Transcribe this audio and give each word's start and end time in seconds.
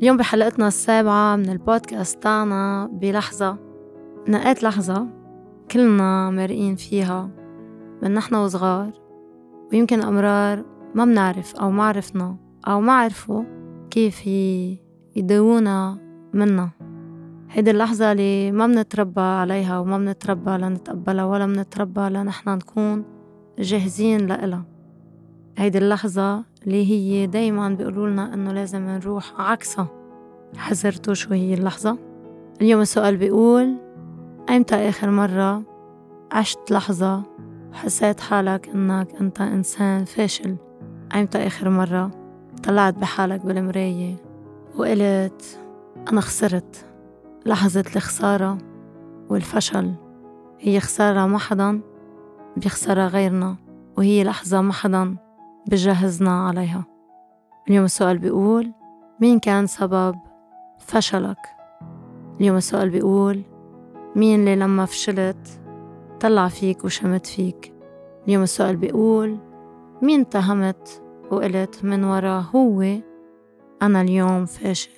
اليوم 0.00 0.16
بحلقتنا 0.16 0.68
السابعة 0.68 1.36
من 1.36 1.50
البودكاست 1.50 2.22
تاعنا 2.22 2.90
بلحظة. 2.92 3.58
نقيت 4.28 4.62
لحظة 4.62 5.06
كلنا 5.70 6.30
مرقين 6.30 6.76
فيها 6.76 7.30
من 8.02 8.14
نحن 8.14 8.34
وصغار 8.34 8.92
ويمكن 9.72 10.02
أمرار 10.02 10.64
ما 10.94 11.04
منعرف 11.04 11.56
أو 11.56 11.70
ما 11.70 11.84
عرفنا 11.84 12.36
أو 12.68 12.80
ما 12.80 12.92
عرفوا 12.92 13.42
كيف 13.90 14.26
يدوونا 15.16 15.98
منا. 16.34 16.70
هيدي 17.50 17.70
اللحظة 17.70 18.12
اللي 18.12 18.52
ما 18.52 18.66
منتربى 18.66 19.20
عليها 19.20 19.78
وما 19.78 19.98
منتربى 19.98 20.50
لنتقبلها 20.50 21.24
ولا 21.24 21.46
منتربى 21.46 22.00
لنحنا 22.00 22.54
نكون 22.54 23.04
جاهزين 23.58 24.26
لإلها. 24.26 24.64
هيدي 25.58 25.78
اللحظة 25.78 26.44
اللي 26.66 26.90
هي 26.90 27.26
دايما 27.26 27.68
بيقولوا 27.68 28.08
لنا 28.08 28.34
إنه 28.34 28.52
لازم 28.52 28.78
نروح 28.78 29.40
عكسها 29.40 29.88
حذرتوا 30.56 31.14
شو 31.14 31.34
هي 31.34 31.54
اللحظة؟ 31.54 31.98
اليوم 32.60 32.80
السؤال 32.80 33.16
بيقول 33.16 33.76
أيمتى 34.50 34.74
آخر 34.74 35.10
مرة 35.10 35.62
عشت 36.32 36.70
لحظة 36.70 37.22
وحسيت 37.72 38.20
حالك 38.20 38.68
إنك 38.68 39.08
أنت 39.20 39.40
إنسان 39.40 40.04
فاشل؟ 40.04 40.56
أيمتى 41.14 41.46
آخر 41.46 41.70
مرة 41.70 42.10
طلعت 42.64 42.94
بحالك 42.94 43.46
بالمراية 43.46 44.14
وقلت 44.76 45.58
أنا 46.12 46.20
خسرت 46.20 46.86
لحظة 47.46 47.84
الخسارة 47.96 48.58
والفشل 49.28 49.92
هي 50.60 50.80
خسارة 50.80 51.26
ما 51.26 51.38
حدا 51.38 51.80
بيخسرها 52.56 53.08
غيرنا 53.08 53.56
وهي 53.98 54.24
لحظة 54.24 54.60
ما 54.60 54.72
حدا 54.72 55.16
بجهزنا 55.66 56.46
عليها. 56.46 56.84
اليوم 57.68 57.84
السؤال 57.84 58.18
بيقول 58.18 58.72
مين 59.20 59.38
كان 59.38 59.66
سبب 59.66 60.16
فشلك؟ 60.78 61.38
اليوم 62.40 62.56
السؤال 62.56 62.90
بيقول 62.90 63.42
مين 64.16 64.40
اللي 64.40 64.56
لما 64.56 64.84
فشلت 64.84 65.60
طلع 66.20 66.48
فيك 66.48 66.84
وشمت 66.84 67.26
فيك؟ 67.26 67.74
اليوم 68.26 68.42
السؤال 68.42 68.76
بيقول 68.76 69.38
مين 70.02 70.20
اتهمت 70.20 71.02
وقلت 71.30 71.84
من 71.84 72.04
ورا 72.04 72.44
هو 72.54 72.82
أنا 73.82 74.00
اليوم 74.00 74.46
فاشل؟ 74.46 74.90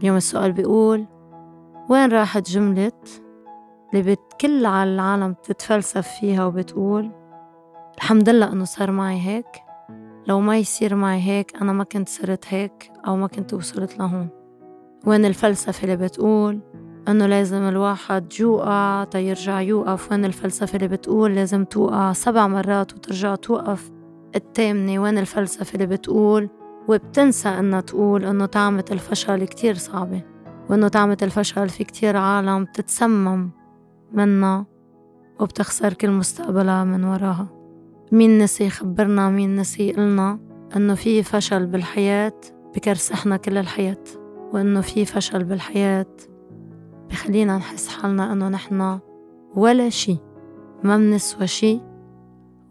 اليوم 0.00 0.16
السؤال 0.16 0.52
بيقول 0.52 1.06
وين 1.90 2.12
راحت 2.12 2.50
جملة 2.50 2.92
اللي 3.94 4.16
بكل 4.16 4.66
على 4.66 4.90
العالم 4.90 5.34
تتفلسف 5.42 6.08
فيها 6.08 6.46
وبتقول 6.46 7.10
الحمد 7.96 8.28
لله 8.28 8.52
إنه 8.52 8.64
صار 8.64 8.90
معي 8.90 9.20
هيك؟ 9.20 9.63
لو 10.28 10.40
ما 10.40 10.58
يصير 10.58 10.94
معي 10.94 11.20
هيك 11.20 11.56
أنا 11.62 11.72
ما 11.72 11.84
كنت 11.84 12.08
صرت 12.08 12.44
هيك 12.48 12.90
أو 13.06 13.16
ما 13.16 13.26
كنت 13.26 13.54
وصلت 13.54 13.98
لهون. 13.98 14.28
وين 15.06 15.24
الفلسفة 15.24 15.84
اللي 15.84 15.96
بتقول 15.96 16.60
إنه 17.08 17.26
لازم 17.26 17.68
الواحد 17.68 18.32
يوقع 18.40 19.04
تيرجع 19.04 19.60
يوقف؟ 19.60 20.12
وين 20.12 20.24
الفلسفة 20.24 20.76
اللي 20.76 20.88
بتقول 20.88 21.34
لازم 21.34 21.64
توقع 21.64 22.12
سبع 22.12 22.46
مرات 22.46 22.92
وترجع 22.92 23.34
توقف؟ 23.34 23.90
التامنة 24.36 24.98
وين 24.98 25.18
الفلسفة 25.18 25.74
اللي 25.74 25.86
بتقول 25.86 26.48
وبتنسى 26.88 27.48
إنها 27.48 27.80
تقول 27.80 28.24
إنه 28.24 28.46
طعمة 28.46 28.84
الفشل 28.90 29.44
كتير 29.44 29.74
صعبة 29.74 30.22
وإنه 30.70 30.88
طعمة 30.88 31.18
الفشل 31.22 31.68
في 31.68 31.84
كتير 31.84 32.16
عالم 32.16 32.64
بتتسمم 32.64 33.50
منها 34.12 34.66
وبتخسر 35.40 35.92
كل 35.92 36.10
مستقبلها 36.10 36.84
من 36.84 37.04
وراها. 37.04 37.53
مين 38.14 38.38
نسي 38.38 38.64
يخبرنا 38.66 39.30
مين 39.30 39.56
نسي 39.56 39.88
يقلنا 39.88 40.38
إنه 40.76 40.94
في 40.94 41.22
فشل 41.22 41.66
بالحياة 41.66 42.40
بكرسحنا 42.74 43.36
كل 43.36 43.58
الحياة 43.58 44.04
وإنه 44.52 44.80
في 44.80 45.04
فشل 45.04 45.44
بالحياة 45.44 46.06
بخلينا 47.10 47.56
نحس 47.56 47.88
حالنا 47.88 48.32
إنه 48.32 48.48
نحنا 48.48 49.00
ولا 49.56 49.88
شي 49.88 50.18
ما 50.84 50.96
منسوى 50.96 51.46
شي 51.46 51.80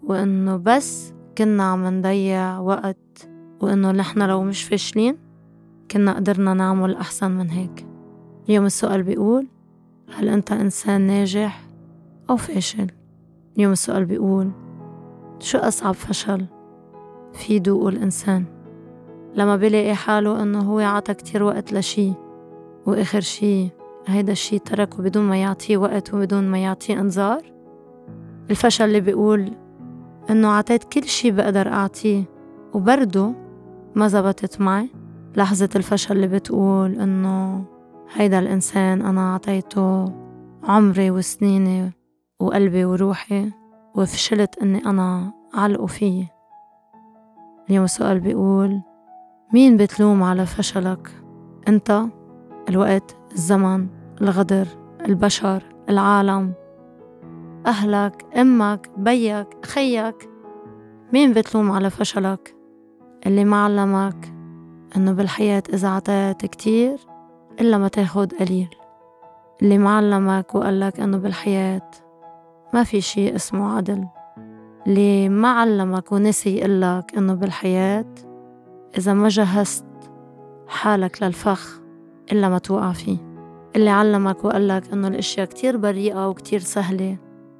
وإنه 0.03 0.57
بس 0.57 1.13
كنا 1.37 1.63
عم 1.63 1.85
نضيع 1.85 2.59
وقت 2.59 3.29
وإنه 3.61 3.91
نحنا 3.91 4.23
لو 4.23 4.43
مش 4.43 4.63
فاشلين 4.63 5.17
كنا 5.91 6.13
قدرنا 6.13 6.53
نعمل 6.53 6.95
أحسن 6.95 7.31
من 7.31 7.49
هيك 7.49 7.85
اليوم 8.49 8.65
السؤال 8.65 9.03
بيقول 9.03 9.47
هل 10.15 10.29
أنت 10.29 10.51
إنسان 10.51 11.01
ناجح 11.01 11.67
أو 12.29 12.37
فاشل؟ 12.37 12.87
اليوم 13.57 13.71
السؤال 13.71 14.05
بيقول 14.05 14.51
شو 15.39 15.57
أصعب 15.57 15.93
فشل 15.93 16.45
في 17.33 17.55
يدوقه 17.55 17.89
الإنسان؟ 17.89 18.45
لما 19.35 19.55
بيلاقي 19.55 19.95
حاله 19.95 20.43
إنه 20.43 20.59
هو 20.59 20.79
عطى 20.79 21.13
كتير 21.13 21.43
وقت 21.43 21.73
لشي 21.73 22.13
وآخر 22.85 23.21
شي 23.21 23.69
هيدا 24.07 24.31
الشي 24.31 24.59
تركه 24.59 25.03
بدون 25.03 25.23
ما 25.23 25.41
يعطيه 25.41 25.77
وقت 25.77 26.13
وبدون 26.13 26.43
ما 26.43 26.57
يعطيه 26.57 26.99
إنذار؟ 26.99 27.53
الفشل 28.49 28.85
اللي 28.85 28.99
بيقول 28.99 29.51
إنه 30.29 30.47
عطيت 30.47 30.83
كل 30.83 31.03
شي 31.03 31.31
بقدر 31.31 31.67
أعطيه 31.67 32.23
وبرضه 32.73 33.33
ما 33.95 34.07
زبطت 34.07 34.61
معي 34.61 34.89
لحظة 35.37 35.69
الفشل 35.75 36.15
اللي 36.15 36.27
بتقول 36.27 36.99
إنه 36.99 37.65
هيدا 38.13 38.39
الإنسان 38.39 39.01
أنا 39.01 39.33
عطيته 39.33 40.13
عمري 40.63 41.11
وسنيني 41.11 41.91
وقلبي 42.39 42.85
وروحي. 42.85 43.51
وفشلت 43.95 44.59
إني 44.59 44.85
أنا 44.85 45.33
علقه 45.53 45.85
فيي 45.85 46.27
اليوم 47.69 47.85
السؤال 47.85 48.19
بيقول 48.19 48.81
مين 49.53 49.77
بتلوم 49.77 50.23
على 50.23 50.45
فشلك؟ 50.45 51.09
أنت 51.67 52.01
الوقت 52.69 53.17
الزمن 53.31 53.87
الغدر 54.21 54.67
البشر 55.05 55.63
العالم. 55.89 56.53
أهلك 57.67 58.25
أمك 58.37 58.89
بيك 58.97 59.65
خيك 59.65 60.29
مين 61.13 61.33
بتلوم 61.33 61.71
على 61.71 61.89
فشلك؟ 61.89 62.55
اللي 63.25 63.45
ما 63.45 63.63
علمك 63.63 64.33
إنه 64.97 65.11
بالحياة 65.11 65.63
إذا 65.73 65.89
عطيت 65.89 66.45
كتير 66.45 66.97
إلا 67.61 67.77
ما 67.77 67.87
تاخد 67.87 68.33
قليل. 68.33 68.69
اللي 69.61 69.77
معلمك 69.77 70.55
وقالك 70.55 70.99
إنه 70.99 71.17
بالحياة 71.17 71.91
ما 72.73 72.83
في 72.83 73.01
شي 73.01 73.35
اسمه 73.35 73.77
عدل. 73.77 74.07
اللي 74.87 75.29
ما 75.29 75.47
علمك 75.47 76.11
ونسي 76.11 76.57
يقلك 76.57 77.17
إنه 77.17 77.33
بالحياة 77.33 78.15
إذا 78.97 79.13
ما 79.13 79.29
جهزت 79.29 79.85
حالك 80.67 81.23
للفخ 81.23 81.81
إلا 82.31 82.49
ما 82.49 82.57
توقع 82.57 82.91
فيه. 82.91 83.17
اللي 83.75 83.89
علمك 83.89 84.45
وقالك 84.45 84.93
إنه 84.93 85.07
الأشياء 85.07 85.45
كتير 85.45 85.77
بريئة 85.77 86.29
وكتير 86.29 86.59
سهلة 86.59 87.17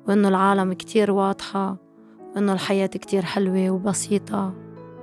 وإنه 0.07 0.27
العالم 0.27 0.73
كتير 0.73 1.11
واضحة 1.11 1.77
وإنه 2.35 2.53
الحياة 2.53 2.87
كتير 2.87 3.25
حلوة 3.25 3.69
وبسيطة 3.69 4.53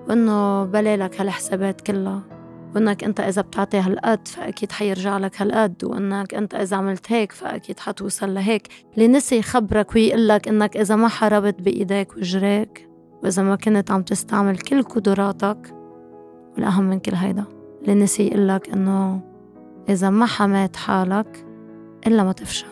وإنه 0.08 0.64
بلالك 0.64 1.20
هالحسابات 1.20 1.80
كلها. 1.80 2.39
وإنك 2.74 3.04
أنت 3.04 3.20
إذا 3.20 3.42
بتعطي 3.42 3.78
هالقد 3.78 4.28
فأكيد 4.28 4.72
حيرجع 4.72 5.18
لك 5.18 5.42
هالقد. 5.42 5.84
وإنك 5.84 6.34
أنت 6.34 6.54
إذا 6.54 6.76
عملت 6.76 7.12
هيك 7.12 7.32
فأكيد 7.32 7.80
حتوصل 7.80 8.34
لهيك. 8.34 8.68
اللي 8.94 9.08
نسي 9.08 9.38
يخبرك 9.38 9.94
ويقلك 9.94 10.48
إنك 10.48 10.76
إذا 10.76 10.96
ما 10.96 11.08
حاربت 11.08 11.62
بإيديك 11.62 12.16
وجريك 12.16 12.88
وإذا 13.22 13.42
ما 13.42 13.56
كنت 13.56 13.90
عم 13.90 14.02
تستعمل 14.02 14.58
كل 14.58 14.82
قدراتك 14.82 15.74
والأهم 16.54 16.84
من 16.84 16.98
كل 16.98 17.14
هيدا. 17.14 17.44
اللي 17.82 17.94
نسي 17.94 18.26
يقلك 18.26 18.68
إنه 18.68 19.20
إذا 19.88 20.10
ما 20.10 20.26
حميت 20.26 20.76
حالك 20.76 21.46
إلا 22.06 22.24
ما 22.24 22.32
تفشل. 22.32 22.66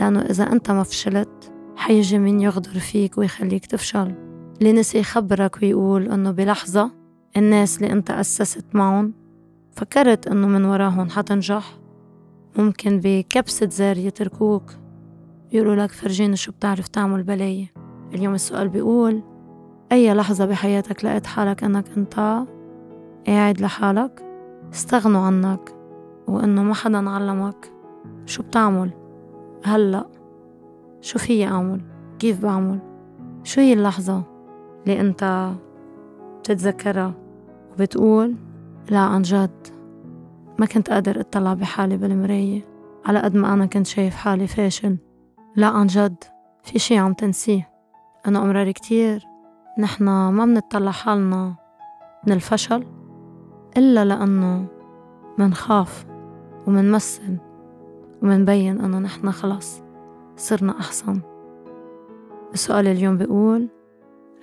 لأنه 0.00 0.20
إذا 0.20 0.52
أنت 0.52 0.70
ما 0.70 0.82
فشلت 0.82 1.52
حيجي 1.76 2.18
مين 2.18 2.40
يغدر 2.40 2.78
فيك 2.78 3.18
ويخليك 3.18 3.66
تفشل. 3.66 4.14
اللي 4.60 4.72
نسي 4.72 4.98
يخبرك 4.98 5.58
ويقول 5.62 6.12
إنه 6.12 6.30
بلحظة 6.30 6.90
الناس 7.36 7.76
اللي 7.76 7.92
أنت 7.92 8.10
أسست 8.10 8.64
معهم 8.74 9.14
فكرت 9.78 10.26
إنه 10.26 10.46
من 10.46 10.64
وراهم 10.64 11.10
حتنجح 11.10 11.78
ممكن 12.58 13.00
بكبسة 13.04 13.68
زر 13.68 13.98
يتركوك. 13.98 14.72
يقولوا 15.52 15.74
لك 15.76 15.90
فرجيني 15.90 16.36
شو 16.36 16.52
بتعرف 16.52 16.88
تعمل 16.88 17.22
بلاية 17.22 17.72
اليوم 18.14 18.34
السؤال 18.34 18.68
بيقول 18.68 19.22
أي 19.92 20.14
لحظة 20.14 20.46
بحياتك 20.46 21.04
لقيت 21.04 21.26
حالك 21.26 21.64
إنك 21.64 21.84
أنت 21.96 22.44
قاعد 23.26 23.60
لحالك؟ 23.60 24.24
استغنوا 24.72 25.20
عنك. 25.20 25.74
وإنه 26.28 26.62
ما 26.62 26.74
حدا 26.74 27.10
علمك 27.10 27.72
شو 28.26 28.42
بتعمل. 28.42 28.90
هلأ 29.64 30.06
شو 31.00 31.18
فيي 31.18 31.46
أعمل؟ 31.46 31.80
كيف 32.18 32.42
بعمل؟ 32.42 32.78
شو 33.44 33.60
هي 33.60 33.72
اللحظة 33.72 34.22
اللي 34.82 35.00
أنت 35.00 35.52
بتتذكرها؟ 36.38 37.14
وبتقول 37.72 38.34
لا 38.90 38.98
عن 38.98 39.22
جد. 39.22 39.66
ما 40.58 40.66
كنت 40.66 40.90
قادر 40.90 41.20
اطلع 41.20 41.54
بحالي 41.54 41.96
بالمراية 41.96 42.62
على 43.06 43.18
قد 43.18 43.36
ما 43.36 43.52
أنا 43.52 43.66
كنت 43.66 43.86
شايف 43.86 44.16
حالي 44.16 44.46
فاشل. 44.46 44.96
لا 45.56 45.66
عن 45.66 45.86
جد. 45.86 46.24
في 46.62 46.78
شي 46.78 46.98
عم 46.98 47.12
تنسيه. 47.12 47.70
أنا 48.26 48.42
أمرار 48.42 48.70
كتير. 48.70 49.24
نحنا 49.78 50.30
ما 50.30 50.44
منطلع 50.44 50.90
حالنا 50.90 51.54
من 52.26 52.32
الفشل 52.32 52.86
إلا 53.76 54.04
لأنه 54.04 54.66
منخاف 55.38 56.06
ومنمثل 56.66 57.36
ومنبين 58.22 58.80
إنه 58.80 58.98
نحنا 58.98 59.30
خلص 59.30 59.82
صرنا 60.36 60.78
أحسن. 60.78 61.20
السؤال 62.54 62.86
اليوم 62.86 63.18
بيقول 63.18 63.68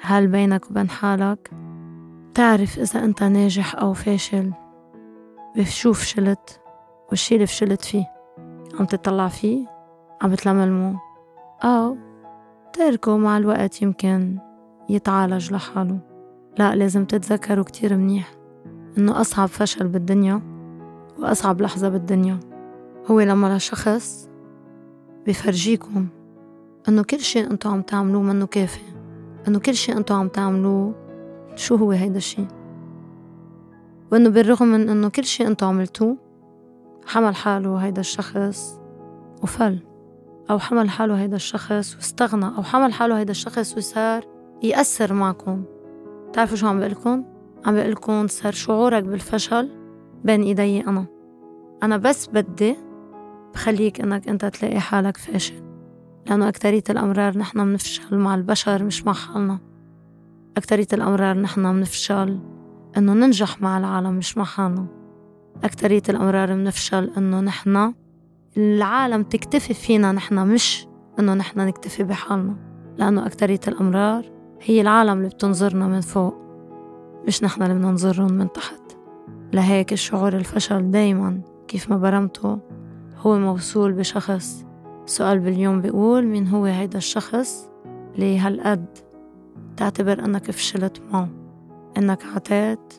هل 0.01 0.27
بينك 0.27 0.71
وبين 0.71 0.89
حالك 0.89 1.51
تعرف 2.35 2.79
إذا 2.79 3.03
أنت 3.03 3.23
ناجح 3.23 3.75
أو 3.75 3.93
فاشل 3.93 4.53
بشو 5.55 5.93
فشلت 5.93 6.61
والشي 7.09 7.35
اللي 7.35 7.45
فشلت 7.47 7.81
فيه 7.81 8.05
عم 8.79 8.85
تطلع 8.85 9.27
فيه 9.27 9.67
عم 10.21 10.31
بتلملمه 10.31 10.99
أو 11.63 11.97
تركه 12.73 13.17
مع 13.17 13.37
الوقت 13.37 13.81
يمكن 13.81 14.37
يتعالج 14.89 15.53
لحاله. 15.53 15.99
لا 16.57 16.75
لازم 16.75 17.05
تتذكروا 17.05 17.63
كتير 17.63 17.97
منيح 17.97 18.31
إنه 18.97 19.21
أصعب 19.21 19.47
فشل 19.47 19.87
بالدنيا 19.87 20.41
وأصعب 21.19 21.61
لحظة 21.61 21.89
بالدنيا 21.89 22.39
هو 23.11 23.19
لما 23.19 23.57
لشخص 23.57 24.29
بفرجيكم 25.27 26.07
إنه 26.89 27.03
كل 27.03 27.19
شي 27.19 27.39
أنتو 27.39 27.69
عم 27.69 27.81
تعملوه 27.81 28.21
منه 28.21 28.45
كافي 28.45 28.93
إنه 29.47 29.59
كل 29.59 29.75
شي 29.75 29.93
أنتو 29.93 30.13
عم 30.13 30.27
تعملوه 30.27 31.04
شو 31.55 31.75
هو 31.75 31.91
هيدا 31.91 32.17
الشي؟ 32.17 32.45
وإنه 34.11 34.29
بالرغم 34.29 34.67
من 34.67 34.89
إنه 34.89 35.09
كل 35.09 35.23
شي 35.23 35.47
أنتو 35.47 35.65
عملتوه 35.65 36.17
حمل 37.05 37.35
حاله 37.35 37.75
هيدا 37.75 38.01
الشخص 38.01 38.79
وفل 39.43 39.79
أو 40.49 40.59
حمل 40.59 40.89
حاله 40.89 41.21
هيدا 41.21 41.35
الشخص 41.35 41.95
واستغنى 41.95 42.45
أو 42.45 42.63
حمل 42.63 42.93
حاله 42.93 43.19
هيدا 43.19 43.31
الشخص 43.31 43.77
وصار 43.77 44.25
يأثر 44.63 45.13
معكم. 45.13 45.63
تعرفوا 46.33 46.57
شو 46.57 46.67
عم 46.67 46.79
بقلكن؟ 46.79 47.23
عم 47.65 47.75
بقلكن 47.75 48.27
صار 48.27 48.53
شعورك 48.53 49.03
بالفشل 49.03 49.69
بين 50.23 50.43
إيدي 50.43 50.87
أنا. 50.87 51.05
أنا 51.83 51.97
بس 51.97 52.27
بدي 52.27 52.75
بخليك 53.53 54.01
إنك 54.01 54.29
أنت 54.29 54.45
تلاقي 54.45 54.79
حالك 54.79 55.17
فاشل 55.17 55.63
لأنه 56.27 56.49
أكترية 56.49 56.83
الأمرار 56.89 57.37
نحن 57.37 57.59
منفشل 57.59 58.17
مع 58.17 58.35
البشر 58.35 58.83
مش 58.83 59.05
مع 59.05 59.13
حالنا. 59.13 59.59
أكترية 60.57 60.87
الأمرار 60.93 61.37
نحن 61.37 61.59
منفشل 61.65 62.39
إنه 62.97 63.13
ننجح 63.13 63.61
مع 63.61 63.77
العالم 63.77 64.13
مش 64.13 64.37
مع 64.37 64.43
حالنا 64.43 64.85
أكترية 65.63 66.01
الأمرار 66.09 66.53
منفشل 66.55 67.11
إنه 67.17 67.39
نحن 67.39 67.93
العالم 68.57 69.23
تكتفي 69.23 69.73
فينا 69.73 70.11
نحن 70.11 70.47
مش 70.47 70.87
إنه 71.19 71.33
نحن 71.33 71.59
نكتفي 71.59 72.03
بحالنا. 72.03 72.55
لأنه 72.97 73.25
أكترية 73.25 73.59
الأمرار 73.67 74.25
هي 74.61 74.81
العالم 74.81 75.17
اللي 75.17 75.29
بتنظرنا 75.29 75.87
من 75.87 76.01
فوق 76.01 76.35
مش 77.27 77.43
نحن 77.43 77.63
اللي 77.63 77.73
بننظرهم 77.73 78.33
من 78.33 78.51
تحت. 78.51 78.81
لهيك 79.53 79.93
الشعور 79.93 80.35
الفشل 80.35 80.91
دايما 80.91 81.41
كيف 81.67 81.89
ما 81.89 81.97
برمته 81.97 82.59
هو 83.17 83.39
موصول 83.39 83.93
بشخص. 83.93 84.65
سؤال 85.05 85.39
باليوم 85.39 85.81
بيقول 85.81 86.25
مين 86.25 86.47
هو 86.47 86.65
هيدا 86.65 86.97
الشخص 86.97 87.69
اللي 88.15 88.39
هالقد 88.39 88.85
تعتبر 89.77 90.25
إنك 90.25 90.51
فشلت 90.51 91.01
معه 91.11 91.29
إنك 91.97 92.25
عطيت 92.25 92.93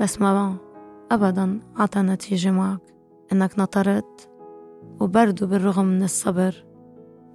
بس 0.00 0.20
ما 0.20 0.56
ابدا 1.10 1.60
عطى 1.76 2.00
نتيجة 2.00 2.50
معك. 2.50 2.80
إنك 3.32 3.58
نطرت 3.58 4.28
وبرضو 5.00 5.46
بالرغم 5.46 5.84
من 5.84 6.02
الصبر 6.02 6.64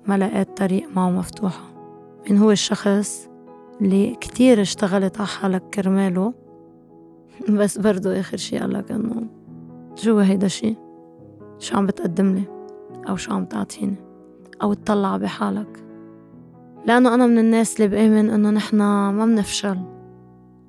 ما 0.08 0.18
لقيت 0.18 0.58
طريق 0.58 0.90
معه 0.96 1.10
مفتوحة 1.10 1.64
مين 2.30 2.38
هو 2.38 2.52
الشخص 2.52 3.30
اللي 3.82 4.16
كتير 4.16 4.62
اشتغلت 4.62 5.18
على 5.18 5.28
حالك 5.28 5.64
كرماله؟ 5.74 6.34
بس 7.60 7.78
برضو 7.78 8.10
آخر 8.10 8.38
شي 8.38 8.58
قالك 8.58 8.92
إنه 8.92 9.28
شو 9.96 10.20
هيدا 10.20 10.46
الشي 10.46 10.76
شو 11.60 11.78
عم 11.78 11.86
بتقدم 11.86 12.36
لي؟ 12.36 12.44
أو 13.10 13.16
شو 13.16 13.34
عم 13.34 13.46
تعطيني؟ 13.46 13.96
أو 14.62 14.74
تطلع 14.74 15.18
بحالك؟ 15.18 15.87
لأنه 16.88 17.14
أنا 17.14 17.28
من 17.28 17.38
الناس 17.38 17.76
اللي 17.76 17.88
بآمن 17.88 18.30
إنه 18.30 18.50
نحنا 18.50 19.12
ما 19.12 19.26
منفشل 19.26 19.80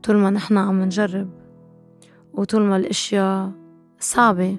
طول 0.03 0.17
ما 0.17 0.31
نحنا 0.31 0.61
عم 0.61 0.83
نجرب. 0.83 1.29
وطول 2.33 2.63
ما 2.63 2.77
الأشياء 2.77 3.51
صعبة. 4.01 4.57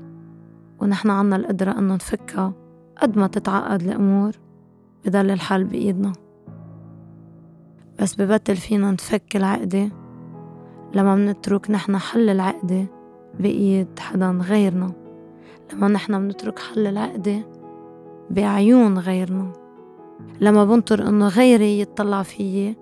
ونحنا 0.82 1.14
عنا 1.14 1.36
القدرة 1.36 1.72
إنه 1.72 1.96
نفكها 1.96 2.54
قد 3.02 3.18
ما 3.18 3.28
تتعقد 3.28 3.82
الأمور 3.82 4.32
بضل 5.06 5.32
الحل 5.32 5.64
بإيدنا. 5.64 6.14
بس 8.02 8.22
ببطل 8.22 8.56
فينا 8.56 8.92
نفك 8.92 9.36
العقدة. 9.36 9.90
لما 10.96 11.16
منترك 11.16 11.72
نحن 11.72 11.98
حل 11.98 12.30
العقدة 12.30 12.86
بإيد 13.40 14.00
حدا 14.00 14.32
غيرنا. 14.32 14.92
لما 15.74 15.88
نحن 15.88 16.28
بنترك 16.28 16.60
حل 16.60 16.88
العقدة 16.88 17.40
بعيون 18.30 19.00
غيرنا. 19.00 19.59
لما 20.42 20.66
بنطر 20.66 21.08
إنه 21.08 21.28
غيري 21.28 21.80
يتطلع 21.80 22.24
فيي 22.24 22.76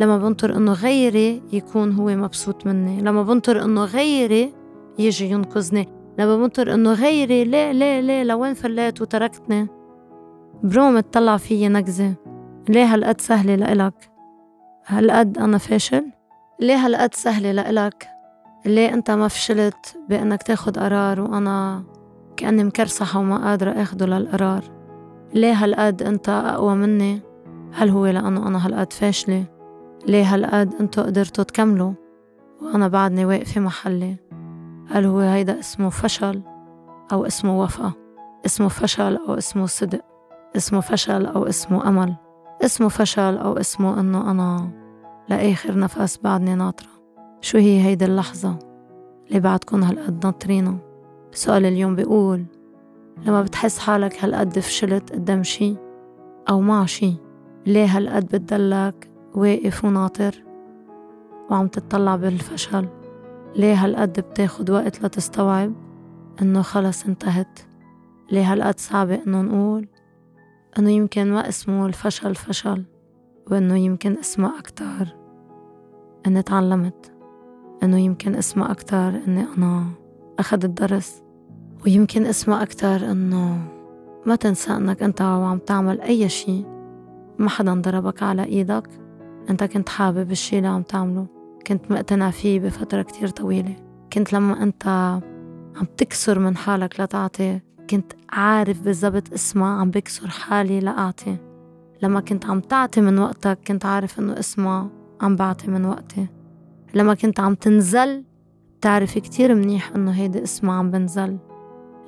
لما 0.00 0.18
بنطر 0.18 0.56
إنه 0.56 0.72
غيري 0.72 1.42
يكون 1.52 1.92
هو 1.92 2.06
مبسوط 2.06 2.66
مني 2.66 3.00
لما 3.02 3.22
بنطر 3.22 3.64
إنه 3.64 3.84
غيري 3.84 4.52
يجي 4.98 5.30
ينقذني 5.30 5.88
لما 6.18 6.36
بنطر 6.36 6.74
إنه 6.74 6.92
غيري 6.92 7.44
ليه 7.44 7.72
ليه 7.72 8.00
ليه 8.00 8.22
لوين 8.22 8.54
فليت 8.54 9.02
وتركتني؟ 9.02 9.68
بروم 10.62 11.00
تطلع 11.00 11.36
فيي 11.36 11.68
نكزة 11.68 12.14
ليه 12.68 12.84
هالقد 12.84 13.20
سهلة 13.20 13.54
لإلك؟ 13.54 14.10
هالقد 14.86 15.38
أنا 15.38 15.58
فاشل؟ 15.58 16.06
ليه 16.60 16.76
هالقد 16.76 17.14
سهلة 17.14 17.52
لإلك؟ 17.52 18.08
ليه 18.66 18.94
أنت 18.94 19.10
ما 19.10 19.28
فشلت 19.28 19.98
بأنك 20.08 20.42
تاخد 20.42 20.78
قرار 20.78 21.20
وأنا 21.20 21.84
كأني 22.36 22.64
مكرسحة 22.64 23.20
وما 23.20 23.48
قادرة 23.48 23.70
أخده 23.70 24.06
للقرار؟ 24.06 24.81
ليه 25.34 25.52
هالقد 25.52 26.02
أنت 26.02 26.28
أقوى 26.28 26.74
مني؟ 26.74 27.20
هل 27.72 27.88
هو 27.88 28.06
لأنه 28.06 28.48
أنا 28.48 28.66
هالقد 28.66 28.92
فاشلة؟ 28.92 29.44
ليه 30.06 30.34
هالقد 30.34 30.74
أنتو 30.80 31.02
قدرتوا 31.02 31.44
تكملوا؟ 31.44 31.92
وأنا 32.62 32.88
بعدني 32.88 33.24
واقفة 33.24 33.60
محلي. 33.60 34.16
هل 34.90 35.04
هو 35.04 35.18
هيدا 35.18 35.58
اسمه 35.58 35.90
فشل 35.90 36.42
أو 37.12 37.26
اسمه 37.26 37.60
وفاء؟ 37.60 37.92
اسمه 38.46 38.68
فشل 38.68 39.16
أو 39.16 39.34
اسمه 39.34 39.66
صدق؟ 39.66 40.00
اسمه 40.56 40.80
فشل 40.80 41.26
أو 41.26 41.46
اسمه 41.46 41.88
أمل؟ 41.88 42.14
اسمه 42.64 42.88
فشل 42.88 43.36
أو 43.38 43.52
اسمه 43.52 44.00
إنه 44.00 44.30
أنا 44.30 44.70
لآخر 45.28 45.78
نفس 45.78 46.18
بعدني 46.24 46.54
ناطرة؟ 46.54 46.88
شو 47.40 47.58
هي 47.58 47.80
هيدي 47.80 48.04
اللحظة 48.04 48.58
اللي 49.28 49.40
بعدكن 49.40 49.82
هالقد 49.82 50.26
ناطرينها؟ 50.26 50.78
سؤال 51.32 51.66
اليوم 51.66 51.96
بيقول 51.96 52.44
لما 53.26 53.42
بتحس 53.42 53.78
حالك 53.78 54.24
هالقد 54.24 54.58
فشلت 54.58 55.12
قدام 55.12 55.42
شي 55.42 55.76
أو 56.48 56.60
مع 56.60 56.86
شي 56.86 57.14
ليه 57.66 57.86
هالقد 57.86 58.26
بتدلك 58.26 59.10
واقف 59.34 59.84
وناطر 59.84 60.42
وعم 61.50 61.66
تطلع 61.66 62.16
بالفشل؟ 62.16 62.88
ليه 63.56 63.74
هالقد 63.74 64.20
بتاخد 64.20 64.70
وقت 64.70 65.02
لتستوعب 65.02 65.72
إنه 66.42 66.62
خلص 66.62 67.06
انتهت؟ 67.06 67.58
ليه 68.30 68.52
هالقد 68.52 68.80
صعبة 68.80 69.22
إنه 69.26 69.42
نقول 69.42 69.88
إنه 70.78 70.90
يمكن 70.90 71.32
ما 71.32 71.48
اسمه 71.48 71.86
الفشل 71.86 72.34
فشل 72.34 72.84
وإنه 73.50 73.76
يمكن 73.78 74.18
اسمه 74.18 74.58
أكتر 74.58 75.16
إني 76.26 76.42
تعلمت؟ 76.42 77.12
إنه 77.82 77.98
يمكن 77.98 78.34
اسمه 78.34 78.70
أكتر 78.70 79.08
إني 79.08 79.46
أنا 79.58 79.84
أخدت 80.38 80.82
درس؟ 80.82 81.22
ويمكن 81.84 82.26
اسمه 82.26 82.62
أكتر 82.62 83.10
إنه 83.10 83.58
ما 84.26 84.36
تنسى 84.36 84.72
إنك 84.72 85.02
أنت 85.02 85.22
وعم 85.22 85.58
تعمل 85.58 86.00
أي 86.00 86.28
شي 86.28 86.64
ما 87.38 87.48
حدا 87.48 87.74
ضربك 87.74 88.22
على 88.22 88.44
إيدك. 88.44 88.88
أنت 89.50 89.64
كنت 89.64 89.88
حابب 89.88 90.30
الشي 90.30 90.58
اللي 90.58 90.68
عم 90.68 90.82
تعمله 90.82 91.26
كنت 91.66 91.90
مقتنع 91.90 92.30
فيه 92.30 92.60
بفترة 92.60 93.02
كتير 93.02 93.28
طويلة. 93.28 93.76
كنت 94.12 94.32
لما 94.32 94.62
أنت 94.62 94.86
عم 95.76 95.86
تكسر 95.96 96.38
من 96.38 96.56
حالك 96.56 97.00
لتعطي 97.00 97.60
كنت 97.90 98.12
عارف 98.30 98.80
بالضبط 98.80 99.32
اسمها 99.32 99.80
عم 99.80 99.90
بكسر 99.90 100.28
حالي 100.28 100.80
لأعطي 100.80 101.36
لما 102.02 102.20
كنت 102.20 102.46
عم 102.46 102.60
تعطي 102.60 103.00
من 103.00 103.18
وقتك 103.18 103.58
كنت 103.66 103.86
عارف 103.86 104.18
إنه 104.18 104.38
اسمها 104.38 104.88
عم 105.20 105.36
بعطي 105.36 105.70
من 105.70 105.84
وقتي. 105.84 106.26
لما 106.94 107.14
كنت 107.14 107.40
عم 107.40 107.54
تنزل 107.54 108.24
تعرف 108.80 109.18
كتير 109.18 109.54
منيح 109.54 109.92
إنه 109.96 110.10
هيدي 110.10 110.42
اسمها 110.42 110.74
عم 110.74 110.90
بنزل. 110.90 111.38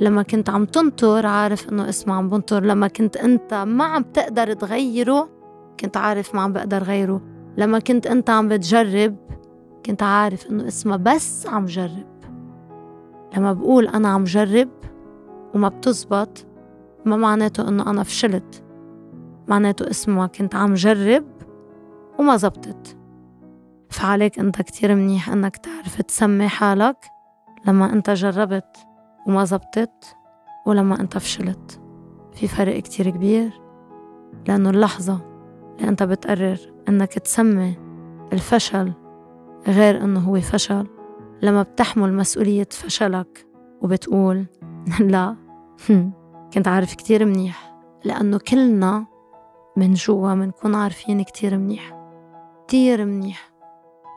لما 0.01 0.23
كنت 0.23 0.51
عم 0.51 0.65
تنطر 0.65 1.27
عارف 1.27 1.69
إنه 1.69 1.89
اسمها 1.89 2.17
عم 2.17 2.29
بنطر. 2.29 2.65
لما 2.65 2.89
كنت 2.89 3.17
أنت 3.17 3.55
ما 3.55 3.85
عم 3.85 4.03
تقدر 4.03 4.53
تغيره 4.53 5.29
كنت 5.81 5.97
عارف 5.97 6.35
ما 6.35 6.41
عم 6.41 6.53
بقدر 6.53 6.83
غيره. 6.83 7.21
لما 7.57 7.79
كنت 7.79 8.07
أنت 8.07 8.31
عم 8.31 8.49
بتجرب 8.49 9.17
كنت 9.87 10.03
عارف 10.03 10.51
إنه 10.51 10.69
اسمها 10.69 10.97
بس 10.97 11.47
عم 11.47 11.67
جرب. 11.67 12.07
لما 13.37 13.53
بقول 13.53 13.89
أنا 13.89 14.09
عم 14.09 14.25
جرب 14.25 14.69
وما 15.55 15.69
بتزبط 15.69 16.47
ما 17.05 17.17
معناته 17.17 17.69
إنه 17.69 17.91
أنا 17.91 18.03
فشلت. 18.03 18.63
معناته 19.49 19.91
اسمها 19.91 20.27
كنت 20.27 20.55
عم 20.55 20.75
جرب 20.75 21.25
وما 22.19 22.37
زبطت. 22.37 22.97
فعليك 23.91 24.39
أنت 24.39 24.63
كتير 24.63 24.95
منيح 24.95 25.31
إنك 25.31 25.57
تعرف 25.57 26.03
تسمي 26.03 26.49
حالك 26.49 26.97
لما 27.67 27.93
أنت 27.93 28.11
جربت. 28.11 28.77
وما 29.27 29.45
زبطت 29.45 30.17
ولما 30.67 31.01
أنت 31.01 31.19
فشلت 31.19 31.81
في 32.33 32.49
فرق 32.49 32.79
كتير 32.79 33.11
كبير 33.11 33.61
لأنه 34.49 34.71
اللحظة 34.71 35.21
اللي 35.77 35.89
أنت 35.89 36.03
بتقرر 36.03 36.59
أنك 36.89 37.13
تسمي 37.13 37.77
الفشل 38.33 38.93
غير 39.69 40.05
أنه 40.05 40.21
هو 40.21 40.41
فشل. 40.41 40.87
لما 41.43 41.63
بتحمل 41.63 42.15
مسؤولية 42.15 42.69
فشلك 42.71 43.47
وبتقول 43.83 44.47
لا 45.01 45.37
كنت 46.55 46.69
عارف 46.69 46.95
كتير 46.95 47.25
منيح 47.25 47.75
لأنه 48.05 48.39
كلنا 48.39 49.07
من 49.77 49.95
جوا 49.95 50.35
منكون 50.35 50.75
عارفين 50.75 51.23
كتير 51.23 51.59
منيح 51.59 51.97
كتير 52.67 53.05
منيح 53.05 53.51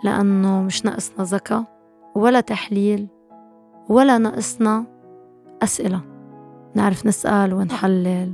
لأنه 0.04 0.62
مش 0.62 0.86
ناقصنا 0.86 1.24
ذكاء 1.26 1.64
ولا 2.16 2.42
تحليل 2.42 3.08
ولا 3.90 4.18
ناقصنا 4.18 4.86
أسئلة 5.64 6.02
نعرف 6.76 7.06
نسأل 7.06 7.54
ونحلل. 7.54 8.34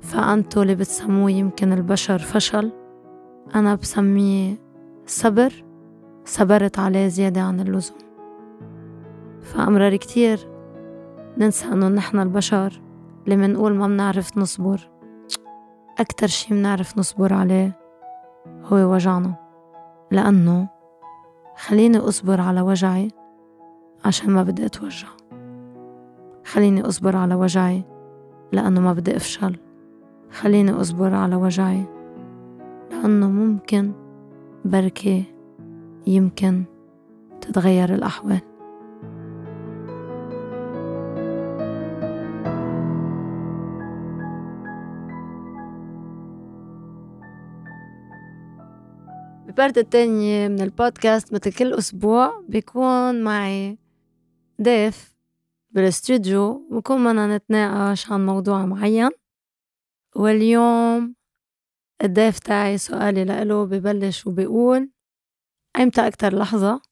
فأنتو 0.00 0.62
اللي 0.62 0.74
بتسموه 0.74 1.30
يمكن 1.30 1.72
البشر 1.72 2.18
فشل. 2.18 2.72
أنا 3.54 3.74
بسميه 3.74 4.54
صبر. 5.06 5.64
صبرت 6.24 6.78
عليه 6.78 7.08
زيادة 7.08 7.40
عن 7.40 7.60
اللزوم. 7.60 7.98
فأمرار 9.40 9.96
كتير 9.96 10.48
ننسى 11.38 11.66
إنه 11.66 11.88
نحن 11.88 12.18
البشر 12.18 12.82
اللي 13.24 13.36
منقول 13.36 13.74
ما 13.74 13.86
منعرف 13.86 14.38
نصبر. 14.38 14.90
أكتر 15.98 16.26
شي 16.26 16.54
منعرف 16.54 16.98
نصبر 16.98 17.32
عليه 17.32 17.78
هو 18.64 18.76
وجعنا. 18.76 19.34
لأنه 20.10 20.68
خليني 21.56 21.98
أصبر 21.98 22.40
على 22.40 22.60
وجعي 22.60 23.10
عشان 24.04 24.30
ما 24.30 24.42
بدي 24.42 24.66
أتوجع. 24.66 25.08
خليني 26.52 26.80
أصبر 26.80 27.16
على 27.16 27.34
وجعي 27.34 27.84
لأنه 28.52 28.80
ما 28.80 28.92
بدي 28.92 29.16
أفشل. 29.16 29.56
خليني 30.30 30.70
أصبر 30.70 31.14
على 31.14 31.36
وجعي 31.36 31.84
لأنه 32.90 33.30
ممكن 33.30 33.92
بركي 34.64 35.24
يمكن 36.06 36.64
تتغير 37.40 37.94
الأحوال. 37.94 38.40
بالبارت 49.46 49.78
التانية 49.78 50.48
من 50.48 50.60
البودكاست 50.60 51.34
مثل 51.34 51.52
كل 51.52 51.72
أسبوع 51.72 52.42
بيكون 52.48 53.22
معي 53.22 53.78
ضيف 54.62 55.19
بالاستوديو 55.70 56.68
بكون 56.70 57.04
بدنا 57.04 57.36
نتناقش 57.36 58.12
عن 58.12 58.26
موضوع 58.26 58.66
معين 58.66 59.10
واليوم 60.16 61.14
الضيف 62.04 62.38
تاعي 62.38 62.78
سؤالي 62.78 63.24
لإله 63.24 63.64
ببلش 63.66 64.26
وبيقول 64.26 64.90
إمتى 65.76 66.06
أكتر 66.06 66.38
لحظة 66.38 66.82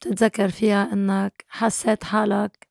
بتتذكر 0.00 0.48
فيها 0.48 0.92
إنك 0.92 1.44
حسيت 1.48 2.04
حالك 2.04 2.68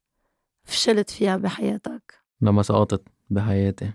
فشلت 0.63 1.09
فيها 1.09 1.38
بحياتك؟ 1.38 2.13
لما 2.41 2.62
سقطت 2.62 3.07
بحياتي 3.29 3.93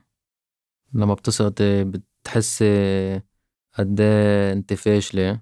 لما 0.93 1.15
بتسقطي 1.15 1.85
بتحسي 1.85 3.21
قد 3.79 4.01
إيه 4.01 4.53
أنت 4.53 4.73
فاشلة 4.75 5.41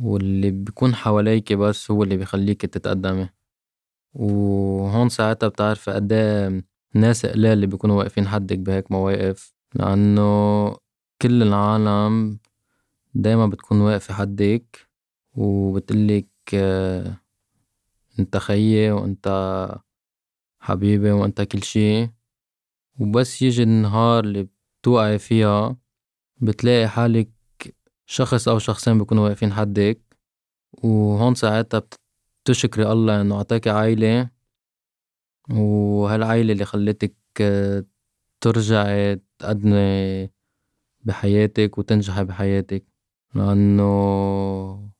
واللي 0.00 0.50
بيكون 0.50 0.94
حواليك 0.94 1.52
بس 1.52 1.90
هو 1.90 2.02
اللي 2.02 2.16
بيخليك 2.16 2.66
تتقدمي. 2.66 3.28
وهون 4.14 5.08
ساعتها 5.08 5.48
بتعرفي 5.48 5.90
قد 5.90 6.12
إيه 6.12 6.64
ناس 6.94 7.26
قلال 7.26 7.46
اللي 7.52 7.66
بيكونوا 7.66 7.98
واقفين 7.98 8.28
حدك 8.28 8.58
بهيك 8.58 8.92
مواقف 8.92 9.54
لأنه 9.74 10.68
كل 11.22 11.42
العالم 11.42 12.38
دايما 13.14 13.46
بتكون 13.46 13.80
واقفة 13.80 14.14
حدك 14.14 14.88
وبتقلك 15.34 16.28
آه، 16.54 17.16
أنت 18.18 18.36
خيي 18.36 18.90
وأنت 18.90 19.28
حبيبي 20.60 21.10
وأنت 21.10 21.42
كل 21.42 21.62
شي. 21.62 22.10
وبس 23.00 23.42
يجي 23.42 23.62
النهار 23.62 24.24
اللي 24.24 24.48
بتوقعي 24.82 25.18
فيها 25.18 25.76
بتلاقي 26.40 26.88
حالك 26.88 27.30
شخص 28.06 28.48
أو 28.48 28.58
شخصين 28.58 28.98
بيكونوا 28.98 29.24
واقفين 29.24 29.52
حدك. 29.52 30.00
وهون 30.72 31.34
ساعتها 31.34 31.82
بتشكري 32.48 32.92
الله 32.92 33.20
إنه 33.20 33.36
أعطاكي 33.36 33.70
عائلة 33.70 34.30
وهالعائلة 35.50 36.52
اللي 36.52 36.64
خلتك 36.64 37.14
آه، 37.40 37.84
ترجعي 38.40 39.20
تقدمي 39.38 40.30
بحياتك 41.00 41.78
وتنجحي 41.78 42.24
بحياتك. 42.24 42.84
لأنه 43.34 44.90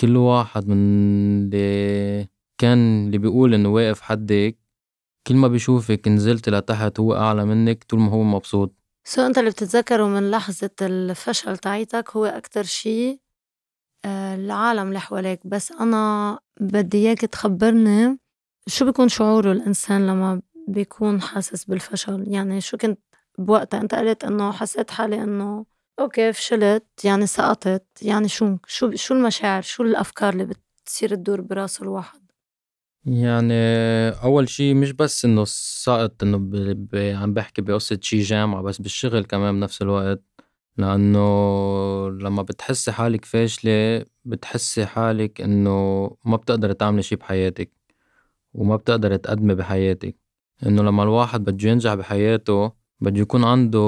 كل 0.00 0.16
واحد 0.16 0.68
من 0.68 0.76
اللي 1.44 2.28
كان 2.58 3.06
اللي 3.06 3.18
بيقول 3.18 3.54
إنه 3.54 3.68
واقف 3.68 4.00
حدك 4.00 4.58
كل 5.26 5.34
ما 5.36 5.48
بيشوفك 5.48 6.08
نزلت 6.08 6.48
لتحت 6.48 7.00
هو 7.00 7.14
أعلى 7.14 7.44
منك 7.44 7.84
طول 7.84 8.00
ما 8.00 8.10
هو 8.10 8.22
مبسوط. 8.22 8.74
سو 9.04 9.22
أنت 9.26 9.38
اللي 9.38 9.50
بتتذكره 9.50 10.06
من 10.08 10.30
لحظة 10.30 10.70
الفشل 10.82 11.58
تاعيتك 11.58 12.10
هو 12.16 12.24
أكتر 12.24 12.62
شي 12.62 13.10
آه، 13.10 13.25
العالم 14.06 14.88
اللي 14.88 15.00
حواليك. 15.00 15.40
بس 15.46 15.72
أنا 15.72 16.38
بدي 16.60 16.98
إياك 16.98 17.20
تخبرني 17.20 18.18
شو 18.68 18.84
بيكون 18.84 19.08
شعوره 19.08 19.52
الإنسان 19.52 20.06
لما 20.06 20.42
بيكون 20.68 21.20
حاسس 21.20 21.64
بالفشل؟ 21.64 22.24
يعني 22.28 22.60
شو 22.60 22.76
كنت 22.76 23.00
بوقتها؟ 23.38 23.80
أنت 23.80 23.94
قلت 23.94 24.24
إنه 24.24 24.52
حسيت 24.52 24.90
حالي 24.90 25.22
إنه 25.22 25.66
OK 26.00 26.32
فشلت 26.32 27.04
يعني 27.04 27.26
سقطت. 27.26 27.86
يعني 28.02 28.28
شو 28.28 28.56
شو 28.66 28.94
شو 28.94 29.14
المشاعر؟ 29.14 29.62
شو 29.62 29.82
الأفكار 29.82 30.32
اللي 30.32 30.48
بتصير 30.84 31.14
تدور 31.14 31.40
براس 31.40 31.82
الواحد؟ 31.82 32.20
يعني 33.04 33.54
أول 34.22 34.48
شي 34.48 34.74
مش 34.74 34.92
بس 34.92 35.24
إنه 35.24 35.44
سقط. 35.44 36.24
ب... 36.24 36.96
عم 36.96 37.34
بحكي 37.34 37.62
بقصة 37.62 37.98
شي 38.02 38.20
جامعة 38.20 38.62
بس 38.62 38.78
بالشغل 38.80 39.24
كمان 39.24 39.60
بنفس 39.60 39.82
الوقت. 39.82 40.22
لأنه 40.78 41.20
لما 42.10 42.42
بتحسي 42.42 42.92
حالك 42.92 43.24
فاشلة 43.24 44.04
بتحسي 44.24 44.86
حالك 44.86 45.40
إنه 45.40 46.10
ما 46.24 46.36
بتقدري 46.36 46.74
تعملي 46.74 47.02
شي 47.02 47.16
بحياتك 47.16 47.70
وما 48.54 48.76
بتقدري 48.76 49.18
تقدمي 49.18 49.54
بحياتك. 49.54 50.16
إنه 50.66 50.82
لما 50.82 51.02
الواحد 51.02 51.44
بده 51.44 51.68
ينجح 51.68 51.94
بحياته 51.94 52.72
بده 53.00 53.20
يكون 53.20 53.44
عنده 53.44 53.78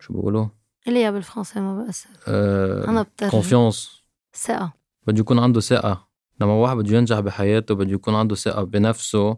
شو 0.00 0.12
بيقولوا؟ 0.12 0.46
اللي 0.88 1.12
بالفرنسي 1.12 1.60
ما 1.60 1.84
بأثر 1.84 2.10
آه... 2.28 2.88
أنا 2.88 3.02
بترجم 3.02 3.30
كونفيونس 3.30 4.02
ثقة. 4.34 4.72
بده 5.06 5.20
يكون 5.20 5.38
عنده 5.38 5.60
ثقة. 5.60 6.08
لما 6.40 6.52
واحد 6.52 6.76
بده 6.76 6.96
ينجح 6.96 7.20
بحياته 7.20 7.74
بده 7.74 7.92
يكون 7.92 8.14
عنده 8.14 8.34
ثقة 8.34 8.62
بنفسه 8.62 9.36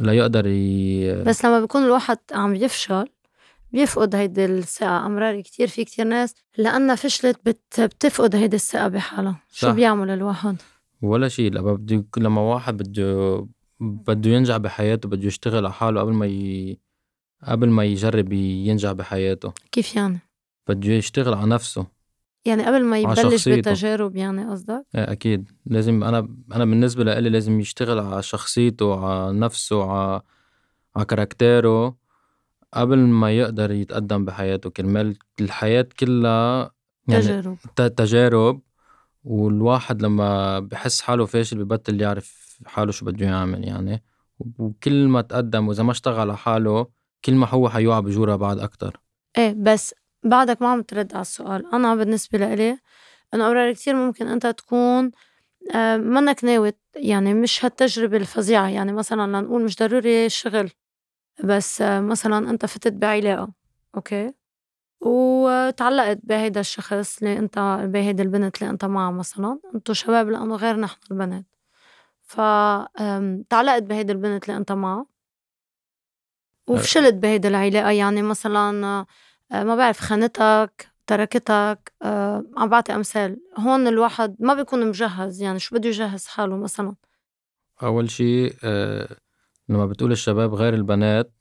ليقدر 0.00 0.46
ي... 0.46 1.24
بس 1.24 1.44
لما 1.44 1.60
بيكون 1.60 1.84
الواحد 1.84 2.18
عم 2.32 2.54
يفشل 2.54 3.08
بيفقد 3.74 4.14
هيدي 4.14 4.44
الثقة 4.44 5.06
أمرار 5.06 5.40
كتير 5.40 5.68
في 5.68 5.84
كتير 5.84 6.06
ناس 6.06 6.34
لأنها 6.58 6.94
فشلت 6.94 7.40
بت... 7.46 7.80
بتفقد 7.80 8.36
هيدي 8.36 8.56
الثقة 8.56 8.88
بحالها 8.88 9.40
شو. 9.52 9.72
بيعمل 9.72 10.10
الواحد؟ 10.10 10.56
ولا 11.02 11.28
شيء 11.28 11.50
لما 11.50 11.72
بده 11.74 12.04
لما 12.16 12.40
واحد 12.40 12.76
بده 12.76 13.46
بده 13.80 14.30
ينجح 14.30 14.56
بحياته 14.56 15.08
بده 15.08 15.26
يشتغل 15.26 15.64
على 15.64 15.72
حاله 15.72 16.00
قبل 16.00 16.12
ما 16.12 16.26
ي... 16.26 16.78
قبل 17.42 17.68
ما 17.70 17.84
يجرب 17.84 18.32
ينجح 18.32 18.92
بحياته 18.92 19.52
كيف 19.72 19.96
يعني؟ 19.96 20.18
بده 20.68 20.92
يشتغل 20.92 21.34
على 21.34 21.50
نفسه 21.50 21.86
يعني 22.44 22.66
قبل 22.66 22.84
ما 22.84 22.98
يبلش. 22.98 23.48
بتجارب 23.48 24.16
يعني 24.16 24.50
قصدك؟ 24.50 24.86
إيه 24.94 25.12
أكيد 25.12 25.50
لازم 25.66 26.04
أنا 26.04 26.28
أنا 26.52 26.64
بالنسبة 26.64 27.04
لإلي 27.04 27.28
لازم 27.30 27.60
يشتغل 27.60 27.98
على 27.98 28.22
شخصيته 28.22 29.06
على 29.06 29.38
نفسه 29.38 29.90
على 29.90 30.20
على 30.96 31.04
كاركتيره 31.04 32.03
قبل 32.74 32.98
ما 32.98 33.32
يقدر 33.32 33.70
يتقدم 33.70 34.24
بحياته 34.24 34.70
كرمال 34.70 35.16
الحياة 35.40 35.86
كلها 36.00 36.70
يعني 37.08 37.22
تجارب. 37.22 37.56
تجارب 37.96 38.60
والواحد 39.24 40.02
لما 40.02 40.58
بحس 40.60 41.00
حاله 41.00 41.26
فاشل 41.26 41.64
ببطل 41.64 42.00
يعرف 42.00 42.58
حاله 42.66 42.92
شو 42.92 43.06
بده 43.06 43.26
يعمل 43.26 43.64
يعني. 43.64 44.02
وكل 44.58 45.08
ما 45.08 45.20
تقدم 45.20 45.68
وإذا 45.68 45.82
ما 45.82 45.92
اشتغل 45.92 46.20
على 46.20 46.36
حاله 46.36 46.86
كل 47.24 47.34
ما 47.34 47.46
هو 47.46 47.68
حيوقع 47.68 48.00
بجورة 48.00 48.36
بعد 48.36 48.58
أكتر. 48.58 49.00
إيه 49.38 49.54
بس 49.58 49.94
بعدك 50.24 50.62
ما 50.62 50.68
عم 50.68 50.82
ترد 50.82 51.12
على 51.12 51.22
السؤال. 51.22 51.72
أنا 51.72 51.94
بالنسبة 51.94 52.38
لإلي 52.38 52.78
إنه 53.34 53.46
أمرار 53.46 53.72
كتير 53.72 53.94
ممكن 53.94 54.26
أنت 54.26 54.46
تكون 54.46 55.10
آه، 55.74 55.96
منك 55.96 56.44
ناوي 56.44 56.72
يعني 56.96 57.34
مش 57.34 57.64
هالتجربة 57.64 58.16
الفظيعة. 58.16 58.68
يعني 58.68 58.92
مثلا 58.92 59.26
لنقول 59.26 59.64
مش 59.64 59.76
ضروري 59.76 60.28
شغل 60.28 60.70
بس 61.44 61.82
مثلا 61.82 62.50
أنت 62.50 62.66
فتت 62.66 62.92
بعلاقة 62.92 63.52
أوكي؟ 63.96 64.34
وتعلقت 65.00 66.18
بهيدا 66.22 66.60
الشخص 66.60 67.18
اللي 67.18 67.38
أنت 67.38 67.58
بهيدي 67.84 68.22
البنت 68.22 68.62
اللي 68.62 68.70
أنت 68.70 68.84
معها 68.84 69.10
مثلا 69.10 69.58
أنتوا 69.74 69.94
شباب 69.94 70.30
لأنه 70.30 70.56
غير 70.56 70.76
نحن 70.76 70.98
البنات. 71.10 71.44
فتعلقت 72.22 73.82
بهيدي 73.82 74.12
البنت 74.12 74.44
اللي 74.48 74.56
أنت 74.56 74.72
معها؟ 74.72 75.06
وفشلت 76.68 77.14
بهيدي 77.14 77.48
العلاقة؟ 77.48 77.90
يعني 77.90 78.22
مثلا 78.22 78.86
آه، 79.52 79.64
ما 79.64 79.76
بعرف 79.76 80.00
خانتك 80.00 80.88
تركتك 81.06 81.92
آه، 82.02 82.44
عم 82.56 82.68
بعطي 82.68 82.94
أمثال. 82.94 83.36
هون 83.58 83.86
الواحد 83.86 84.36
ما 84.38 84.54
بيكون 84.54 84.86
مجهز 84.88 85.42
يعني 85.42 85.58
شو 85.58 85.76
بده 85.76 85.88
يجهز 85.88 86.26
حاله 86.26 86.56
مثلا؟ 86.56 86.94
أول 87.82 88.10
شي 88.10 88.46
أه 88.64 89.16
لما 89.68 89.86
بتقول 89.86 90.12
الشباب 90.12 90.54
غير 90.54 90.74
البنات 90.74 91.32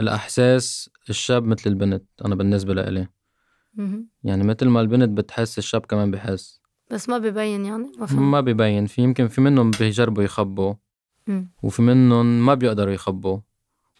الأحساس 0.00 0.90
الشاب 1.10 1.44
مثل 1.44 1.70
البنت 1.70 2.04
أنا 2.24 2.34
بالنسبة 2.34 2.74
لإلي. 2.74 3.08
يعني 4.24 4.44
مثل 4.44 4.68
ما 4.68 4.80
البنت 4.80 5.08
بتحس 5.18 5.58
الشاب 5.58 5.86
كمان 5.86 6.10
بحس. 6.10 6.60
بس 6.90 7.08
ما 7.08 7.18
ببين 7.18 7.64
يعني؟ 7.64 7.92
ما, 7.98 8.06
ما 8.20 8.40
ببين 8.40 8.86
في 8.86 9.02
يمكن 9.02 9.28
في 9.28 9.40
منهم 9.40 9.70
بيجربوا 9.70 10.22
يخبوا 10.22 10.74
وفي 11.62 11.82
منهم 11.82 12.46
ما 12.46 12.54
بيقدروا 12.54 12.92
يخبوا 12.94 13.40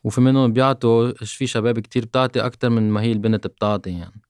وفي 0.05 0.21
منهم 0.21 0.53
بيعطوا 0.53 1.13
في 1.13 1.47
شباب 1.47 1.79
كتير 1.79 2.05
بتعطي 2.05 2.41
أكتر 2.41 2.71
من 2.71 2.91
ما 2.91 3.01
هي 3.03 3.13
البنت 3.13 3.47
بتعطي 3.47 3.91
يعني. 3.91 4.23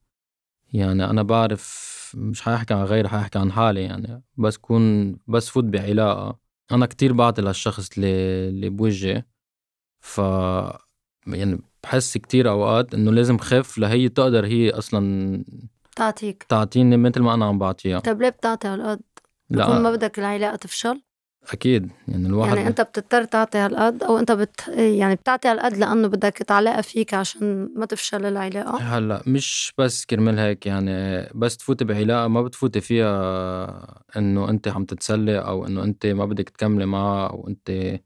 يعني 0.73 1.05
أنا 1.11 1.23
بعرف 1.23 1.93
مش 2.15 2.41
حاحكي 2.41 2.75
عن 2.75 2.85
غيري 2.85 3.09
حاحكي 3.09 3.39
عن 3.39 3.53
حالي 3.53 3.83
يعني. 3.83 4.23
بس 4.37 4.57
كون 4.57 5.17
بس 5.27 5.49
فوت 5.49 5.65
بعلاقة. 5.65 6.39
أنا 6.73 6.87
كتير 6.87 7.12
بعطي 7.12 7.43
للشخص 7.43 7.91
اللي, 7.97 8.09
اللي 8.49 8.69
بوجهي 8.69 9.23
ف 10.00 10.21
يعني 11.26 11.62
بحس 11.83 12.19
كتير 12.19 12.50
أوقات 12.50 12.95
إنه 12.95 13.12
لازم 13.12 13.38
خف 13.38 13.79
لهي 13.79 14.09
تقدر 14.09 14.47
هي 14.47 14.71
أصلا 14.71 15.45
تعطيك 15.97 16.43
تعطيني 16.43 16.97
مثل 16.97 17.21
ما 17.21 17.35
أنا 17.35 17.45
عم 17.45 17.59
بعطيها 17.59 18.00
طب 18.00 18.23
ليه 18.23 18.29
بتعطي 18.29 18.69
هالقد؟ 18.69 19.00
لا 19.50 19.79
ما 19.79 19.91
بدك 19.91 20.19
العلاقة 20.19 20.57
تفشل؟ 20.57 21.02
أكيد 21.53 21.91
يعني 22.09 22.27
الواحد 22.27 22.57
يعني 22.57 22.69
أنت 22.69 22.81
بتضطر 22.81 23.25
تعطي 23.25 23.59
هالقد 23.59 24.03
أو 24.03 24.19
أنت 24.19 24.33
بت 24.33 24.69
يعني 24.77 25.15
بتعطي 25.15 25.49
هالقد 25.49 25.77
لأنه 25.77 26.09
بدك 26.09 26.39
تعلقها 26.39 26.81
فيك 26.81 27.15
عشان 27.15 27.69
ما 27.77 27.87
تفشل 27.87 28.27
العلاقة؟ 28.27 28.77
هلأ 28.77 29.23
مش 29.27 29.73
بس 29.79 30.05
كرمال 30.05 30.39
هيك 30.39 30.67
يعني 30.67 31.29
بس 31.35 31.57
تفوتي 31.57 31.85
بعلاقة 31.85 32.29
ما 32.29 32.43
بتفوتي 32.43 32.81
فيها 32.81 34.03
إنه 34.17 34.51
أنت 34.51 34.69
عم 34.69 34.85
تتسلي 34.85 35.39
أو 35.39 35.67
إنه 35.67 35.85
أنت 35.85 36.07
ما 36.07 36.25
بدك 36.25 36.49
تكملي 36.49 36.87
معها 36.87 37.29
أو 37.29 37.49
أنت 37.49 37.99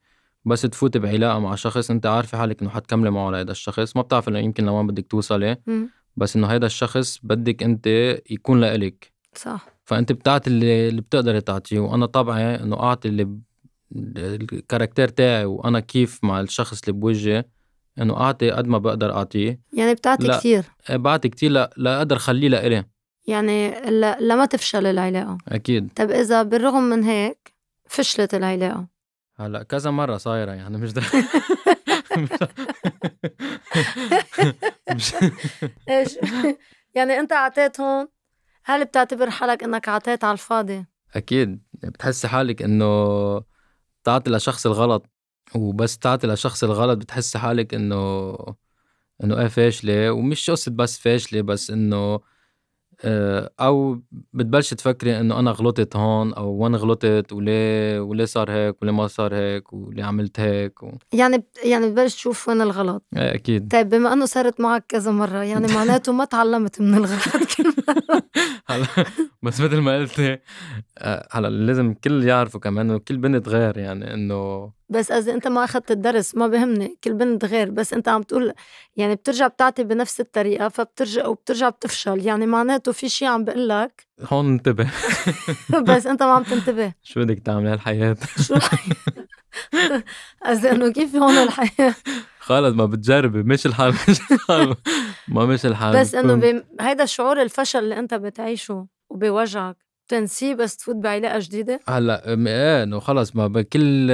بس 0.44 0.62
تفوتي 0.62 0.98
بعلاقة 0.98 1.38
مع 1.38 1.54
شخص 1.54 1.90
أنت 1.90 2.06
عارفة 2.06 2.38
حالك 2.38 2.60
إنه 2.62 2.70
حتكملي 2.70 3.10
معه 3.10 3.30
لهذا 3.30 3.50
الشخص. 3.50 3.96
ما 3.96 4.02
بتعرفي 4.02 4.30
إنه 4.30 4.38
يمكن 4.38 4.64
لوين 4.66 4.86
بدك 4.86 5.06
توصلي 5.06 5.56
بس 6.16 6.36
إنه 6.36 6.46
هذا 6.46 6.66
الشخص 6.66 7.20
بدك 7.22 7.62
أنت 7.62 7.86
يكون 8.30 8.60
لإلك. 8.60 9.12
صح. 9.34 9.75
فأنت 9.86 10.12
بتعطي 10.12 10.50
اللي, 10.50 10.88
اللي 10.88 11.00
بتقدري 11.00 11.40
تعطيه 11.40 11.78
وأنا 11.78 12.06
طبعي 12.06 12.54
إنه 12.54 12.82
أعطي 12.82 13.08
اللي 13.08 13.38
الكاركتير 13.96 15.08
تاعي 15.08 15.44
وأنا 15.44 15.80
كيف 15.80 16.24
مع 16.24 16.40
الشخص 16.40 16.80
اللي 16.80 16.92
بوجهي 16.92 17.44
إنه 18.00 18.20
أعطي 18.20 18.50
قد 18.50 18.66
ما 18.66 18.78
بقدر 18.78 19.12
أعطيه. 19.12 19.60
يعني 19.72 19.94
بتعطي 19.94 20.28
كثير 20.28 20.64
إيه، 20.90 20.96
بعطي 20.96 21.28
كثير 21.28 21.50
لا 21.50 21.70
لا 21.76 21.98
أقدر 21.98 22.18
خليه 22.18 22.48
لإلي. 22.48 22.84
يعني 23.26 23.80
لا 23.80 24.20
لما 24.20 24.46
تفشل 24.46 24.86
العلاقة. 24.86 25.38
أكيد. 25.48 25.88
طب 25.96 26.10
إذا 26.10 26.42
بالرغم 26.42 26.82
من 26.82 27.04
هيك 27.04 27.54
فشلت 27.88 28.34
العلاقة؟ 28.34 28.86
هلأ 29.36 29.62
كذا 29.62 29.90
مرة 29.90 30.16
صايرة 30.16 30.52
يعني 30.52 30.78
مش 30.78 30.92
مش 34.94 35.14
إيش؟ 35.88 36.18
يعني 36.94 37.18
أنت 37.18 37.32
أعطيتهم 37.32 38.08
هل 38.66 38.84
بتعتبر 38.84 39.30
حالك 39.30 39.62
إنك 39.62 39.88
عطيت 39.88 40.24
على 40.24 40.32
الفاضي؟ 40.32 40.84
أكيد 41.16 41.62
بتحس 41.74 42.26
حالك 42.26 42.62
إنه 42.62 42.86
تعطي 44.04 44.30
لشخص 44.30 44.66
الغلط 44.66 45.06
وبس 45.54 45.98
تعطي 45.98 46.26
لشخص 46.26 46.64
الغلط 46.64 46.98
بتحس 46.98 47.36
حالك 47.36 47.74
إنه 47.74 47.96
إنه 49.24 49.40
إيه 49.40 49.48
فاشلة 49.48 50.12
ومش 50.12 50.50
قصة 50.50 50.70
بس 50.72 50.98
فاشلة 50.98 51.40
بس 51.42 51.70
إنه 51.70 52.20
أو 53.04 54.00
بتبلش 54.32 54.74
تفكري 54.74 55.20
إنه 55.20 55.38
أنا 55.38 55.50
غلطت 55.50 55.96
هون 55.96 56.34
أو 56.34 56.50
وين 56.50 56.76
غلطت 56.76 57.32
وليه 57.32 58.00
وليه 58.00 58.24
صار 58.24 58.50
هيك 58.50 58.82
وليه 58.82 58.92
ما 58.92 59.06
صار 59.06 59.34
هيك 59.34 59.72
وليه 59.72 60.04
عملت 60.04 60.40
هيك 60.40 60.82
و... 60.82 60.90
يعني 61.12 61.44
يعني 61.64 61.86
بتبلش 61.86 62.14
تشوف 62.14 62.48
وين 62.48 62.60
الغلط. 62.60 63.02
إيه 63.16 63.34
أكيد. 63.34 63.72
طيب 63.72 63.88
بما 63.88 64.12
إنه 64.12 64.24
صارت 64.24 64.60
معك 64.60 64.84
كذا 64.88 65.10
مرة 65.10 65.42
يعني 65.44 65.66
معناته 65.76 66.12
ما 66.12 66.24
تعلمت 66.24 66.80
من 66.80 66.94
الغلط 66.94 67.54
كل 67.56 67.72
مره 67.88 68.22
هلا 68.68 68.86
بس 69.42 69.60
مثل 69.60 69.76
ما 69.78 69.96
قلتي 69.98 70.38
آه، 70.98 71.28
هلا 71.30 71.48
لازم 71.48 71.90
الكل 71.90 72.24
يعرفوا 72.24 72.60
كمان 72.60 72.90
إنه 72.90 72.98
كل 72.98 73.16
بنت 73.16 73.48
غير 73.48 73.78
يعني 73.78 74.14
إنه 74.14 74.72
بس 74.88 75.12
قصدي 75.12 75.32
أنت 75.32 75.48
ما 75.48 75.64
أخذت 75.64 75.90
الدرس 75.90 76.34
ما 76.34 76.46
بهمني 76.46 76.98
كل 77.04 77.14
بنت 77.14 77.44
غير 77.44 77.70
بس 77.70 77.92
أنت 77.92 78.08
عم 78.08 78.22
تقول 78.22 78.52
يعني 78.96 79.14
بترجع 79.14 79.46
بتعطي 79.46 79.84
بنفس 79.84 80.20
الطريقة 80.20 80.68
فبترجع 80.68 81.26
وبترجع 81.26 81.68
بتفشل 81.68 82.26
يعني 82.26 82.46
معناته 82.46 82.92
في 82.92 83.08
شيء 83.08 83.28
عم 83.28 83.44
بقول 83.44 83.68
لك؟ 83.68 84.06
هون 84.20 84.52
انتبه. 84.52 84.90
بس 85.88 86.06
أنت 86.06 86.22
ما 86.22 86.32
عم 86.32 86.42
تنتبه. 86.42 86.92
شو 87.02 87.20
بدك 87.20 87.38
تعملي 87.38 87.68
هالحياة؟ 87.68 88.16
شو 88.46 88.54
قصدي 90.46 90.70
إنه 90.70 90.92
كيف 90.92 91.16
هون 91.16 91.34
الحياة؟ 91.34 91.94
خلص 92.38 92.74
ما 92.74 92.86
بتجربي 92.86 93.42
مش 93.42 93.66
الحال 93.66 93.94
مش 94.08 94.20
الحال. 94.32 94.74
ما 95.28 95.44
مش 95.46 95.66
الحال. 95.66 96.00
بس 96.00 96.14
إنه 96.14 96.34
بي... 96.34 96.64
هيدا 96.80 97.04
شعور 97.04 97.42
الفشل 97.42 97.78
اللي 97.78 97.98
أنت 97.98 98.14
بتعيشه 98.14 98.86
وبوجعك. 99.10 99.85
تنسيه 100.08 100.54
بس 100.54 100.76
تفوت 100.76 100.96
بعلاقة 100.96 101.38
جديدة؟ 101.38 101.80
هلأ 101.88 102.28
إيه 102.28 102.82
إنه 102.82 103.00
خلص 103.00 103.36
ما 103.36 103.62
كل 103.62 104.08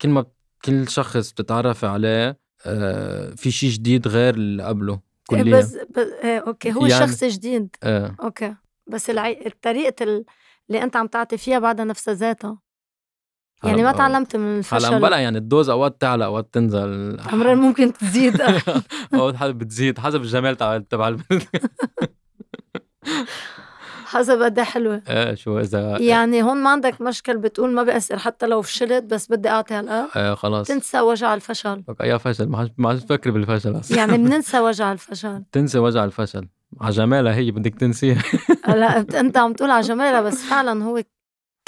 كل 0.00 0.08
ما 0.08 0.24
كل 0.64 0.88
شخص 0.88 1.32
بتتعرفي 1.32 1.86
عليه 1.86 2.38
آه، 2.66 3.30
في 3.30 3.50
شيء 3.50 3.70
جديد 3.70 4.08
غير 4.08 4.34
اللي 4.34 4.62
قبله 4.62 5.00
إيه، 5.32 5.42
كليا. 5.42 5.58
بس, 5.58 5.74
بس 5.74 6.06
إيه 6.24 6.38
okay 6.38 6.72
هو 6.72 6.86
يعني 6.86 7.06
شخص 7.06 7.24
جديد. 7.24 7.76
إيه. 7.84 8.16
okay 8.22 8.54
بس 8.86 9.10
العي... 9.10 9.46
الطريقة 9.46 10.04
اللي 10.70 10.82
أنت 10.82 10.96
عم 10.96 11.06
تعطي 11.06 11.38
فيها 11.38 11.58
بعدها 11.58 11.84
نفسها 11.84 12.14
ذاتها. 12.14 12.58
يعني 13.64 13.82
ما 13.82 13.92
تعلمت 13.92 14.36
من 14.36 14.58
الفشل. 14.58 14.86
هلا 14.86 14.98
بلا 14.98 15.16
يعني 15.16 15.38
الـ 15.38 15.44
dose 15.44 15.68
أوقات 15.68 16.00
تعلى 16.00 16.24
أوقات 16.24 16.54
تنزل 16.54 17.20
امرار 17.20 17.54
ممكن 17.66 17.92
تزيد. 17.92 18.40
أوقات 19.14 19.54
بتزيد 19.54 19.98
حسب 19.98 20.22
الجمال 20.22 20.56
تبع 20.56 20.78
تبع 20.78 21.08
البنت. 21.08 21.42
حسب 24.06 24.42
قد 24.42 24.58
إيه 24.58 24.64
حلوة. 24.64 25.02
إيه 25.08 25.34
شو 25.34 25.60
اذا 25.60 25.98
يعني 26.00 26.42
هون 26.42 26.56
ما 26.56 26.70
عندك 26.70 27.00
مشكل 27.00 27.38
بتقول 27.38 27.72
ما 27.72 27.82
بيأثر 27.82 28.18
حتى 28.18 28.46
لو 28.46 28.62
فشلت 28.62 29.04
بس 29.04 29.32
بدي 29.32 29.48
أعطي 29.48 29.74
هالقد 29.74 30.08
إيه 30.16 30.34
خلاص 30.34 30.66
تنسى 30.68 31.00
وجع 31.00 31.34
الفشل. 31.34 31.82
اي 32.02 32.18
فشل 32.18 32.48
ما 32.48 32.70
ما 32.78 32.94
تفكري 32.96 33.32
بالفشل 33.32 33.80
أصلا 33.80 33.96
يعني 33.98 34.16
بننسى 34.28 34.60
وجع 34.60 34.92
الفشل. 34.92 35.42
تنسى 35.52 35.78
وجع 35.78 36.04
الفشل. 36.04 36.48
على 36.80 36.90
جمالها 36.92 37.34
هي 37.34 37.50
بدك 37.50 37.74
تنسيها. 37.74 38.22
لا 38.68 38.98
انت 39.20 39.36
عم 39.36 39.52
تقول 39.52 39.70
على 39.70 39.82
جمالها 39.86 40.20
بس 40.20 40.42
فعلا 40.42 40.84
هو 40.84 41.02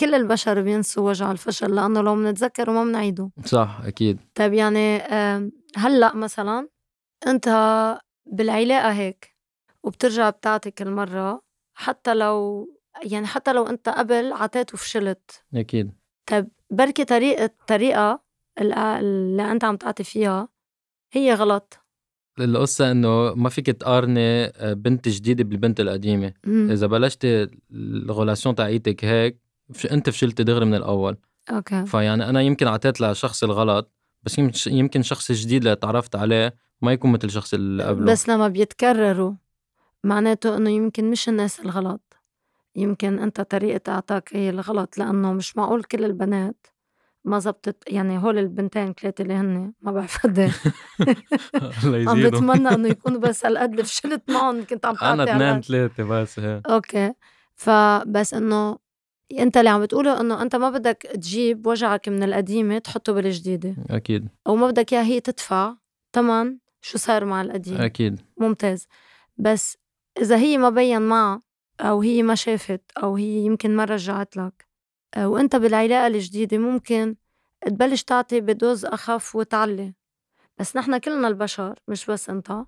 كل 0.01 0.15
البشر 0.15 0.61
بينسوا 0.63 1.09
وجع 1.09 1.31
الفشل 1.33 1.75
لأنه 1.75 2.01
لو 2.01 2.15
بنتذكره 2.17 2.71
ما 2.73 2.85
بنعيده 2.85 3.31
صح 3.45 3.81
أكيد. 3.85 4.19
طيب 4.35 4.53
يعني 4.53 4.99
هلأ 5.77 6.15
مثلا 6.17 6.69
أنت 7.27 7.49
بالعلاقة 8.27 8.93
هيك 8.93 9.37
وبترجع 9.83 10.31
بتعطي 10.31 10.71
كل 10.71 10.91
مرة 10.91 11.48
حتى 11.79 12.15
لو 12.15 12.69
يعني 13.03 13.27
حتى 13.27 13.53
لو 13.53 13.67
أنت 13.67 13.89
قبل 13.89 14.33
عطيت 14.33 14.75
وفشلت 14.75 15.45
أكيد. 15.55 15.91
طيب 16.27 16.49
بركي 16.71 17.05
طريقة 17.05 17.45
الطريقة 17.45 18.21
اللي 18.61 19.53
أنت 19.53 19.65
عم 19.65 19.77
تعطي 19.77 20.05
فيها 20.05 20.49
هي 21.13 21.35
غلط. 21.35 21.79
القصة 22.41 22.91
إنه 22.91 23.35
ما 23.35 23.49
فيك 23.49 23.67
تقارني 23.67 24.45
آه، 24.45 24.73
بنت 24.73 25.09
جديدة 25.09 25.45
بالبنت 25.45 25.81
القديمة. 25.81 26.33
مم. 26.47 26.71
إذا 26.71 26.87
بلشتي 26.87 27.49
الـ 27.73 27.82
relation 27.82 28.55
تاعيتك 28.55 29.05
هيك 29.05 29.39
أنت 29.91 30.11
فشلتي 30.11 30.45
دغري 30.45 30.65
من 30.65 30.75
الأول. 30.75 31.17
okay. 31.51 31.87
فيعني 31.87 32.29
أنا 32.29 32.41
يمكن 32.41 32.67
اعطيت 32.67 33.01
لشخص 33.01 33.45
الغلط 33.45 33.93
بس 34.23 34.39
يمكن 34.67 35.03
شخص 35.03 35.33
جديد 35.33 35.63
اللي 35.65 35.77
تعرفت 35.77 36.17
عليه 36.17 36.55
ما 36.83 36.93
يكون 36.93 37.13
مثل 37.13 37.25
الشخص 37.25 37.55
اللي 37.55 37.85
قبله. 37.85 38.13
بس 38.13 38.29
لما 38.29 38.49
بيتكرروا. 38.49 39.33
معناته 40.05 40.57
إنه 40.57 40.71
يمكن 40.71 41.11
مش 41.11 41.29
الناس 41.29 41.61
الغلط. 41.61 42.17
يمكن 42.77 43.19
أنت 43.19 43.41
طريقة 43.41 43.93
إعطاك 43.93 44.37
هي 44.37 44.51
الغلط 44.51 44.99
لأنه 44.99 45.33
مش 45.33 45.57
معقول 45.57 45.85
كل 45.85 46.05
البنات 46.05 46.67
ما 47.25 47.39
زبطت 47.39 47.77
يعني 47.87 48.19
هول 48.19 48.39
البنتين 48.39 48.93
ثلاثة 48.93 49.23
اللي 49.23 49.35
هن 49.35 49.73
ما 49.81 49.93
بعرف 49.93 50.27
إيه. 50.39 50.51
عم 52.09 52.23
بتمنى 52.23 52.69
إنه 52.69 52.89
يكونوا 52.95 53.21
بس 53.21 53.47
هالقد 53.47 53.83
فشلت 53.83 54.31
معهم 54.31 54.65
كنت 54.65 54.87
عم 54.87 54.97
أنا 55.03 55.25
اثنين 55.25 55.61
ثلاثة 55.61 56.05
بس 56.05 56.39
هيك. 56.39 56.67
أوكي. 56.67 57.13
فبس 57.55 58.35
إنه 58.35 58.79
أنت 59.39 59.57
اللي 59.57 59.71
عم 59.71 59.83
بتقوله 59.83 60.21
إنه 60.21 60.43
أنت 60.43 60.57
ما 60.57 60.71
بدك 60.71 61.09
تجيب 61.15 61.67
وجعك 61.67 62.09
من 62.09 62.23
القديمة 62.23 62.79
تحطه 62.79 63.13
بالجديدة. 63.13 63.75
أكيد. 63.91 64.29
أو 64.47 64.57
ما 64.57 64.67
بدك 64.71 64.93
إياها 64.93 65.05
هي 65.05 65.21
تدفع. 65.21 65.75
ثمن 66.13 66.57
شو 66.81 66.99
صار 66.99 67.25
مع 67.25 67.43
القديم؟ 67.43 67.81
أكيد. 67.81 68.21
ممتاز. 68.37 68.87
بس 69.37 69.79
إذا 70.21 70.37
هي 70.37 70.59
ما 70.59 70.71
بين 70.71 71.03
معها 71.03 71.43
أو 71.81 72.03
هي 72.03 72.23
ما 72.23 72.35
شافت 72.35 72.83
أو 73.03 73.17
هي 73.17 73.39
يمكن 73.45 73.77
ما 73.77 73.85
رجعت 73.85 74.37
لك. 74.37 74.69
آه، 75.15 75.29
وأنت 75.29 75.57
بالعلاقة 75.57 76.07
الجديدة 76.07 76.59
ممكن 76.59 77.17
تبلّش 77.67 78.05
تعطي 78.05 78.41
بدوز 78.41 78.85
أخف 78.85 79.37
وتعلّي، 79.37 79.95
بس 80.59 80.77
نحن 80.77 80.99
كلنا 80.99 81.29
البشر 81.29 81.79
مش 81.89 82.07
بس 82.07 82.31
أنت. 82.31 82.65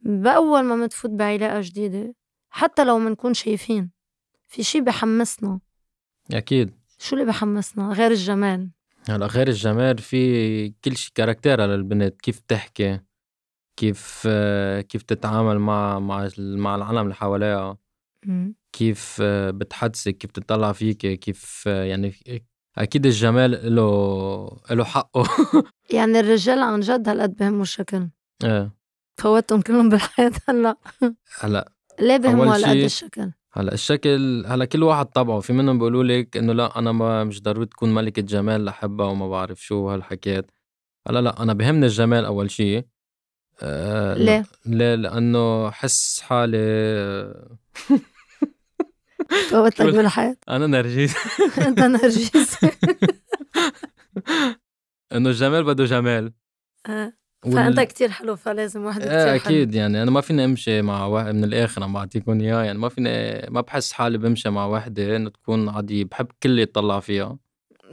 بأول 0.00 0.62
ما 0.62 0.76
منفوت 0.76 1.10
بعلاقة 1.10 1.60
جديدة 1.60 2.14
حتّى 2.50 2.84
لو 2.84 2.98
منكون 2.98 3.34
شايفين 3.34 3.90
في 4.48 4.62
شي 4.62 4.80
بي 4.80 4.90
حمّسنا 4.90 5.60
أكيد. 6.32 6.74
شو 6.98 7.16
اللي 7.16 7.26
بحمّسنا؟ 7.26 7.92
غير 7.92 8.10
الجمال؟ 8.10 8.70
هلا 9.08 9.26
غير 9.26 9.48
الجمال 9.48 9.98
في 9.98 10.68
كل 10.68 10.96
شي 10.96 11.12
كاركتيرها 11.14 11.66
للبنت 11.66 12.20
كيف 12.20 12.40
تحكي 12.40 13.00
كيف 13.76 14.28
كيف 14.88 15.02
تتعامل 15.02 15.58
مع 15.58 15.98
مع 15.98 16.28
مع 16.38 16.74
العالم 16.74 16.98
اللي 16.98 17.14
حواليها. 17.14 17.76
كيف 18.72 19.22
بتحدثك 19.22 20.18
كيف 20.18 20.30
تطلع 20.30 20.72
فيك 20.72 20.96
كيف 20.98 21.66
يعني 21.66 22.14
أكيد 22.78 23.06
الجمال 23.06 23.74
له 23.74 24.58
له 24.70 24.84
حقه. 24.84 25.24
يعني 25.96 26.20
الرجال 26.20 26.58
عن 26.58 26.80
جد 26.80 27.08
هالقد 27.08 27.36
بهموا 27.36 27.62
الشكل 27.62 28.08
إيه. 28.44 28.72
فوتهم 29.16 29.60
كلهم 29.60 29.88
بالحياة 29.88 30.32
هلأ. 30.48 30.76
هلأ. 31.40 31.72
ليه 32.00 32.16
بهموا 32.16 32.54
هالقد 32.56 32.76
الشكل؟ 32.76 33.30
هلأ 33.52 33.74
الشكل 33.74 34.44
هلأ 34.46 34.64
كل 34.64 34.82
واحد 34.82 35.06
طبعه. 35.06 35.40
في 35.40 35.52
منهم 35.52 35.78
بيقولوا 35.78 36.04
لك 36.04 36.36
إنه 36.36 36.52
لأ 36.52 36.78
أنا 36.78 36.92
ما 36.92 37.24
مش 37.24 37.42
ضروري 37.42 37.66
تكون 37.66 37.94
ملكة 37.94 38.22
جمال 38.22 38.64
لحبها 38.64 39.06
وما 39.06 39.28
بعرف 39.28 39.62
شو 39.64 39.88
هالحكيات 39.90 40.50
هلأ 41.08 41.20
لأ 41.20 41.42
أنا 41.42 41.52
بهمني 41.52 41.86
الجمال 41.86 42.24
أول 42.24 42.50
شيء. 42.50 42.84
آه 43.62 44.14
ليه؟ 44.14 44.46
ليه 44.66 44.94
لأنه 44.94 45.70
حس 45.70 46.20
حالي 46.20 46.56
فوتك 49.50 49.82
بالحياة 49.82 50.36
أنا 50.48 50.66
نرجس. 50.66 51.14
أنت 51.66 51.80
نرجس. 51.80 52.56
إنه 55.12 55.30
الجمال 55.30 55.64
بده 55.64 55.84
جمال. 55.84 56.32
آه. 56.88 57.12
وال- 57.44 57.52
فأنت 57.52 57.80
كتير 57.80 58.10
حلو 58.10 58.36
فلازم 58.36 58.84
وحده 58.84 59.04
كتير 59.04 59.18
إيه 59.18 59.24
حلو. 59.26 59.34
أكيد 59.36 59.74
يعني 59.74 60.02
أنا 60.02 60.10
ما 60.10 60.20
فيني 60.20 60.44
أمشي 60.44 60.82
مع 60.82 61.06
واحد 61.06 61.34
من 61.34 61.44
الآخر 61.44 61.82
عم 61.82 61.92
بعطيكم 61.92 62.40
إياه 62.40 62.62
يعني 62.62 62.78
ما 62.78 62.88
فيني 62.88 63.40
ما 63.50 63.60
بحس 63.60 63.92
حالي 63.92 64.18
بمشي 64.18 64.50
مع 64.50 64.66
وحدة 64.66 65.16
إنه 65.16 65.30
تكون 65.30 65.68
عادية 65.68 66.04
بحب 66.04 66.26
كل 66.42 66.58
يتطلع 66.58 67.00
فيها. 67.00 67.38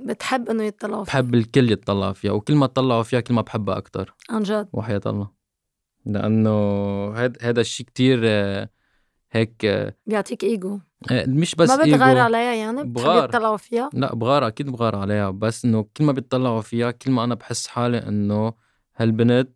بتحب 0.06 0.49
إنه 0.49 0.63
يطلعوا 0.63 1.04
فيك 1.04 1.13
بحب 1.13 1.36
الكل 1.36 1.71
يتطلع 1.71 2.13
فيها 2.13 2.32
وكل 2.32 2.56
ما 2.56 2.67
تطلعوا 2.67 3.04
فيها 3.04 3.19
كل 3.19 3.34
ما 3.34 3.41
بحبها 3.41 3.78
أكتر. 3.78 4.15
عن 4.30 4.43
جد. 4.43 4.67
وحياة 4.73 5.02
الله. 5.06 5.42
لأنه 6.05 6.49
هاد 7.15 7.37
هذا 7.41 7.61
الشيء 7.61 7.85
كتير 7.85 8.19
آه، 8.23 8.69
هيك 9.31 9.65
آه، 9.65 9.95
بيعطيك 10.05 10.43
إيجو 10.43 10.79
آه، 11.11 11.25
مش 11.25 11.55
بس 11.55 11.69
ما 11.69 11.75
بتغار 11.75 12.09
إيجو. 12.09 12.19
عليها 12.19 12.53
يعني 12.53 12.83
بغار. 12.83 13.29
يطلعوا 13.29 13.57
فيها 13.57 13.89
لا 13.93 14.15
بغار 14.15 14.47
أكيد 14.47 14.69
بغار 14.69 14.95
عليها 14.95 15.29
بس 15.29 15.65
إنه 15.65 15.85
كل 15.97 16.03
ما 16.03 16.11
بيطلعوا 16.11 16.61
فيها 16.61 16.91
كل 16.91 17.11
ما 17.11 17.23
أنا 17.23 17.35
بحس 17.35 17.67
حالي 17.67 17.97
إنه 17.97 18.53
هالبنت 18.95 19.49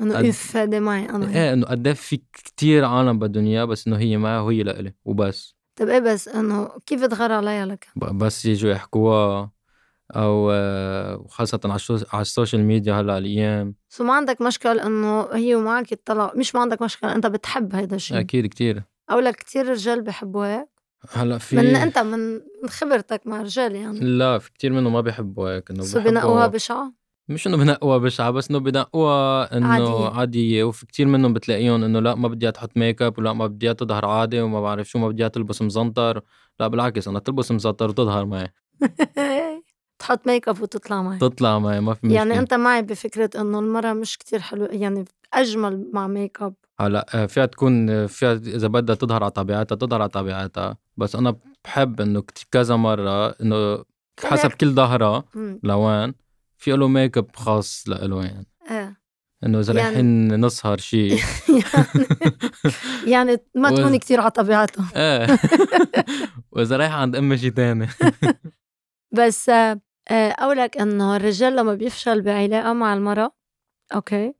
إنه 0.00 0.28
اف 0.28 0.56
هيدي 0.56 0.80
معي 0.80 1.08
أنا 1.08 1.34
إيه 1.34 1.52
إنه 1.52 1.66
قد 1.66 1.86
إيه 1.86 1.94
في 1.94 2.20
كتير 2.32 2.84
عالم 2.84 3.18
بدهم 3.18 3.44
اياه 3.46 3.64
بس 3.64 3.86
إنه 3.86 3.96
هي 3.98 4.16
معي 4.16 4.38
وهي 4.38 4.62
لإلي 4.62 4.94
وبس 5.04 5.56
طيب 5.76 5.88
إيه 5.88 5.98
بس 5.98 6.28
إنه 6.28 6.70
كيف 6.86 7.04
تغار 7.04 7.32
عليها 7.32 7.66
لك 7.66 7.88
بس 7.96 8.44
يجوا 8.46 8.70
يحكوها 8.70 9.50
أو 10.10 10.50
وخاصة 11.24 11.60
على 12.12 12.20
ال 12.22 12.28
social 12.28 12.62
media 12.64 12.94
هلأ 13.00 13.18
الأيام. 13.18 13.74
so 13.88 14.04
ما 14.04 14.12
عندك 14.14 14.40
مشكل 14.40 14.80
إنه 14.80 15.28
هي 15.32 15.54
ومعك 15.54 15.92
يطلعوا 15.92 16.38
مش 16.38 16.54
ما 16.54 16.60
عندك 16.60 16.82
مشكل 16.82 17.06
أنت 17.06 17.26
بتحب 17.26 17.74
هيدا 17.74 17.96
الشيء 17.96 18.20
أكيد 18.20 18.46
كتير. 18.46 18.82
أو 19.10 19.18
لك 19.18 19.36
كتير 19.36 19.68
رجال 19.68 20.02
بحبوا 20.02 20.46
هيك. 20.46 20.68
هلأ 21.12 21.38
في 21.38 21.56
من 21.56 21.76
أنت 21.76 21.98
من 21.98 22.40
خبرتك 22.68 23.26
مع 23.26 23.42
رجال 23.42 23.74
يعني. 23.74 24.00
لا 24.00 24.38
في 24.38 24.52
كتير 24.52 24.72
منهم 24.72 24.92
ما 24.92 25.00
بيحبوا 25.00 25.50
هيك 25.54 25.70
إنه 25.70 25.82
so 25.82 26.00
بنقوها 26.00 26.46
بشعة؟ 26.46 26.92
مش 27.28 27.46
إنه 27.46 27.56
بنقوها 27.56 27.98
بشعة 27.98 28.30
بس 28.30 28.50
إنه 28.50 28.58
بنقوها 28.58 29.56
إنه 29.56 29.68
عادية. 29.68 29.84
عادية. 30.04 30.18
عادية 30.18 30.64
وفي 30.64 30.86
كتير 30.86 31.06
منهم 31.06 31.32
بتلاقيهم 31.32 31.84
إنه 31.84 32.00
لأ 32.00 32.14
ما 32.14 32.28
بدي 32.28 32.50
تحط 32.52 32.76
make 32.76 33.02
up 33.02 33.18
ولأ 33.18 33.32
ما 33.32 33.46
بدي 33.46 33.74
تظهر 33.74 34.04
عادي 34.06 34.40
وما 34.40 34.60
بعرف 34.60 34.88
شو 34.88 34.98
ما 34.98 35.08
بدي 35.08 35.28
تلبس 35.28 35.62
مزنطر. 35.62 36.20
لأ 36.60 36.68
بالعكس 36.68 37.08
أنا 37.08 37.18
تلبس 37.18 37.52
مزنطر 37.52 37.88
وتظهر 37.88 38.24
معي. 38.26 38.48
تحط 40.08 40.26
make 40.26 40.48
up 40.48 40.62
وتطلع 40.62 41.02
معي. 41.02 41.18
تطلع 41.18 41.58
معي 41.58 41.80
ما 41.80 41.94
في 41.94 42.06
مشكلة. 42.06 42.18
يعني 42.18 42.38
أنت 42.38 42.54
معي 42.54 42.82
بفكرة 42.82 43.30
إنه 43.40 43.58
المرأة 43.58 43.92
مش 43.92 44.18
كتير 44.18 44.40
حلوة 44.40 44.68
يعني 44.72 45.04
أجمل 45.34 45.90
مع 45.92 46.06
ميك 46.06 46.42
اب 46.42 46.54
هلا 46.80 47.26
فيها 47.26 47.46
تكون 47.46 48.06
فيها 48.06 48.32
إذا 48.32 48.68
بدها 48.68 48.94
تظهر 48.96 49.22
على 49.22 49.30
طبيعتها 49.30 49.76
تظهر 49.76 50.00
على 50.00 50.08
طبيعتها. 50.08 50.76
بس 50.96 51.16
أنا 51.16 51.36
بحب 51.64 52.00
إنه 52.00 52.22
كذا 52.50 52.76
مرة 52.76 53.28
إنه 53.28 53.84
حسب 54.24 54.50
كل 54.50 54.70
ظهرها. 54.74 55.24
لوين 55.62 56.14
في 56.56 56.70
له 56.70 56.88
make 56.88 57.18
up 57.18 57.36
خاص 57.36 57.84
لإله 57.88 58.24
يعني. 58.24 58.46
إيه 58.70 58.96
إنه 59.44 59.60
إذا 59.60 59.72
يعني- 59.74 59.86
رايحين 59.88 60.40
نسهر 60.44 60.78
شيء 60.78 61.18
يعني 61.48 62.06
يعني 63.14 63.36
ما 63.54 63.70
تكون 63.70 63.96
كتير 63.96 64.20
على 64.20 64.30
طبيعتها 64.30 64.90
إيه 64.96 65.38
وإذا 66.52 66.76
رايحة 66.76 66.94
عند 66.96 67.16
أمي 67.16 67.38
شي 67.38 67.50
تاني. 67.50 67.88
بس 69.12 69.48
آه، 69.48 69.80
أقولك 70.10 70.76
إنه 70.78 71.16
الرجال 71.16 71.56
لما 71.56 71.74
بيفشل 71.74 72.22
بعلاقة 72.22 72.72
مع 72.72 72.94
المرأة 72.94 73.30
أوكي؟ 73.94 74.34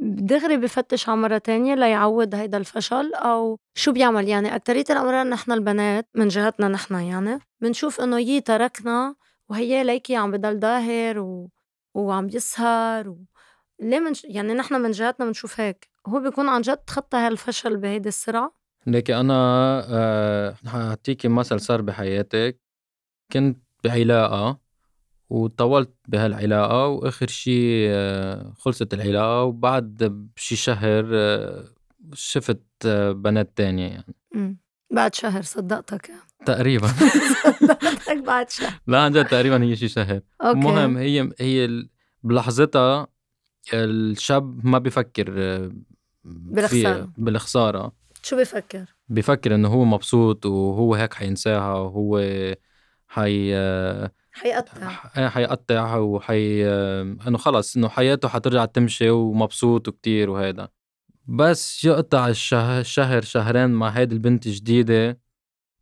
دغري 0.00 0.56
بفتش 0.56 1.08
على 1.08 1.18
مرة 1.18 1.38
تانية 1.38 1.74
ليعوض 1.74 2.34
هيدا 2.34 2.58
الفشل 2.58 3.14
أو 3.14 3.58
شو 3.74 3.92
بيعمل؟ 3.92 4.28
يعني 4.28 4.56
أكترية 4.56 4.84
الأمرار 4.90 5.26
نحن 5.26 5.52
البنات 5.52 6.08
من 6.14 6.28
جهتنا 6.28 6.68
نحن 6.68 6.94
يعني 6.94 7.38
بنشوف 7.60 8.00
إنه 8.00 8.18
يي 8.18 8.40
تركنا 8.40 9.14
وهي 9.48 9.84
ليكي 9.84 10.16
عم 10.16 10.30
بضل 10.30 10.58
ضاهر 10.58 11.18
و... 11.18 11.50
وعم 11.94 12.26
بيسهر 12.26 13.08
و... 13.08 13.18
من 13.82 14.12
يعني 14.24 14.54
نحن 14.54 14.74
من 14.74 14.90
جهتنا 14.90 15.26
بنشوف 15.26 15.60
هيك؟ 15.60 15.88
هو 16.06 16.20
بيكون 16.20 16.48
عن 16.48 16.60
جد 16.60 16.76
تخطى 16.76 17.16
هالفشل 17.16 17.76
بهيدي 17.76 18.08
السرعة؟ 18.08 18.52
ليكي 18.86 19.16
أنا 19.16 19.34
آه، 19.90 20.54
حأعطيكي 20.66 21.28
مثل 21.28 21.60
صار 21.60 21.82
بحياتك. 21.82 22.67
كنت 23.32 23.58
بعلاقة 23.84 24.58
وطولت 25.30 25.94
بهالعلاقة 26.08 26.86
وآخر 26.86 27.26
شي 27.26 27.90
آه، 27.90 28.52
خلصت 28.58 28.94
العلاقة 28.94 29.42
وبعد 29.42 29.96
بشي 30.36 30.56
شهر 30.56 31.04
آه، 31.12 31.64
شفت 32.12 32.62
آه، 32.86 33.12
بنات 33.12 33.52
تانية 33.56 33.88
يعني. 33.88 34.58
بعد 34.90 35.14
شهر 35.14 35.42
صدقتك. 35.42 36.10
تقريبا. 36.46 36.88
صدقتك 37.44 38.22
بعد 38.26 38.50
شهر. 38.50 38.80
لا 38.86 39.00
عن 39.00 39.12
جد 39.12 39.24
تقريبا 39.24 39.62
هي 39.62 39.76
شي 39.76 39.88
شهر. 39.88 40.20
أوكي. 40.42 40.58
المهم 40.58 40.96
هي 40.96 41.30
هي 41.40 41.84
بلحظتها 42.22 43.06
الشاب 43.74 44.66
ما 44.66 44.78
بيفكر 44.78 45.30
بالخسارة. 46.24 47.12
بالخسارة. 47.18 47.92
شو 48.22 48.36
بفكر؟ 48.36 48.84
بيفكر 49.08 49.54
إنه 49.54 49.68
هو 49.68 49.84
مبسوط 49.84 50.46
وهو 50.46 50.94
هيك 50.94 51.14
حينساها 51.14 51.72
وهو 51.74 52.18
حي 53.08 53.54
حيقطع. 54.32 54.88
حيقطع 55.28 55.96
وحي 55.96 56.66
إنه 57.26 57.38
خلص 57.38 57.76
إنه 57.76 57.88
حياته 57.88 58.28
حترجع 58.28 58.64
تمشي 58.64 59.10
ومبسوط 59.10 59.88
وكتير 59.88 60.30
وهيدا. 60.30 60.68
بس 61.26 61.84
يقطع 61.84 62.28
الشهر 62.28 62.82
شهر 62.82 63.22
شهرين 63.22 63.70
مع 63.70 63.88
هيدي 63.88 64.14
البنت 64.14 64.46
الجديدة 64.46 65.20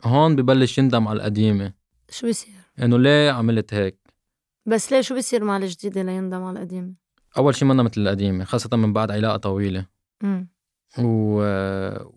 هون 0.04 0.36
ببلش 0.36 0.78
يندم 0.78 1.08
على 1.08 1.16
القديمة. 1.16 1.72
شو 2.10 2.26
بيصير؟ 2.26 2.54
إنه 2.82 2.98
ليه 2.98 3.30
عملت 3.30 3.74
هيك؟ 3.74 3.98
بس 4.66 4.92
ليه 4.92 5.00
شو 5.00 5.14
بيصير 5.14 5.44
مع 5.44 5.56
الجديدة 5.56 6.02
ليندم 6.02 6.42
على 6.42 6.58
القديمة؟ 6.58 6.94
أول 7.38 7.54
شي 7.54 7.64
منا 7.64 7.82
مثل 7.82 8.00
القديمة 8.00 8.44
خاصة 8.44 8.76
من 8.76 8.92
بعد 8.92 9.10
علاقة 9.10 9.36
طويلة. 9.36 9.86
امم 10.24 10.48
و... 10.98 11.42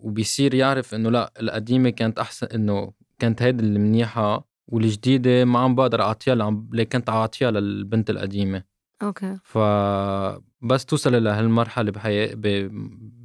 وبيصير 0.08 0.54
يعرف 0.54 0.94
إنه 0.94 1.10
لا 1.10 1.32
القديمة 1.40 1.90
كانت 1.90 2.18
أحسن 2.18 2.46
إنه 2.46 2.92
كانت 3.18 3.42
هيدي 3.42 3.64
المنيحة 3.64 4.49
والجديدة 4.70 5.44
ما 5.44 5.58
عم 5.58 5.74
بقدر 5.74 6.02
أعطيها 6.02 6.34
اللي 6.34 6.84
كنت 6.84 7.08
أعطيها 7.08 7.50
للبنت 7.50 8.10
القديمة. 8.10 8.62
okay. 9.02 9.38
فبس 9.42 10.84
توصل 10.86 11.24
لهالمرحلة 11.24 11.90
بحياة 11.90 12.34
ب... 12.34 12.68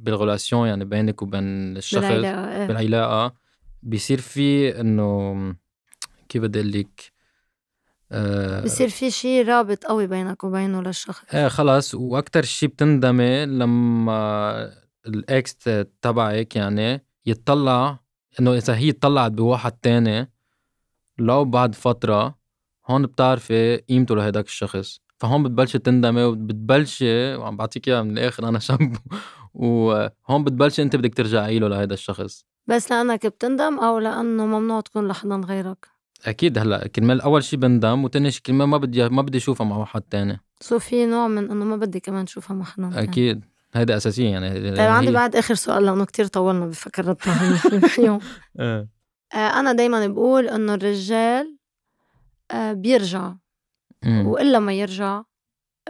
بال 0.04 0.17
relation 0.17 0.68
يعني 0.68 0.84
بينك 0.84 1.22
وبين 1.22 1.76
الشخص. 1.76 2.02
بالعلاقة 2.02 2.56
إيه 2.56 2.66
بالعلاقة 2.66 3.34
بيصير 3.82 4.20
في 4.20 4.80
إنه 4.80 5.34
كيف 6.28 6.42
بدي 6.42 6.60
أقول 6.60 6.72
لك 6.72 7.12
آه. 8.12 8.64
بصير 8.64 8.88
في 8.88 9.10
شي 9.10 9.42
رابط 9.42 9.84
قوي 9.84 10.06
بينك 10.06 10.44
وبينه 10.44 10.82
للشخص. 10.82 11.34
إيه 11.34 11.48
خلص. 11.48 11.94
وأكتر 11.94 12.42
شيء 12.42 12.68
بتندمي 12.68 13.46
لما 13.46 14.72
ال 15.06 15.23
ex 15.23 15.56
تبعك 16.02 16.56
يعني 16.56 17.04
يتطلع 17.26 18.00
إنه 18.40 18.54
إذا 18.54 18.74
هي 18.76 18.92
طلعت 18.92 19.32
بواحد 19.32 19.72
تاني 19.72 20.30
لو 21.18 21.44
بعد 21.44 21.74
فترة 21.74 22.34
هون 22.86 23.02
بتعرفي 23.06 23.76
قيمته 23.76 24.16
لهيداك 24.16 24.46
الشخص 24.46 25.00
فهون 25.18 25.42
بتبلشي 25.42 25.78
تندمي 25.78 26.22
وبتبلشي 26.22 27.34
وعم 27.34 27.56
بعطيك 27.56 27.88
إياها 27.88 28.02
من 28.02 28.18
الآخر 28.18 28.48
أنا 28.48 28.58
شاب 28.58 28.96
وهون 29.54 30.44
بتبلشي 30.44 30.82
أنت 30.82 30.96
بدك 30.96 31.14
ترجعي 31.14 31.58
له 31.58 31.68
لهيدا 31.68 31.94
الشخص. 31.94 32.44
بس 32.66 32.92
لأنك 32.92 33.26
بتندم 33.26 33.78
أو 33.78 33.98
لأنه 33.98 34.46
ممنوع 34.46 34.80
تكون 34.80 35.08
لحدا 35.08 35.40
غيرك؟ 35.48 35.86
أكيد 36.26 36.58
هلأ 36.58 36.86
كرمال 36.88 37.20
اول 37.20 37.44
شي 37.44 37.56
بندم 37.56 38.04
وتاني 38.04 38.30
شي 38.30 38.42
كرمال 38.42 38.68
ما 38.68 38.76
بدي 38.76 39.08
ما 39.08 39.22
بدي 39.22 39.38
أشوفها 39.38 39.66
مع 39.66 39.76
واحد 39.76 40.00
تاني. 40.00 40.40
سو 40.60 40.78
في 40.78 41.06
نوع 41.06 41.28
من 41.28 41.50
إنه 41.50 41.64
ما 41.64 41.76
بدي 41.76 42.00
كمان 42.00 42.22
أشوفها 42.22 42.56
مع 42.56 42.64
حدا. 42.64 43.02
أكيد 43.02 43.44
هيدا 43.74 43.96
اساسيه 43.96 44.28
يعني 44.30 44.70
طيب 44.70 44.80
عندي 44.80 45.12
بعد 45.12 45.36
آخر 45.36 45.54
سؤال 45.54 45.84
لأنه 45.86 46.04
كتير 46.04 46.26
طولنا 46.26 46.66
بفكرتنا 46.66 47.58
اليوم. 47.98 48.18
آه. 49.34 49.60
أنا 49.60 49.72
دايما 49.72 50.06
بقول 50.06 50.48
إنه 50.48 50.74
الرجال 50.74 51.56
آه، 52.50 52.72
بيرجع 52.72 53.32
مم. 54.04 54.26
وإلا 54.26 54.58
ما 54.58 54.72
يرجع 54.72 55.22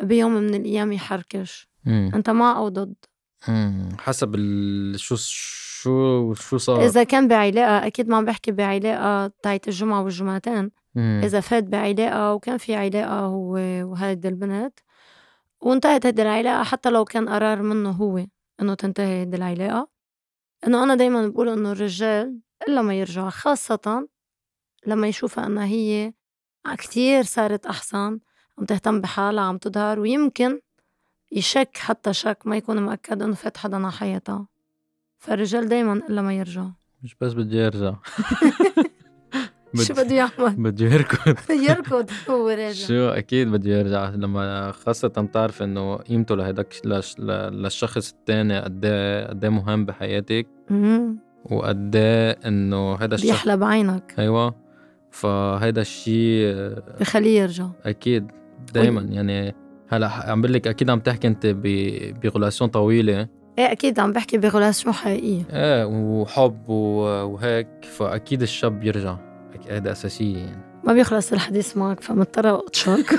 بيوم 0.02 0.32
من 0.34 0.54
الأيام 0.54 0.92
يحركش 0.92 1.68
مم. 1.84 2.10
أنت 2.14 2.30
مع 2.30 2.56
أو 2.56 2.68
ضد 2.68 2.94
مم. 3.48 3.88
حسب. 3.98 4.36
شو 4.96 5.16
شو 5.16 6.34
شو 6.34 6.58
صار 6.58 6.84
إذا 6.86 7.04
كان 7.04 7.28
بعلاقة 7.28 7.86
أكيد 7.86 8.08
ما 8.08 8.16
عم 8.16 8.24
بحكي 8.24 8.52
بعلاقة 8.52 9.32
تاعت 9.42 9.68
الجمعة 9.68 10.02
والجمعتين 10.02 10.70
مم. 10.94 11.20
إذا 11.24 11.40
فات 11.40 11.64
بعلاقة 11.64 12.34
وكان 12.34 12.58
في 12.58 12.74
علاقة 12.74 13.20
هو 13.20 13.52
وهيدي 13.90 14.28
البنت 14.28 14.78
وانتهت 15.60 16.06
هيدي 16.06 16.22
العلاقة 16.22 16.62
حتى 16.62 16.90
لو 16.90 17.04
كان 17.04 17.28
قرار 17.28 17.62
منه 17.62 17.90
هو 17.90 18.26
إنه 18.60 18.74
تنتهي 18.74 19.20
هيدي 19.20 19.36
العلاقة 19.36 19.88
إنه 20.66 20.82
أنا 20.82 20.94
دايما 20.94 21.28
بقول 21.28 21.48
إنه 21.48 21.72
الرجال 21.72 22.40
إلا 22.68 22.82
ما 22.82 22.94
يرجع 22.94 23.28
خاصة 23.30 24.08
لما 24.86 25.08
يشوفها 25.08 25.46
انها 25.46 25.64
هي 25.66 26.12
كتير 26.78 27.22
صارت 27.22 27.66
أحسن 27.66 28.18
عم 28.58 28.64
تهتم 28.68 29.00
بحالها 29.00 29.44
عم 29.44 29.58
تظهر 29.58 30.00
ويمكن 30.00 30.60
يشك 31.32 31.76
حتى 31.76 32.12
شك 32.12 32.38
ما 32.44 32.56
يكون 32.56 32.78
مأكد 32.78 33.22
إنه 33.22 33.34
فات 33.34 33.56
حدا 33.56 33.90
حياتها. 33.90 34.48
فالرجال 35.18 35.68
دايما 35.68 35.92
إلا 35.92 36.22
ما 36.22 36.34
يرجع. 36.34 36.66
مش 37.02 37.16
بس 37.20 37.32
بدي 37.32 37.66
ارجع 37.66 37.94
شو 39.86 39.94
بده 39.94 40.14
يعمل؟ 40.14 40.56
بدي 40.56 40.84
يركض. 40.84 41.36
يركض 41.68 42.10
هو 42.30 42.48
راجع. 42.48 42.86
شو؟ 42.86 43.08
أكيد 43.08 43.48
بدي 43.48 43.70
يرجع. 43.70 44.08
لما 44.10 44.72
خاصة 44.72 45.08
بتعرف 45.08 45.62
إنه 45.62 45.96
قيمته 45.96 46.36
لهداك 46.36 46.74
لش- 46.84 47.18
ل- 47.18 47.62
للشخص 47.62 48.12
التاني 48.12 48.60
قد 48.60 48.84
إيه 48.84 49.26
قد 49.26 49.44
إيه 49.44 49.50
مهم 49.50 49.84
بحياتك. 49.84 50.46
وقد 51.50 51.96
إيه 51.96 52.30
إنه 52.46 52.94
هذا 52.94 53.14
الشخص 53.14 53.30
بيحلى 53.30 53.56
بعينك 53.56 54.14
أيوه. 54.18 54.54
فهيدا 55.10 55.80
الشيء 55.80 56.54
بخليه 57.00 57.40
يرجع. 57.40 57.66
أكيد 57.86 58.30
دائما 58.74 59.00
يعني 59.00 59.54
هلأ 59.88 60.08
عم 60.30 60.40
بقول 60.40 60.52
لك 60.52 60.66
أكيد 60.68 60.90
عم 60.90 61.00
تحكي 61.00 61.28
أنت 61.28 61.46
ب- 61.46 62.20
بريلاسيون 62.20 62.70
طويلة. 62.70 63.28
إيه 63.58 63.72
أكيد 63.72 64.00
عم 64.00 64.12
بحكي 64.12 64.38
بغلاسيون 64.38 64.94
حقيقية. 64.94 65.42
إيه 65.52 65.84
وحب 65.86 66.68
وهيك 66.68 67.68
فأكيد 67.82 68.42
الشاب 68.42 68.80
بيرجع. 68.80 69.16
أك- 69.54 69.70
هيدا 69.72 69.92
أساسية 69.92 70.36
يعني. 70.38 70.62
ما 70.84 70.92
بيخلص 70.92 71.32
الحديث 71.32 71.76
معك 71.76 72.00
فمضطرة 72.00 72.58
اطشك 72.66 73.06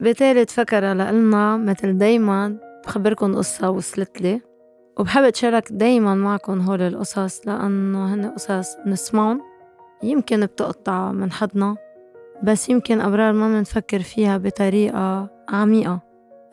بتالت 0.00 0.50
فكرة 0.50 0.92
لإلنا 0.92 1.56
مثل 1.56 1.98
دايما 1.98 2.56
بخبركن 2.86 3.36
قصة 3.36 3.70
وصلت 3.70 4.20
لي 4.20 4.40
وبحب 4.98 5.22
أتشارك 5.22 5.72
دايما 5.72 6.14
معكم 6.14 6.60
هول 6.60 6.82
القصص 6.82 7.46
لأنه 7.46 8.14
هن 8.14 8.26
قصص 8.26 8.76
نسمعن 8.86 9.40
يمكن 10.02 10.46
بتقطع 10.46 11.12
من 11.12 11.32
حدنا 11.32 11.76
بس 12.42 12.68
يمكن 12.68 13.00
أبرار 13.00 13.32
ما 13.32 13.48
منفكر 13.48 13.98
فيها 13.98 14.38
بطريقة 14.38 15.30
عميقة 15.48 16.00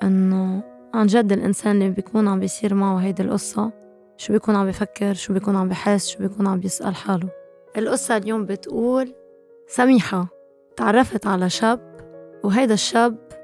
إنه 0.04 0.64
عن 0.94 1.06
جد 1.06 1.32
الإنسان 1.32 1.76
اللي 1.76 1.90
بيكون 1.90 2.28
عم 2.28 2.40
بيصير 2.40 2.74
معه 2.74 2.98
هيدي 2.98 3.24
القصة 3.24 3.72
شو 4.18 4.34
بيكون 4.34 4.56
عم 4.56 4.68
بفكر 4.68 5.14
شو 5.14 5.34
بيكون 5.34 5.56
عم 5.56 5.70
بحس 5.70 6.08
شو 6.08 6.20
بيكون 6.20 6.48
عم 6.48 6.60
بيسأل 6.60 6.96
حاله. 6.96 7.30
القصة 7.78 8.18
اليوم 8.18 8.46
بتقول 8.46 9.14
سميحة 9.68 10.28
تعرفت 10.78 11.28
على 11.28 11.50
شاب 11.50 11.96
وهيدا 12.44 12.74
الشاب 12.74 13.35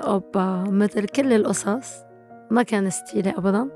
أوبا 0.00 0.64
مثل 0.68 1.04
كل 1.04 1.32
القصص 1.32 1.92
ما 2.50 2.62
كان 2.62 2.90
ستيلي 2.90 3.30
أبدا 3.30 3.68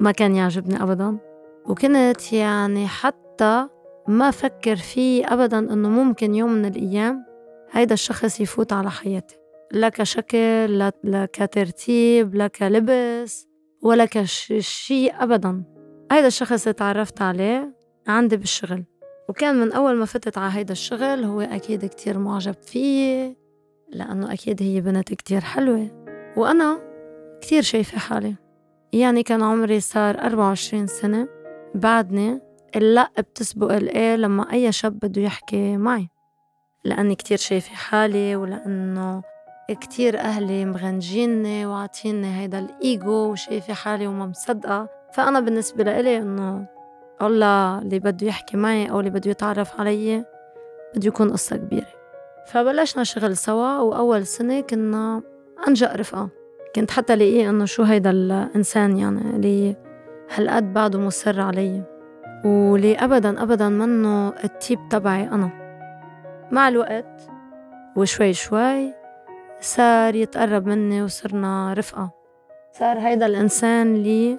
ما 0.00 0.12
كان 0.12 0.34
يعجبني 0.34 0.82
أبدا 0.82 1.18
وكنت 1.66 2.32
يعني 2.32 2.86
حتى 2.86 3.68
ما 4.08 4.30
فكر 4.30 4.76
فيه 4.76 5.32
أبدا 5.32 5.58
إنه 5.58 5.88
ممكن 5.88 6.34
يوم 6.34 6.52
من 6.52 6.64
الأيام 6.64 7.24
هيدا 7.70 7.94
الشخص 7.94 8.40
يفوت 8.40 8.72
على 8.72 8.90
حياتي. 8.90 9.36
لا 9.72 9.88
كشكل 9.88 10.66
لا, 10.78 10.92
لا 11.04 11.26
كترتيب 11.32 12.34
لا 12.34 12.46
كلبس 12.46 13.48
ولا 13.82 14.04
كشيء 14.04 15.22
أبدا. 15.22 15.64
هيدا 16.12 16.26
الشخص 16.26 16.64
تعرفت 16.64 17.22
عليه 17.22 17.76
عندي 18.06 18.36
بالشغل 18.36 18.84
وكان 19.28 19.60
من 19.60 19.72
أول 19.72 19.96
ما 19.96 20.04
فتت 20.04 20.38
على 20.38 20.52
هيدا 20.52 20.72
الشغل 20.72 21.24
هو 21.24 21.40
أكيد 21.40 21.86
كتير 21.86 22.18
معجب 22.18 22.54
فيي 22.62 23.36
لأنه 23.88 24.32
أكيد 24.32 24.62
هي 24.62 24.80
بنت 24.80 25.14
كتير 25.14 25.40
حلوة. 25.40 25.88
وأنا 26.36 26.78
كتير 27.40 27.62
شايفة 27.62 27.98
حالي. 27.98 28.34
يعني 28.92 29.22
كان 29.22 29.42
عمري 29.42 29.80
صار 29.80 30.18
24 30.18 30.86
سنة. 30.86 31.28
بعدني 31.74 32.40
اللأ 32.76 33.08
بتسبق 33.18 33.72
الإيه 33.72 34.16
لما 34.16 34.52
أي 34.52 34.72
شاب 34.72 34.98
بده 34.98 35.22
يحكي 35.22 35.76
معي. 35.76 36.08
لأني 36.84 37.14
كتير 37.14 37.38
شايفة 37.38 37.74
حالي 37.74 38.36
ولأنه 38.36 39.22
كتير 39.80 40.18
أهلي 40.18 40.64
مغنجيني 40.64 41.66
وعاطيني 41.66 42.40
هيدا 42.40 42.58
الإيجو 42.58 43.32
وشايفة 43.32 43.74
حالي 43.74 44.06
وما 44.06 44.26
مصدقة. 44.26 44.88
فأنا 45.12 45.40
بالنسبة 45.40 45.84
لإلي 45.84 46.18
إنه 46.18 46.66
الله 47.22 47.78
اللي 47.78 47.98
بده 47.98 48.26
يحكي 48.26 48.56
معي 48.56 48.90
أو 48.90 49.00
اللي 49.00 49.10
بده 49.10 49.30
يتعرف 49.30 49.80
علي 49.80 50.24
بده 50.94 51.06
يكون 51.08 51.30
قصة 51.30 51.56
كبيرة. 51.56 51.95
فبلشنا 52.46 53.04
شغل 53.04 53.36
سوا 53.36 53.78
وأول 53.78 54.26
سنة 54.26 54.60
كنا 54.60 55.22
أنجأ 55.68 55.92
رفقة. 55.92 56.28
كنت 56.74 56.90
حتى 56.90 57.16
لاقيه 57.16 57.50
إنه 57.50 57.64
شو 57.64 57.82
هيدا 57.82 58.10
الإنسان 58.10 58.96
يعني 58.96 59.20
اللي 59.20 59.76
هالقد 60.34 60.72
بعده 60.72 60.98
مصر 60.98 61.40
علي. 61.40 61.82
واللي 62.44 62.96
أبدا 62.96 63.42
أبدا 63.42 63.68
منه 63.68 64.28
التيب 64.28 64.78
تبعي 64.90 65.28
أنا. 65.28 65.50
مع 66.52 66.68
الوقت 66.68 67.28
وشوي 67.96 68.32
شوي 68.32 68.94
صار 69.60 70.14
يتقرب 70.14 70.66
مني 70.66 71.02
وصرنا 71.02 71.74
رفقة. 71.74 72.10
صار 72.72 72.98
هيدا 72.98 73.26
الإنسان 73.26 73.94
اللي 73.94 74.38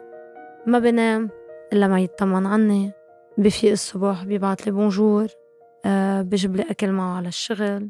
ما 0.66 0.80
بنام 0.80 1.30
إلا 1.74 1.88
ما 1.88 2.00
يطمن 2.00 2.46
عني. 2.46 2.92
بفيق 3.38 3.72
الصبح 3.72 4.24
بيبعت 4.24 4.66
لي 4.66 4.72
بونجور 4.72 5.28
آه 5.86 6.22
بجيب 6.22 6.56
لي 6.56 6.66
أكل 6.70 6.92
معه 6.92 7.18
على 7.18 7.28
الشغل. 7.28 7.90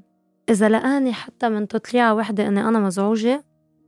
إذا 0.50 0.70
لقاني 0.70 1.14
حتى 1.14 1.50
من 1.50 1.68
تطليعة 1.68 2.14
وحدة 2.14 2.48
إني 2.48 2.62
أنا 2.68 2.80
مزعوجة 2.80 3.44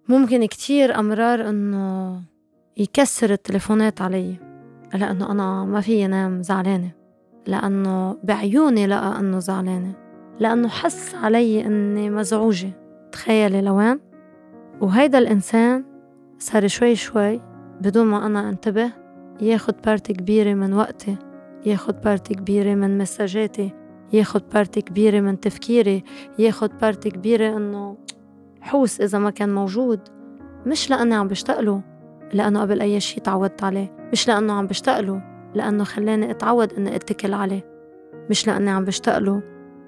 ممكن 0.10 0.46
كتير 0.46 1.00
أمرار 1.00 1.50
إنه 1.50 2.22
يكسر 2.78 3.32
التليفونات 3.32 4.02
علي 4.02 4.36
لأنه 4.94 5.32
أنا 5.32 5.66
ما 5.66 5.82
في 5.82 6.08
نام 6.08 6.42
زعلانة 6.42 6.92
لأنه 7.48 8.18
بعيوني 8.24 8.88
لقى 8.88 9.20
إنه 9.20 9.40
زعلانة 9.40 9.94
لأنه 10.40 10.68
حس 10.68 11.16
علي 11.16 11.66
إني 11.66 12.10
مزعوجة. 12.10 12.72
تخيلي 13.12 13.62
لوين؟ 13.62 14.00
وهيدا 14.82 15.18
الإنسان 15.18 15.84
صار 16.40 16.68
شوي 16.68 16.96
شوي 16.96 17.42
بدون 17.82 18.06
ما 18.06 18.26
أنا 18.26 18.50
أنتبه 18.50 18.92
ياخد 19.42 19.76
partie 19.86 20.14
كبيرة 20.14 20.54
من 20.54 20.74
وقتي 20.74 21.18
ياخد 21.66 22.02
partie 22.02 22.34
كبيرة 22.34 22.76
من 22.76 22.98
مساجاتي 22.98 23.72
ياخد 24.14 24.42
partie 24.54 24.82
كبيرة 24.82 25.20
من 25.20 25.40
تفكيري 25.40 26.04
ياخد 26.40 26.78
partie 26.82 27.10
كبيرة 27.10 27.58
إنه 27.58 27.98
حوس 28.62 29.02
إذا 29.02 29.20
ما 29.20 29.30
كان 29.30 29.56
موجود. 29.56 30.00
مش 30.66 30.90
لأني 30.90 31.16
عم 31.16 31.28
بشتاق 31.28 31.60
له 31.60 31.82
لأنه 32.34 32.62
قبل 32.62 32.82
أي 32.82 33.00
شي 33.00 33.20
تعودت 33.20 33.64
عليه. 33.64 34.10
مش 34.12 34.28
لأنه 34.28 34.54
عم 34.54 34.68
بشتاق 34.68 35.00
له 35.00 35.22
لأنه 35.56 35.84
خلاني 35.84 36.32
أتعود 36.32 36.74
إني 36.74 36.96
أتكل 36.96 37.34
عليه. 37.34 37.66
مش 38.30 38.48
لأني 38.48 38.70
عم 38.70 38.86
بشتاق 38.86 39.18
له 39.18 39.42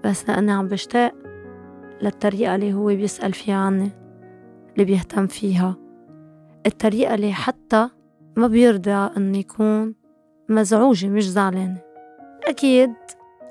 بس 0.06 0.30
لأني 0.30 0.52
عم 0.52 0.68
بشتاق 0.68 1.14
للطريقة 2.02 2.56
اللي 2.56 2.74
هو 2.74 2.86
بيسأل 2.86 3.34
فيها 3.34 3.56
عني 3.56 3.90
اللي 4.74 4.86
بيهتم 4.86 5.28
فيها. 5.28 5.76
الطريقة 6.66 7.16
اللي 7.16 7.34
حتى 7.34 7.90
ما 8.38 8.48
بيرضى 8.48 9.10
إنه 9.18 9.38
يكون 9.38 9.96
مزعوجة 10.50 11.08
مش 11.08 11.30
زعلانة. 11.30 11.82
أكيد 12.48 12.94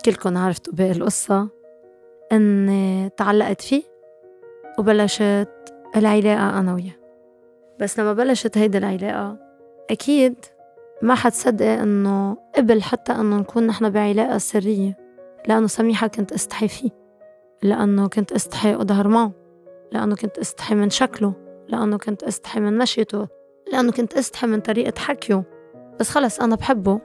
كلكن 0.05 0.37
عرفتوا 0.37 0.75
باقي 0.75 0.91
القصة 0.91 1.49
إني 2.33 3.09
تعلقت 3.17 3.61
فيه 3.61 3.83
وبلشت 4.79 5.49
العلاقة 5.97 6.59
أنا 6.61 6.75
وياه. 6.75 7.01
بس 7.81 8.01
لما 8.01 8.13
بلشت 8.13 8.59
هيدي 8.59 8.79
العلاقة 8.79 9.39
أكيد 9.91 10.35
ما 11.03 11.15
حتصدقي 11.15 11.83
إنه 11.83 12.37
قبل 12.57 12.83
حتى 12.83 13.13
إنه 13.13 13.37
نكون 13.37 13.67
نحن 13.67 13.91
بعلاقة 13.91 14.39
سرية 14.39 14.97
لأنه 15.49 15.67
سميحة 15.67 16.07
كنت 16.07 16.33
أستحي 16.33 16.69
فيه 16.69 16.91
لأنه 17.63 18.09
كنت 18.09 18.33
أستحي 18.33 18.75
أظهر 18.75 19.09
معه 19.09 19.33
لأنه 19.93 20.17
كنت 20.17 20.39
أستحي 20.39 20.75
من 20.75 20.91
شكله 20.91 21.35
لأنه 21.69 21.99
كنت 21.99 22.23
أستحي 22.23 22.61
من 22.61 22.79
مشيته 22.79 23.29
لأنه 23.73 23.93
كنت 23.93 24.15
أستحي 24.15 24.47
من 24.47 24.61
طريقة 24.61 24.99
حكيه. 24.99 25.45
بس 26.01 26.11
خلص 26.11 26.41
أنا 26.41 26.57
بحبه 26.57 27.01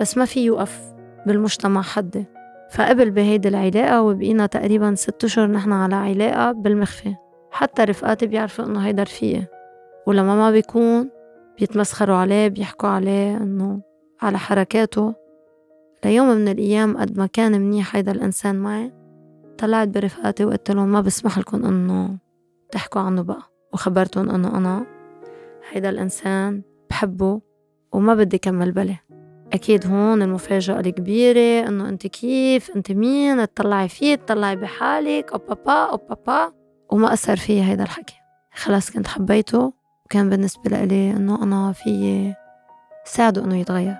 بس 0.00 0.18
ما 0.18 0.24
في 0.24 0.44
يوقف 0.44 0.92
بالمجتمع 1.26 1.82
حدي. 1.82 2.24
فقبل 2.70 3.10
بهيدي 3.10 3.48
العلاقة 3.48 4.02
وبقينا 4.02 4.46
تقريبا 4.46 4.94
ست 4.94 5.24
أشهر 5.24 5.46
نحن 5.46 5.72
على 5.72 5.94
علاقة 5.94 6.52
بالمخفي. 6.52 7.14
حتى 7.50 7.84
رفقاتي 7.84 8.26
بيعرفوا 8.26 8.64
إنه 8.64 8.80
هيدا 8.80 9.02
رفيقي. 9.02 9.46
ولما 10.06 10.34
ما 10.34 10.50
بيكون 10.50 11.10
بيتمسخروا 11.58 12.16
عليه 12.16 12.48
بيحكوا 12.48 12.88
عليه 12.88 13.36
إنه 13.36 13.80
على 14.22 14.38
حركاته. 14.38 15.14
ليوم 16.04 16.28
من 16.28 16.48
الأيام 16.48 16.96
قد 16.96 17.18
ما 17.18 17.26
كان 17.26 17.60
منيح 17.60 17.96
هيدا 17.96 18.12
الإنسان 18.12 18.56
معي 18.56 18.92
طلعت 19.58 19.88
برفقاتي 19.88 20.44
وقلت 20.44 20.70
لهم 20.70 20.92
ما 20.92 21.00
بسمح 21.00 21.38
لكم 21.38 21.64
إنه 21.66 22.16
تحكوا 22.70 23.00
عنه 23.00 23.22
بقى. 23.22 23.42
وخبرتهم 23.72 24.30
إنه 24.30 24.56
أنا 24.58 24.86
هيدا 25.70 25.88
الإنسان 25.90 26.62
بحبه 26.90 27.40
وما 27.92 28.14
بدي 28.14 28.38
كمل 28.38 28.72
بلي. 28.72 28.96
أكيد 29.52 29.86
هون 29.86 30.22
المفاجأة 30.22 30.80
الكبيرة 30.80 31.68
إنه 31.68 31.88
أنت 31.88 32.06
كيف؟ 32.06 32.70
أنت 32.76 32.92
مين؟ 32.92 33.54
تطلعي 33.54 33.88
فيه 33.88 34.14
تطلعي 34.14 34.56
بحالك 34.56 35.32
أو 35.32 35.38
بابا 35.38 35.72
أو 35.72 35.96
بابا 35.96 36.52
وما 36.90 37.12
أثر 37.12 37.36
فيي 37.36 37.62
هيدا 37.62 37.82
الحكي. 37.82 38.14
خلاص 38.54 38.90
كنت 38.90 39.06
حبيته 39.06 39.72
وكان 40.04 40.30
بالنسبة 40.30 40.70
لإلي 40.70 41.10
إنه 41.10 41.42
أنا 41.42 41.72
في 41.72 42.34
ساعده 43.04 43.44
إنه 43.44 43.56
يتغير. 43.56 43.96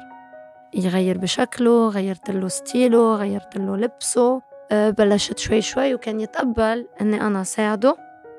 يغير 0.74 1.18
بشكله 1.18 1.88
غيرت 1.88 2.30
له 2.30 2.48
ستيله 2.48 3.14
غيرت 3.16 3.56
له 3.56 3.76
لبسه. 3.76 4.42
أه، 4.72 4.90
بلشت 4.90 5.38
شوي 5.38 5.60
شوي 5.62 5.94
وكان 5.94 6.20
يتقبل 6.20 6.86
إني 7.00 7.20
أنا 7.26 7.42
ساعده. 7.42 7.96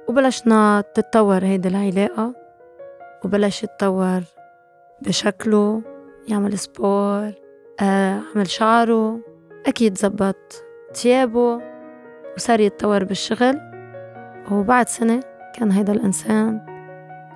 وبلشنا 0.08 0.84
تتطور 0.94 1.46
هيدي 1.46 1.68
العلاقة. 1.68 2.34
وبلش 3.26 3.64
يتطور 3.64 4.24
بشكله. 5.02 5.91
يعمل 6.28 6.58
سبور 6.58 7.32
آه 7.82 8.22
عمل 8.36 8.48
شعره 8.48 9.20
أكيد 9.66 9.98
زبط 9.98 10.64
تيابه 10.94 11.62
وصار 12.36 12.60
يتطور 12.60 13.04
بالشغل. 13.04 13.60
وبعد 14.52 14.90
سنة 14.90 15.20
كان 15.56 15.72
هيدا 15.72 15.94
الإنسان 15.94 16.62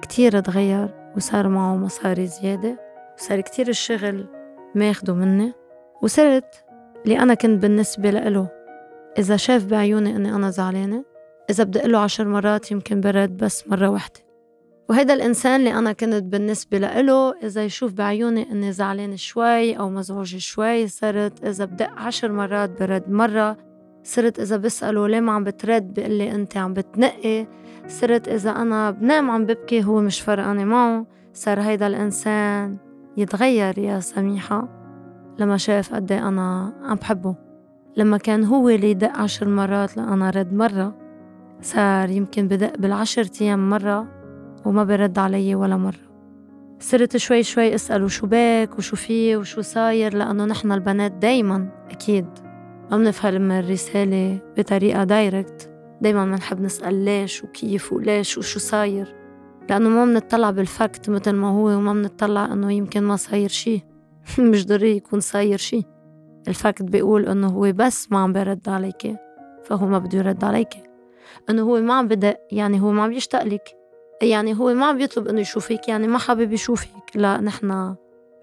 كتير 0.01 0.39
تغير 0.39 0.87
وصار 1.15 1.47
معه 1.47 1.75
مصاري 1.75 2.27
زيادة. 2.27 2.79
وصار 3.17 3.41
كتير 3.41 3.67
الشغل 3.67 4.25
ماخده 4.75 5.13
مني. 5.13 5.53
وصرت 6.01 6.63
اللي 7.05 7.19
أنا 7.19 7.33
كنت 7.33 7.61
بالنسبة 7.61 8.09
لإله 8.09 8.47
إذا 9.17 9.35
شاف 9.35 9.65
بعيوني 9.65 10.15
إني 10.15 10.35
أنا 10.35 10.49
زعلانة 10.49 11.05
إذا 11.49 11.63
بدي 11.63 11.79
له 11.79 11.99
عشر 11.99 12.27
مرات 12.27 12.71
يمكن 12.71 13.01
برد 13.01 13.37
بس 13.37 13.67
مرة 13.67 13.89
واحدة. 13.89 14.24
وهيدا 14.89 15.13
الإنسان 15.13 15.59
اللي 15.59 15.73
أنا 15.73 15.93
كنت 15.93 16.23
بالنسبة 16.23 16.77
لإله 16.77 17.33
إذا 17.43 17.65
يشوف 17.65 17.93
بعيوني 17.93 18.51
إني 18.51 18.71
زعلان 18.71 19.17
شوي 19.17 19.73
أو 19.77 19.89
مزعوجة 19.89 20.37
شوي 20.37 20.87
صرت 20.87 21.45
إذا 21.45 21.65
بدق 21.65 21.91
عشر 21.91 22.31
مرات 22.31 22.79
برد 22.81 23.09
مرة 23.09 23.57
صرت 24.03 24.39
إذا 24.39 24.57
بسأله 24.57 25.07
ليه 25.07 25.19
ما 25.19 25.31
عم 25.31 25.43
بترد 25.43 25.93
بيقول 25.93 26.11
لي 26.11 26.31
أنت 26.31 26.57
عم 26.57 26.73
بتنقي 26.73 27.47
صرت 27.87 28.27
إذا 28.27 28.51
أنا 28.51 28.91
بنام 28.91 29.31
عم 29.31 29.45
ببكي 29.45 29.83
هو 29.83 30.01
مش 30.01 30.21
فرقانة 30.21 30.63
معه 30.63 31.05
صار 31.33 31.61
هيدا 31.61 31.87
الإنسان 31.87 32.77
يتغير 33.17 33.77
يا 33.77 33.99
سميحة 33.99 34.67
لما 35.39 35.57
شاف 35.57 35.93
قد 35.93 36.11
إيه 36.11 36.27
أنا 36.27 36.73
عم 36.83 36.95
بحبه. 36.95 37.35
لما 37.97 38.17
كان 38.17 38.43
هو 38.43 38.69
اللي 38.69 38.91
يدق 38.91 39.17
عشر 39.17 39.47
مرات 39.47 39.97
لأنا 39.97 40.29
رد 40.29 40.53
مرة 40.53 40.95
صار 41.61 42.09
يمكن 42.09 42.47
بدق 42.47 42.77
بالعشر 42.77 43.25
أيام 43.41 43.69
مرة. 43.69 44.14
وما 44.65 44.83
برد 44.83 45.19
علي 45.19 45.55
ولا 45.55 45.77
مرة. 45.77 46.05
صرت 46.79 47.17
شوي 47.17 47.43
شوي 47.43 47.75
أسأله 47.75 48.07
شو 48.07 48.27
باك 48.27 48.77
وشو 48.77 48.95
فيه 48.95 49.37
وشو 49.37 49.61
صاير 49.61 50.17
لأنه 50.17 50.45
نحن 50.45 50.71
البنات 50.71 51.11
دايما 51.11 51.69
أكيد 51.91 52.25
ما 52.91 52.97
بنفهم 52.97 53.51
الرسالة 53.51 54.39
بطريقة 54.57 55.03
direct 55.03 55.71
دايما 56.01 56.25
بنحب 56.25 56.61
نسأل 56.61 57.05
ليش 57.05 57.43
وكيف 57.43 57.93
وليش 57.93 58.37
وشو 58.37 58.59
صاير. 58.59 59.15
لأنه 59.69 59.89
ما 59.89 60.05
بنطلع 60.05 60.51
بال 60.51 60.71
fact 60.71 61.09
مثل 61.09 61.31
ما 61.31 61.49
هو 61.49 61.67
وما 61.67 61.93
بنطلع 61.93 62.45
إنه 62.45 62.73
يمكن 62.73 63.03
ما 63.03 63.15
صاير 63.15 63.49
شي. 63.49 63.81
مش 64.39 64.65
ضروري 64.65 64.95
يكون 64.95 65.19
صاير 65.19 65.57
شي. 65.57 65.83
ال 66.47 66.55
fact 66.55 66.83
بيقول 66.83 67.25
إنه 67.25 67.47
هو 67.47 67.71
بس 67.75 68.11
ما 68.11 68.19
عم 68.19 68.33
برد 68.33 68.69
عليك 68.69 69.15
فهو 69.63 69.87
ما 69.87 69.99
بده 69.99 70.17
يرد 70.17 70.43
عليك. 70.43 70.69
إنه 71.49 71.61
هو 71.61 71.81
ما 71.81 71.93
عم 71.93 72.07
بدق 72.07 72.37
يعني 72.51 72.81
هو 72.81 72.91
ما 72.91 73.03
عم 73.03 73.11
يشتاق 73.11 73.43
لك. 73.43 73.84
يعني 74.21 74.59
هو 74.59 74.73
ما 74.73 74.85
عم 74.85 74.97
بيطلب 74.97 75.27
إنه 75.27 75.41
يشوفك 75.41 75.87
يعني 75.87 76.07
ما 76.07 76.17
حابب 76.17 76.53
يشوفك. 76.53 77.15
لا 77.15 77.41
نحن 77.41 77.95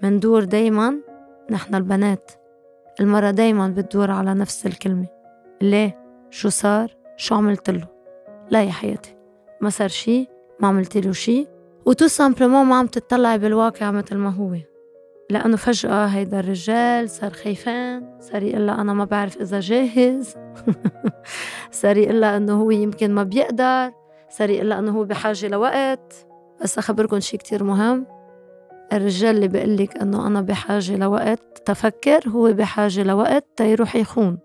مندور 0.02 0.44
دايما 0.44 1.00
نحن 1.50 1.74
البنات. 1.74 2.30
المرة 3.00 3.30
دايما 3.30 3.68
بتدور 3.68 4.10
على 4.10 4.34
نفس 4.34 4.66
الكلمة. 4.66 5.06
ليه؟ 5.60 5.98
شو 6.30 6.48
صار؟ 6.48 6.96
شو 7.16 7.34
عملت 7.34 7.70
له؟ 7.70 7.88
لا 8.50 8.62
يا 8.62 8.70
حياتي. 8.70 9.16
ما 9.60 9.70
صار 9.70 9.88
شي 9.88 10.28
ما 10.60 10.68
عملت 10.68 10.96
له 10.96 11.12
شي 11.12 11.46
و 11.86 11.90
tout 11.90 12.06
simplement 12.06 12.66
ما 12.66 12.76
عم 12.76 12.86
تطلعي 12.86 13.38
بالواقع 13.38 13.90
مثل 13.90 14.16
ما 14.16 14.30
هو. 14.30 14.56
لأنه 15.30 15.56
فجأة 15.56 16.06
هيدا 16.06 16.40
الرجال 16.40 17.10
صار 17.10 17.30
خايفان 17.30 18.18
صار 18.20 18.42
يقول 18.42 18.70
أنا 18.70 18.92
ما 18.92 19.04
بعرف 19.04 19.40
إذا 19.40 19.60
جاهز. 19.60 20.34
صار 21.80 21.96
يقول 21.96 22.24
إنه 22.24 22.60
هو 22.60 22.70
يمكن 22.70 23.14
ما 23.14 23.22
بيقدر. 23.22 24.01
صار 24.32 24.50
يقول 24.50 24.68
لها 24.68 24.78
أنه 24.78 24.92
هو 24.98 25.04
بحاجة 25.04 25.48
لوقت. 25.48 26.26
بس 26.62 26.78
أخبركم 26.78 27.20
شيء 27.20 27.40
كتير 27.40 27.64
مهم. 27.64 28.06
الرجال 28.92 29.36
اللي 29.36 29.48
بيقول 29.48 29.76
لك 29.76 29.96
إنه 29.96 30.26
أنا 30.26 30.40
بحاجة 30.40 30.96
لوقت 30.96 31.62
تفكر 31.64 32.28
هو 32.28 32.52
بحاجة 32.52 33.02
لوقت 33.02 33.46
تيروح 33.56 33.96
يخون 33.96 34.38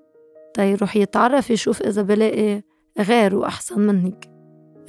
تيروح 0.54 0.96
يتعرف 0.96 1.50
يشوف 1.50 1.82
إذا 1.82 2.02
بلاقي 2.02 2.62
غيره 3.00 3.46
احسن 3.46 3.80
منك. 3.80 4.30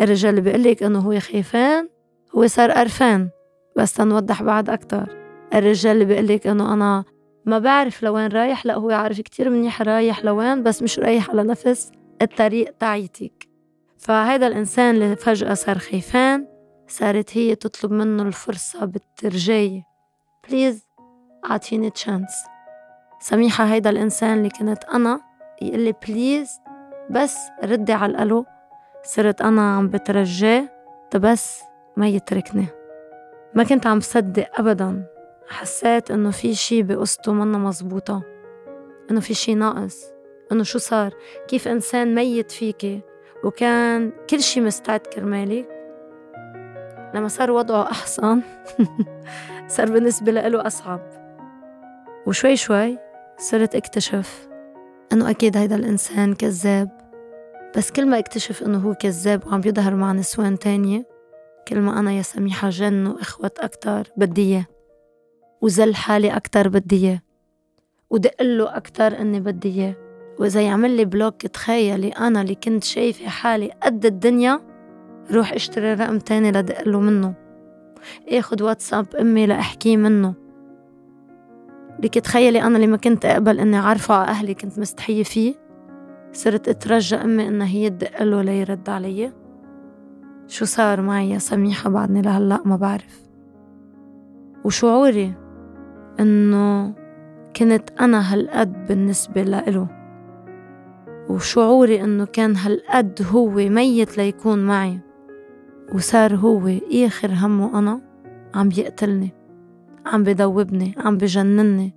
الرجال 0.00 0.30
اللي 0.30 0.40
بيقول 0.40 0.62
لك 0.62 0.82
إنه 0.82 0.98
هو 0.98 1.20
خايفان 1.20 1.88
هو 2.36 2.46
صار 2.46 2.70
قرفان. 2.70 3.28
بس 3.76 3.94
تنوضح 3.94 4.42
بعد 4.42 4.70
أكتر. 4.70 5.16
الرجال 5.54 5.92
اللي 5.92 6.04
بيقول 6.04 6.28
لك 6.28 6.46
إنه 6.46 6.72
أنا 6.74 7.04
ما 7.46 7.58
بعرف 7.58 8.02
لوين 8.02 8.28
رايح 8.28 8.66
لا 8.66 8.74
هو 8.74 8.90
عارف 8.90 9.20
كتير 9.20 9.50
منيح 9.50 9.82
رايح 9.82 10.24
لوين 10.24 10.62
بس 10.62 10.82
مش 10.82 10.98
رايح 10.98 11.30
على 11.30 11.42
نفس 11.42 11.92
الطريق 12.22 12.74
تاعيتك. 12.80 13.47
فهذا 14.08 14.46
الإنسان 14.46 14.94
اللي 14.94 15.16
فجأة 15.16 15.54
صار 15.54 15.78
خيفان 15.78 16.46
صارت 16.86 17.36
هي 17.36 17.54
تطلب 17.54 17.92
منه 17.92 18.22
الفرصة 18.22 18.84
بالترجية. 18.84 19.82
please 20.48 20.86
أعطيني 21.50 21.90
chance 21.90 22.30
سميحة 23.20 23.64
هيدا 23.64 23.90
الإنسان 23.90 24.38
اللي 24.38 24.48
كنت 24.48 24.84
أنا 24.84 25.20
يقول 25.62 25.80
لي 25.80 25.94
please 26.08 26.48
بس 27.10 27.36
ردي 27.64 27.92
على 27.92 28.12
الألو. 28.12 28.46
صرت 29.02 29.42
أنا 29.42 29.76
عم 29.76 29.88
بترجاه 29.88 30.68
بس 31.14 31.60
ما 31.96 32.08
يتركني. 32.08 32.66
ما 33.54 33.64
كنت 33.64 33.86
عم 33.86 34.00
صدق 34.00 34.60
أبدا. 34.60 35.06
حسيت 35.48 36.10
إنه 36.10 36.30
في 36.30 36.54
شي 36.54 36.82
بقصته 36.82 37.32
منا 37.32 37.58
مزبوطة. 37.58 38.22
إنه 39.10 39.20
في 39.20 39.34
شي 39.34 39.54
ناقص. 39.54 40.04
إنه 40.52 40.62
شو 40.62 40.78
صار؟ 40.78 41.14
كيف 41.48 41.68
إنسان 41.68 42.14
ميت 42.14 42.50
فيكي؟ 42.50 43.00
وكان 43.44 44.12
كل 44.30 44.40
شي 44.40 44.60
مستعد 44.60 45.00
كرمالي. 45.00 45.64
لما 47.14 47.28
صار 47.28 47.50
وضعه 47.50 47.82
أحسن 47.82 48.42
صار 49.76 49.90
بالنسبة 49.90 50.32
له 50.32 50.66
أصعب. 50.66 51.00
وشوي 52.26 52.56
شوي 52.56 52.98
صرت 53.38 53.74
أكتشف 53.74 54.48
إنه 55.12 55.30
أكيد 55.30 55.56
هيدا 55.56 55.76
الإنسان 55.76 56.34
كذاب. 56.34 56.98
بس 57.76 57.90
كل 57.90 58.06
ما 58.06 58.18
أكتشف 58.18 58.62
إنه 58.62 58.78
هو 58.78 58.94
كذاب 58.94 59.46
وعم 59.46 59.60
يظهر 59.64 59.94
مع 59.94 60.12
نسوان 60.12 60.58
تانية 60.58 61.06
كل 61.68 61.80
ما 61.80 61.98
أنا 61.98 62.12
يا 62.12 62.22
سميحة 62.22 62.70
جن 62.70 63.06
وإخوة 63.06 63.50
أكتر 63.58 64.12
بدي 64.16 64.42
إياه. 64.42 64.66
وزل 65.60 65.94
حالي 65.94 66.36
أكتر 66.36 66.68
بدي 66.68 67.06
إياه. 67.06 67.20
ودقله 68.10 68.76
أكتر 68.76 69.20
إني 69.20 69.40
بدي 69.40 69.68
إياه. 69.68 70.07
وإذا 70.38 70.60
يعمل 70.60 70.90
لي 70.90 71.04
بلوك 71.04 71.46
تخيلي 71.46 72.08
أنا 72.08 72.40
اللي 72.40 72.54
كنت 72.54 72.84
شايفة 72.84 73.28
حالي 73.28 73.70
قد 73.82 74.06
الدنيا 74.06 74.60
روح 75.32 75.52
اشتري 75.52 75.94
رقم 75.94 76.18
تاني 76.18 76.50
لدقله 76.50 77.00
منه. 77.00 77.34
آخد 78.28 78.62
واتساب 78.62 79.16
أمي 79.16 79.46
لأحكيه 79.46 79.96
منه. 79.96 80.34
لك 82.02 82.14
تخيلي 82.14 82.62
أنا 82.62 82.76
اللي 82.76 82.86
ما 82.86 82.96
كنت 82.96 83.24
أقبل 83.24 83.60
إني 83.60 83.76
عارفة 83.76 84.14
على 84.14 84.28
أهلي 84.28 84.54
كنت 84.54 84.78
مستحية 84.78 85.22
فيه؟ 85.22 85.54
صرت 86.32 86.68
أترجى 86.68 87.16
أمي 87.16 87.48
إنها 87.48 87.66
هي 87.66 87.90
تدقله 87.90 88.42
ليرد 88.42 88.90
علي. 88.90 89.32
شو 90.46 90.64
صار 90.64 91.00
معي 91.00 91.30
يا 91.30 91.38
سميحة 91.38 91.90
بعدني 91.90 92.22
لهلأ 92.22 92.60
ما 92.64 92.76
بعرف. 92.76 93.22
وشعوري 94.64 95.34
إنه 96.20 96.94
كنت 97.56 97.90
أنا 98.00 98.34
هالقد 98.34 98.86
بالنسبة 98.86 99.42
لإله. 99.42 99.97
وشعوري 101.28 102.04
إنه 102.04 102.24
كان 102.24 102.56
هالقد 102.56 103.26
هو 103.32 103.50
ميت 103.50 104.18
ليكون 104.18 104.66
معي. 104.66 105.00
وصار 105.94 106.34
هو 106.34 106.70
آخر 106.92 107.30
همه 107.32 107.78
أنا 107.78 108.00
عم 108.54 108.68
بيقتلني 108.68 109.30
عم 110.06 110.22
بدوبني 110.22 110.94
عم 110.98 111.16
بجنني 111.16 111.94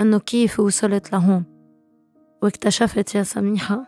إنه 0.00 0.18
كيف 0.18 0.60
وصلت 0.60 1.12
لهون. 1.12 1.44
واكتشفت 2.42 3.14
يا 3.14 3.22
سميحة 3.22 3.86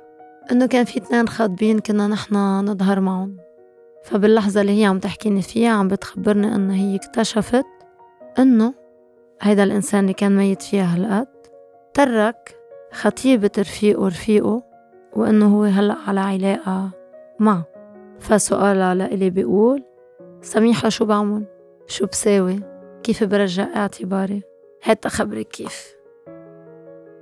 إنه 0.53 0.67
كان 0.67 0.85
في 0.85 0.99
اتنين 0.99 1.29
خاطبين 1.29 1.79
كنا 1.79 2.07
نحنا 2.07 2.63
نظهر 2.63 3.01
معهم. 3.01 3.37
فباللحظة 4.05 4.61
اللي 4.61 4.81
هي 4.81 4.85
عم 4.85 4.99
تحكيني 4.99 5.43
فيها 5.43 5.71
عم 5.71 5.89
بتخبرني 5.89 6.55
إنه 6.55 6.75
هي 6.75 6.97
اكتشفت 6.97 7.67
إنه 8.39 8.75
هيدا 9.43 9.63
الإنسان 9.65 10.01
اللي 10.01 10.13
كان 10.13 10.37
ميت 10.37 10.63
فيها 10.63 10.95
هالقد 10.95 11.29
ترك 11.95 12.57
خطيبة 12.93 13.51
رفيقه 13.59 14.09
رفيقه 14.09 14.68
وإنه 15.17 15.57
هو 15.57 15.65
هلأ 15.65 15.97
على 16.07 16.21
علاقة 16.21 16.91
معه 17.39 17.65
فسؤالها 18.21 18.95
لإلي 18.95 19.31
بيقول 19.31 19.83
سميحة 20.41 20.89
شو 20.89 21.05
بعمل؟ 21.05 21.45
شو 21.87 22.07
بساوي؟ 22.07 22.61
كيف 23.03 23.25
برجع 23.25 23.67
اعتباري؟ 23.77 24.43
هات 24.85 25.07
أخبرك 25.07 25.49
كيف 25.49 25.95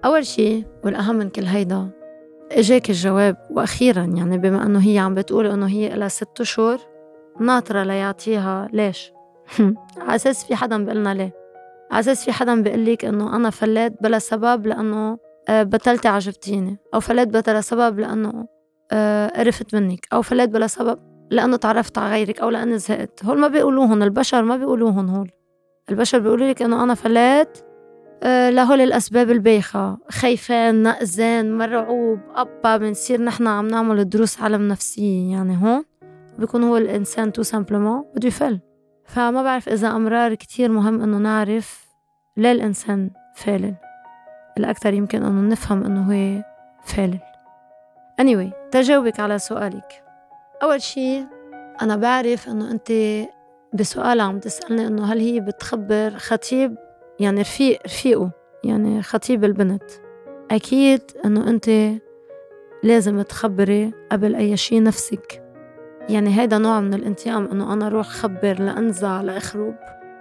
أول 0.05 0.27
شي 0.27 0.65
والأهم 0.85 1.17
من 1.17 1.29
كل 1.29 1.45
هيدا 1.45 1.91
إجاك 2.53 2.91
الجواب 2.91 3.37
وأخيرا 3.51 4.05
يعني 4.05 4.39
بما 4.39 4.67
أنه 4.67 4.79
هي 4.79 4.99
عم 4.99 5.15
بتقول 5.15 5.47
أنه 5.47 5.67
هي 5.67 5.95
إلها 5.95 6.09
ست 6.09 6.41
أشهر 6.41 6.79
ناطرة 7.41 7.83
ليعطيها 7.83 8.69
ليش؟ 8.73 9.13
على 9.99 10.15
أساس 10.15 10.45
في 10.45 10.57
حدا 10.57 10.85
بيقلنا 10.85 11.15
ليه 11.15 11.33
على 11.91 12.01
أساس 12.01 12.25
في 12.25 12.33
حدا 12.33 12.63
بيقول 12.63 12.87
لك 12.87 13.05
إنه 13.05 13.37
أنا 13.37 13.51
فليت 13.51 14.03
بلا 14.03 14.19
سبب 14.19 14.67
لأنه 14.67 15.19
بطلتي 15.51 16.09
عجبتيني 16.09 16.79
أو 16.95 17.01
فليت 17.01 17.29
بلا 17.29 17.61
سبب 17.61 17.99
لأنه 17.99 18.47
آه، 18.93 19.27
قرفت 19.27 19.75
منك 19.75 20.07
أو 20.13 20.23
فليت 20.23 20.51
بلا 20.51 20.67
سبب 20.67 20.99
لأنه 21.31 21.57
تعرفت 21.57 21.99
على 21.99 22.11
غيرك 22.11 22.41
أو 22.41 22.51
لأني 22.51 22.79
زهقت. 22.79 23.25
هول 23.25 23.39
ما 23.39 23.49
بيقولوهن 23.49 24.03
البشر 24.03 24.43
ما 24.43 24.57
بيقولوهن 24.57 25.09
هول. 25.09 25.31
البشر 25.91 26.19
بيقولوا 26.19 26.47
لك 26.47 26.63
إنه 26.63 26.83
أنا 26.83 26.95
فليت 26.95 27.59
آه، 28.23 28.51
لهول 28.51 28.81
الأسباب 28.81 29.31
البايخة 29.31 29.99
خايفان 30.11 30.83
نقزان 30.83 31.59
مرعوب 31.59 32.19
ah 32.35 32.51
bah 32.51 32.77
بنصير 32.77 33.23
نحن 33.23 33.47
عم 33.47 33.69
نعمل 33.69 34.09
دروس 34.09 34.41
علم 34.41 34.69
نفسية 34.69 35.31
يعني 35.33 35.57
هون. 35.63 35.85
بيكون 36.39 36.65
هو 36.65 36.77
الإنسان 36.77 37.33
tout 37.33 37.43
simplement 37.43 38.05
بده 38.15 38.29
يفل 38.29 38.61
فما 39.05 39.43
بعرف 39.43 39.69
إذا 39.69 39.89
أمرار 39.89 40.35
كتير 40.35 40.71
مهم 40.71 41.03
إنه 41.03 41.19
نعرف 41.19 41.87
ليه 42.37 42.53
الإنسان 42.53 43.11
فالل. 43.35 43.86
الأكثر 44.59 44.95
يمكن 44.95 45.23
إنه 45.23 45.49
نفهم 45.51 45.85
إنه 45.85 46.13
هو 46.13 46.43
فالل 46.85 47.19
anyway 48.23 48.71
تجاوبك 48.71 49.21
على 49.21 49.39
سؤالك. 49.39 50.05
أول 50.63 50.83
شي 50.83 51.25
أنا 51.83 51.97
بعرف 51.97 52.49
إنه 52.49 52.71
أنت 52.71 52.93
بسؤال 53.73 54.21
عم 54.21 54.39
تسألني 54.39 54.87
إنه 54.87 55.05
هل 55.13 55.21
هي 55.21 55.41
بتخبر 55.41 56.11
خطيب؟ 56.11 56.77
يعني 57.21 57.41
رفيق 57.41 57.79
رفيقه 57.87 58.31
يعني 58.65 59.03
خطيب 59.03 59.45
البنت. 59.45 59.83
أكيد 60.51 61.03
إنه 61.25 61.49
أنت 61.51 61.71
لازم 62.83 63.23
تخبري 63.23 63.93
قبل 64.13 64.35
أي 64.35 64.57
شي 64.57 64.81
نفسك. 64.81 65.43
يعني 66.09 66.41
هيدا 66.41 66.59
نوع 66.59 66.81
من 66.81 66.95
الانتقام 66.95 67.49
إنه 67.53 67.73
أنا 67.73 67.89
روح 67.89 68.07
خبر 68.09 68.61
لأنزع 68.61 69.21
لأخرب 69.21 69.77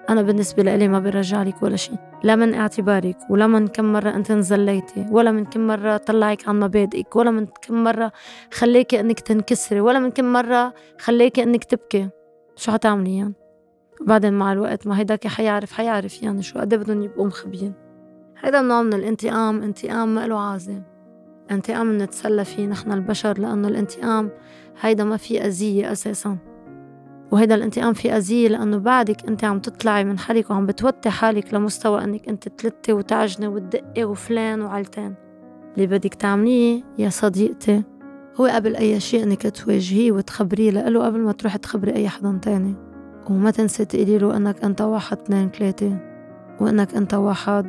أنا 0.09 0.21
بالنسبة 0.21 0.63
لإلي 0.63 0.87
ما 0.87 0.99
برجع 0.99 1.43
لك 1.43 1.63
ولا 1.63 1.75
شي. 1.75 1.91
لا 2.23 2.35
من 2.35 2.53
اعتبارك 2.53 3.17
ولا 3.29 3.47
من 3.47 3.67
كم 3.67 3.93
مرة 3.93 4.09
أنت 4.09 4.31
نزليتي 4.31 5.05
ولا 5.11 5.31
من 5.31 5.45
كم 5.45 5.67
مرة 5.67 5.97
طلعك 5.97 6.47
عن 6.47 6.59
مبادئك 6.59 7.15
ولا 7.15 7.31
من 7.31 7.45
كم 7.45 7.83
مرة 7.83 8.11
خليكي 8.53 8.99
إنك 8.99 9.19
تنكسري 9.19 9.81
ولا 9.81 9.99
من 9.99 10.11
كم 10.11 10.33
مرة 10.33 10.73
خليكي 10.99 11.43
إنك 11.43 11.63
تبكي. 11.63 12.09
شو 12.55 12.71
حتعملي 12.71 13.17
يعني؟ 13.17 13.33
بعدين 14.01 14.33
مع 14.33 14.53
الوقت 14.53 14.87
ما 14.87 14.99
هيداك 14.99 15.27
حيعرف 15.27 15.71
حيعرف 15.71 16.23
يعني 16.23 16.41
شو 16.41 16.59
قد 16.59 16.75
بدهم 16.75 17.01
يبقوا 17.01 17.27
مخبيين. 17.27 17.73
هيدا 18.39 18.59
النوع 18.59 18.81
من 18.81 18.93
الانتقام 18.93 19.63
انتقام 19.63 20.15
ما 20.15 20.27
له 20.27 20.39
عازم. 20.39 20.81
انتقام 21.51 21.97
نتسلى 21.97 22.45
فيه 22.45 22.65
نحن 22.65 22.91
البشر 22.91 23.39
لأنه 23.39 23.67
الانتقام 23.67 24.29
هيدا 24.81 25.03
ما 25.03 25.17
في 25.17 25.45
أذية 25.45 25.91
أساساً. 25.91 26.54
وهيدا 27.31 27.55
الانتقام 27.55 27.93
في 27.93 28.11
أذية 28.11 28.47
لأنه 28.47 28.77
بعدك 28.77 29.27
أنت 29.27 29.43
عم 29.43 29.59
تطلعي 29.59 30.03
من 30.03 30.19
حالك 30.19 30.49
وعم 30.51 30.65
بتوطي 30.65 31.09
حالك 31.09 31.53
لمستوى 31.53 32.03
أنك 32.03 32.29
أنت 32.29 32.47
تلتي 32.47 32.93
وتعجني 32.93 33.47
وتدقي 33.47 34.03
وفلان 34.03 34.61
وعلتان. 34.61 35.13
اللي 35.75 35.87
بدك 35.87 36.13
تعمليه 36.13 36.83
يا 36.97 37.09
صديقتي 37.09 37.83
هو 38.41 38.45
قبل 38.45 38.75
أي 38.75 38.99
شيء 38.99 39.23
أنك 39.23 39.47
تواجهيه 39.47 40.11
وتخبريه 40.11 40.71
لإله 40.71 41.05
قبل 41.05 41.19
ما 41.19 41.31
تروحي 41.31 41.57
تخبري 41.57 41.95
أي 41.95 42.09
حدا 42.09 42.39
تاني. 42.41 42.75
وما 43.29 43.51
تنسي 43.51 43.85
تقولي 43.85 44.17
له 44.17 44.37
أنك 44.37 44.63
أنت 44.63 44.81
واحد 44.81 45.17
اثنين 45.17 45.49
ثلاثة 45.49 45.97
وأنك 46.61 46.95
أنت 46.95 47.13
واحد 47.13 47.67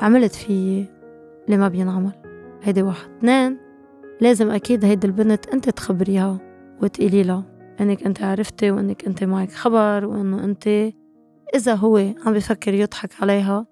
عملت 0.00 0.34
فيي 0.34 0.88
اللي 1.46 1.56
ما 1.56 1.68
بينعمل. 1.68 2.12
هيدي 2.62 2.82
واحد. 2.82 3.08
اثنين 3.18 3.58
لازم 4.20 4.50
أكيد 4.50 4.84
هيدي 4.84 5.06
البنت 5.06 5.46
أنت 5.46 5.70
تخبريها 5.70 6.38
وتقولي 6.82 7.22
لها. 7.22 7.51
إنك 7.80 8.02
أنت 8.02 8.22
عرفتي 8.22 8.70
وإنك 8.70 9.04
أنت 9.06 9.24
معك 9.24 9.50
خبر 9.50 10.04
وإنه 10.04 10.44
أنت 10.44 10.68
إذا 11.54 11.74
هو 11.74 11.96
عم 11.96 12.32
بفكر 12.32 12.74
يضحك 12.74 13.22
عليها 13.22 13.66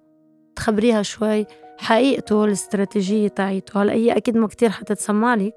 تخبريها 0.55 1.01
شوي. 1.01 1.45
حقيقته 1.77 2.45
الاستراتيجية 2.45 3.27
تاعيته. 3.27 3.81
هلأ 3.81 3.93
هي 3.93 4.17
أكيد 4.17 4.37
ما 4.37 4.47
كتير 4.47 4.69
حتتسمع 4.69 5.35
لك 5.35 5.53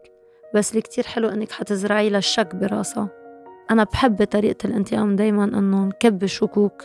بس 0.55 0.71
اللي 0.71 0.83
كتير 0.83 1.05
حلو 1.05 1.29
إنك 1.29 1.53
حتزرعي 1.53 2.11
لها 2.11 2.19
الشك 2.19 2.55
براسها. 2.57 3.09
أنا 3.71 3.85
بحب 3.85 4.17
بطريقة 4.17 4.67
الانتقام 4.67 5.17
دايما 5.17 5.45
إنه 5.45 5.85
نكب 5.85 6.23
الشكوك 6.23 6.85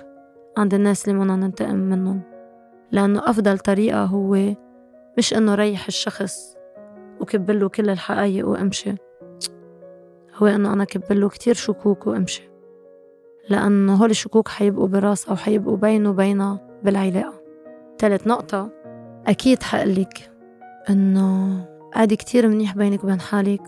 عند 0.58 0.74
الناس 0.74 1.08
اللي 1.08 1.20
بدنا 1.20 1.36
ننتقم 1.36 1.76
منهم. 1.76 2.22
لأنه 2.92 3.30
أفضل 3.30 3.60
طريقة 3.60 4.04
هو 4.04 4.56
مش 5.18 5.34
إنه 5.34 5.56
ريح 5.56 5.88
الشخص 5.88 6.56
وكبله 7.20 7.70
كل 7.70 7.90
الحقايق 7.90 8.48
وأمشي. 8.48 8.96
هو 10.40 10.48
إنه 10.48 10.74
أنا 10.74 10.84
كبله 10.84 11.30
كتير 11.30 11.54
شكوك 11.54 12.08
وأمشي 12.08 12.50
لأنه 13.50 13.96
هول 13.96 14.10
الشكوك 14.10 14.48
حيبقوا 14.48 14.88
براسها 14.88 15.34
وحيبقوا 15.34 15.78
بينه 15.78 16.10
وبينها 16.10 16.80
بالعلاقة. 16.84 17.42
تالت 17.98 18.28
نقطة 18.28 18.72
أكيد 19.28 19.64
حقلك 19.64 20.32
إنه 20.90 21.66
عادي 21.96 22.16
كتير 22.16 22.48
منيح 22.48 22.76
بينك 22.78 23.04
وبين 23.04 23.20
حالك 23.22 23.62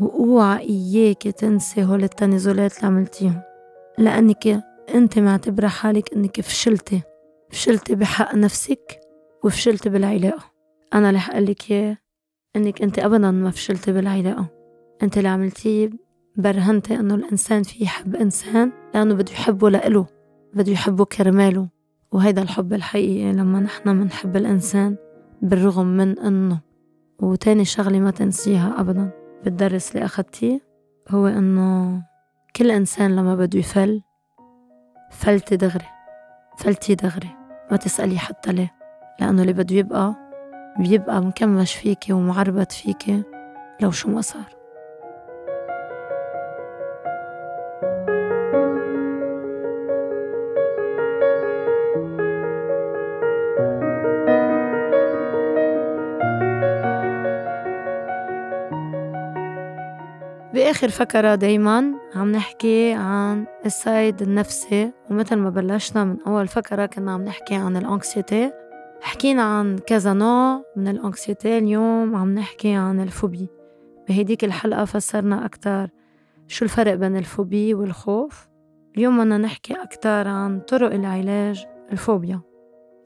وأوعى 0.00 0.68
إياك 0.68 1.22
تنسي 1.22 1.84
هول 1.84 2.04
التنازلات 2.04 2.76
اللي 2.76 2.86
عملتيهم 2.86 3.40
لأنك 3.98 4.64
أنت 4.94 5.18
معتبرة 5.18 5.68
حالك 5.68 6.12
إنك 6.12 6.40
فشلتي 6.40 7.02
فشلتي 7.50 7.94
بحق 7.94 8.34
نفسك 8.34 9.00
وفشلتي 9.44 9.88
بالعلاقة. 9.88 10.44
أنا 10.94 11.08
اللي 11.08 11.20
حقلك 11.20 11.70
إياه 11.70 11.96
إنك 12.56 12.82
أنت 12.82 12.98
أبدا 12.98 13.30
ما 13.30 13.50
فشلتي 13.50 13.92
بالعلاقة. 13.92 14.55
أنت 15.02 15.18
اللي 15.18 15.28
عملتيه 15.28 15.90
برهنتي 16.36 16.94
إنه 16.94 17.14
الإنسان 17.14 17.62
فيه 17.62 17.84
يحب 17.84 18.16
إنسان 18.16 18.72
لأنه 18.94 19.14
بده 19.14 19.32
يحبه 19.32 19.70
لإله 19.70 20.06
بده 20.54 20.72
يحبه 20.72 21.04
كرماله. 21.04 21.68
وهيدا 22.12 22.42
الحب 22.42 22.72
الحقيقي 22.72 23.32
لما 23.32 23.60
نحن 23.60 23.88
منحب 23.88 24.36
الإنسان 24.36 24.96
بالرغم 25.42 25.86
من 25.86 26.18
إنه. 26.18 26.60
وتاني 27.22 27.64
شغلة 27.64 27.98
ما 28.00 28.10
تنسيها 28.10 28.80
أبدا 28.80 29.10
بالدرس 29.44 29.90
اللي 29.92 30.04
أخدتيه 30.04 30.60
هو 31.08 31.26
إنه 31.26 32.02
كل 32.56 32.70
إنسان 32.70 33.16
لما 33.16 33.34
بده 33.36 33.58
يفل 33.58 34.02
فلتي 35.10 35.56
دغري 35.56 35.86
فلتي 36.58 36.94
دغري. 36.94 37.30
ما 37.70 37.76
تسألي 37.76 38.18
حتى 38.18 38.52
ليه 38.52 38.74
لأنه 39.20 39.42
اللي 39.42 39.52
بده 39.52 39.76
يبقى 39.76 40.14
بيبقى 40.78 41.22
مكمش 41.22 41.74
فيكي 41.74 42.12
ومعربت 42.12 42.72
فيكي 42.72 43.22
لو 43.80 43.90
شو 43.90 44.10
ما 44.10 44.20
صار. 44.20 44.56
بآخر 60.76 60.88
فكرة 60.88 61.34
دايما 61.34 61.94
عم 62.14 62.32
نحكي 62.32 62.92
عن 62.92 63.46
السايد 63.66 64.22
النفسي 64.22 64.92
ومثل 65.10 65.36
ما 65.36 65.50
بلشنا 65.50 66.04
من 66.04 66.16
أول 66.26 66.48
فكرة 66.48 66.86
كنا 66.86 67.12
عم 67.12 67.22
نحكي 67.22 67.54
عن 67.54 67.76
الأنكسيتي. 67.76 68.52
حكينا 69.00 69.42
عن 69.42 69.78
كذا 69.78 70.12
نوع 70.12 70.62
من 70.76 70.88
الأنكسيتي 70.88 71.58
اليوم 71.58 72.16
عم 72.16 72.34
نحكي 72.34 72.72
عن 72.72 73.00
الفوبي 73.00 73.48
بهديك 74.08 74.44
الحلقة 74.44 74.84
فسرنا 74.84 75.44
أكتر 75.44 75.88
شو 76.48 76.64
الفرق 76.64 76.94
بين 76.94 77.16
الفوبي 77.16 77.74
والخوف. 77.74 78.48
اليوم 78.96 79.18
بدنا 79.18 79.38
نحكي 79.38 79.74
أكتر 79.74 80.28
عن 80.28 80.60
طرق 80.60 80.94
العلاج 80.94 81.66
الفوبيا. 81.92 82.40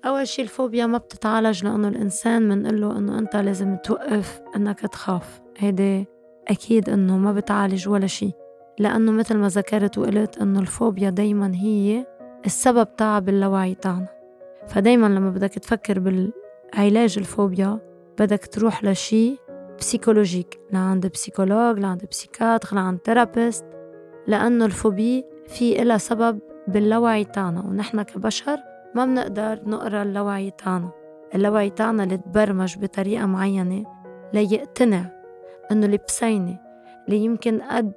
أول 0.06 0.28
شي 0.28 0.42
الفوبيا 0.42 0.86
ما 0.86 0.98
بتتعالج 0.98 1.64
لأنه 1.64 1.88
الإنسان 1.88 2.48
منقله 2.48 2.98
إنه 2.98 3.18
أنت 3.18 3.36
لازم 3.36 3.76
توقف 3.76 4.40
إنك 4.56 4.80
تخاف. 4.80 5.40
هيدي 5.58 6.06
أكيد 6.50 6.88
إنه 6.88 7.18
ما 7.18 7.32
بتعالج 7.32 7.88
ولا 7.88 8.06
شي 8.06 8.32
لأنه 8.78 9.12
مثل 9.12 9.36
ما 9.36 9.48
ذكرت 9.48 9.98
وقلت 9.98 10.38
إنه 10.38 10.60
الفوبيا 10.60 11.10
دايما 11.10 11.54
هي 11.54 12.06
السبب 12.46 12.96
تاعها 12.96 13.18
باللاوعي 13.18 13.74
تاعنا. 13.74 14.08
فدايما 14.68 15.06
لما 15.06 15.30
بدك 15.30 15.52
تفكر 15.52 15.98
بالعلاج 15.98 17.18
الفوبيا 17.18 17.78
بدك 18.18 18.46
تروح 18.46 18.84
لشي 18.84 19.36
psychologique 19.78 20.60
لعند 20.72 21.06
psychologue 21.06 21.78
لعند 21.78 22.04
psychiatre 22.10 22.76
لعند 22.76 22.98
therapist 23.04 23.64
لأنه 24.26 24.64
ال 24.64 24.73
phobie 24.73 25.24
في 25.46 25.82
إلها 25.82 25.98
سبب 25.98 26.38
باللاوعي 26.68 27.24
تاعنا 27.24 27.60
ونحن 27.60 28.02
كبشر 28.02 28.58
ما 28.94 29.04
بنقدر 29.04 29.60
نقرأ 29.66 30.02
اللاوعي 30.02 30.50
تاعنا. 30.50 30.90
اللاوعي 31.34 31.70
تاعنا 31.70 32.04
اللي 32.04 32.16
تبرمج 32.16 32.78
بطريقة 32.78 33.26
معينة 33.26 33.84
ليقتنع 34.32 35.19
إنه 35.72 35.86
البسينة 35.86 36.58
اللي 37.06 37.18
يمكن 37.24 37.60
قد 37.60 37.92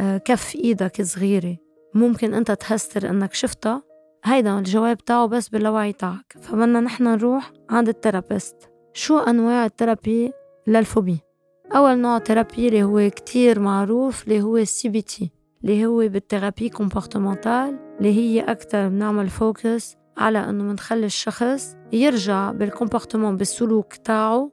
آه، 0.00 0.16
كف 0.18 0.54
إيدك 0.54 1.02
صغيرة. 1.02 1.56
ممكن 1.94 2.34
أنت 2.34 2.50
تهستر 2.50 3.10
إنك 3.10 3.34
شفتها 3.34 3.82
هيدا 4.24 4.58
الجواب 4.58 4.96
تاعه 4.96 5.26
بس 5.26 5.48
باللاوعي 5.48 5.92
تاعك. 5.92 6.36
فبدنا 6.40 6.80
نحن 6.80 7.04
نروح 7.04 7.52
عند 7.70 7.88
ال 7.88 7.94
therapist. 7.94 8.56
شو 8.92 9.18
أنواع 9.18 9.66
ال 9.66 9.73
thérapie 9.73 10.32
لل 10.66 10.79
phobie 10.79 11.18
أول 11.74 11.98
نوع 11.98 12.18
thérapie 12.18 12.68
اللي 12.68 12.82
هو 12.82 13.10
كتير 13.10 13.60
معروف 13.60 14.24
اللي 14.24 14.42
هو 14.42 14.56
ال 14.56 14.88
CBT 14.88 15.30
اللي 15.64 15.86
هو 15.86 16.08
بال 16.08 16.20
thérapie 16.20 16.68
comportementale 16.68 17.78
اللي 17.98 18.12
هي 18.16 18.40
أكتر 18.40 18.88
بنعمل 18.88 19.28
focus 19.28 19.96
على 20.16 20.38
إنه 20.38 20.64
منخلي 20.64 21.06
الشخص 21.06 21.76
يرجع 21.92 22.52
بال 22.52 22.64
comportement 22.64 23.36
بالسلوك 23.36 23.94
تاعه. 23.94 24.50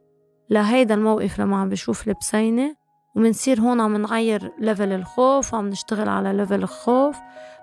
لهيدا 0.50 0.94
الموقف 0.94 1.40
لما 1.40 1.56
عم 1.56 1.68
بشوف 1.68 2.08
البسينة 2.08 2.76
ومنصير 3.14 3.60
هون 3.60 3.80
عم 3.80 3.96
نغير 3.96 4.52
level 4.58 4.92
الخوف 4.92 5.54
وعم 5.54 5.68
نشتغل 5.68 6.08
على 6.08 6.32
level 6.32 6.62
الخوف. 6.62 7.16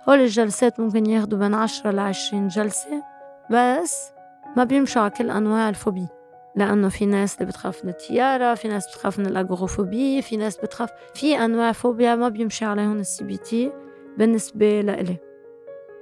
هول 0.10 0.20
الجلسات 0.20 0.80
ممكن 0.80 1.06
ياخدوا 1.06 1.40
بين 1.40 1.54
عشرة 1.54 1.92
لعشرين 1.92 2.48
جلسة 2.48 3.04
بس 3.52 4.12
ما 4.58 4.64
بيمشوا 4.64 5.02
على 5.02 5.12
كل 5.12 5.30
أنواع 5.32 5.70
ال 5.70 5.75
phobie 5.75 6.08
لأنه 6.56 6.90
في 6.90 7.06
ناس 7.06 7.36
اللي 7.36 7.46
بتخاف 7.46 7.84
من 7.84 7.90
الطيارة 7.90 8.54
في 8.54 8.68
ناس 8.68 8.88
بتخاف 8.88 9.20
من 9.20 9.26
ال 9.26 9.34
agoraphobie 9.34 10.22
في 10.22 10.38
ناس 10.38 10.58
بتخاف 10.58 10.90
في 11.14 11.38
أنواع 11.46 11.72
فوبيا 11.72 12.16
ما 12.16 12.30
بيمشي 12.30 12.66
عليهم 12.66 13.00
ال 13.00 13.24
CBT 13.24 13.72
بالنسبة 14.18 14.82
لإلي. 14.82 15.18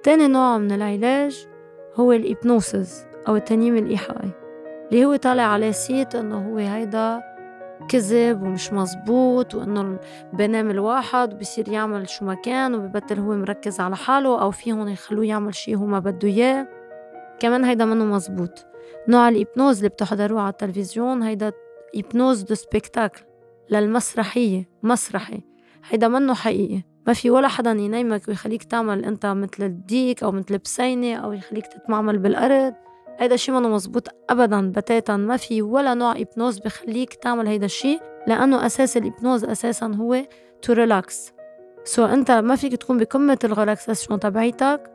تاني 0.03 0.27
نوع 0.27 0.57
من 0.57 0.71
العلاج 0.71 1.47
هو 1.95 2.11
ال 2.11 2.23
hypnose 2.23 3.05
أو 3.27 3.35
التنييم 3.35 3.77
الإيحائي. 3.77 4.46
اللي 4.91 5.05
هو 5.05 5.15
طالع 5.15 5.43
عليه 5.43 5.71
صيت 5.71 6.15
إنه 6.15 6.49
هو 6.49 6.57
هيدا 6.57 7.21
كذب 7.89 8.43
ومش 8.43 8.73
مزبوط 8.73 9.55
وإنه 9.55 9.99
بنام 10.33 10.71
الواحد 10.71 11.33
وبصير 11.33 11.69
يعمل 11.69 12.09
شو 12.09 12.25
ما 12.25 12.33
كان 12.33 12.75
وببطل 12.75 13.19
هو 13.19 13.35
مركز 13.35 13.79
على 13.79 13.95
حاله 13.95 14.41
أو 14.41 14.51
فيهم 14.51 14.87
يخلوه 14.87 15.25
يعمل 15.25 15.55
شي 15.55 15.75
هو 15.75 15.85
ما 15.85 15.99
بده 15.99 16.27
إياه. 16.27 16.67
كمان 17.39 17.65
هيدا 17.65 17.85
منه 17.85 18.05
مزبوط. 18.05 18.65
نوع 19.07 19.29
ال 19.29 19.35
hypnose 19.35 19.77
اللي 19.77 19.89
بتحضروه 19.89 20.41
على 20.41 20.49
التلفزيون 20.49 21.23
هيدا 21.23 21.51
hypnose 21.95 22.41
de 22.41 22.55
spectacle 22.55 23.21
للمسرحية 23.69 24.69
مسرحي. 24.83 25.41
هيدا 25.89 26.07
منه 26.07 26.33
حقيقي. 26.33 26.81
ما 27.07 27.13
في 27.13 27.29
ولا 27.29 27.47
حدا 27.47 27.71
ينيمك 27.71 28.27
ويخليك 28.27 28.63
تعمل 28.63 29.05
أنت 29.05 29.25
مثل 29.25 29.63
الديك 29.63 30.23
أو 30.23 30.31
مثل 30.31 30.57
بسينة 30.57 31.15
أو 31.15 31.33
يخليك 31.33 31.67
تتمعمل 31.67 32.17
بالأرض. 32.17 32.73
هيدا 33.17 33.35
الشيء 33.35 33.55
منه 33.55 33.69
مزبوط 33.69 34.07
ابدا 34.29 34.71
بتاتا. 34.71 35.17
ما 35.17 35.37
في 35.37 35.61
ولا 35.61 35.93
نوع 35.93 36.15
hypnose 36.17 36.59
بخليك 36.59 37.13
تعمل 37.13 37.47
هيدا 37.47 37.65
الشيء 37.65 38.01
لأنه 38.27 38.65
أساس 38.65 38.97
ال 38.97 39.03
hypnose 39.03 39.43
أساسا 39.43 39.87
هو 39.87 40.25
to 40.61 40.73
relax 40.73 41.33
so 41.83 42.05
أنت 42.05 42.31
ما 42.31 42.55
فيك 42.55 42.75
تكون 42.75 42.97
بقمة 42.97 43.39
ال 43.43 43.50
relaxation 43.50 44.19
تبعيتك 44.19 44.91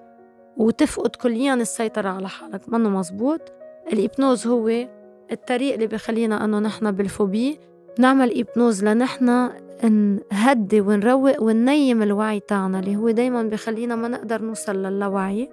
وتفقد 0.56 1.16
كليا 1.16 1.54
السيطرة 1.54 2.08
على 2.08 2.28
حالك. 2.28 2.68
منه 2.68 2.88
مزبوط. 2.88 3.40
ال 3.92 3.99
hypnose 3.99 4.46
هو 4.46 4.68
الطريق 5.32 5.74
اللي 5.74 5.86
بخلينا 5.86 6.44
أنه 6.44 6.58
نحن 6.58 6.90
بال 6.90 7.07
phobie 7.07 7.58
نعمل 7.98 8.38
hypnose 8.38 8.84
لنحن 8.84 9.50
نهدي 10.32 10.80
ونروق 10.80 11.42
وننيم 11.42 12.02
الوعي 12.02 12.40
تاعنا 12.40 12.78
اللي 12.78 12.96
هو 12.96 13.10
دايما 13.10 13.42
بخلينا 13.42 13.96
ما 13.96 14.08
نقدر 14.08 14.42
نوصل 14.42 14.76
للاوعي 14.76 15.48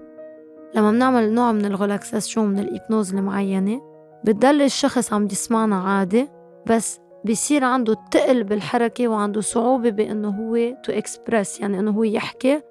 لما 0.76 0.92
بنعمل 0.92 1.34
نوع 1.34 1.52
من 1.52 1.66
ال 1.66 1.73
relaxation 1.73 2.48
من 2.48 2.60
ال 2.60 2.67
hypnose 2.67 3.16
المعينة 3.16 3.82
بتضل 4.24 4.62
الشخص 4.62 5.14
عم 5.14 5.26
يسمعنا 5.26 5.76
عادي 5.76 6.28
بس 6.68 7.00
بيصير 7.26 7.64
عنده 7.64 7.96
تقل 8.12 8.44
بالحركة 8.44 9.08
وعنده 9.08 9.42
صعوبة 9.42 9.90
بأنه 9.90 10.30
هو 10.30 10.56
to 10.84 10.92
express 10.92 11.60
يعني 11.60 11.80
أنه 11.80 11.92
هو 11.92 12.04
يحكي 12.04 12.62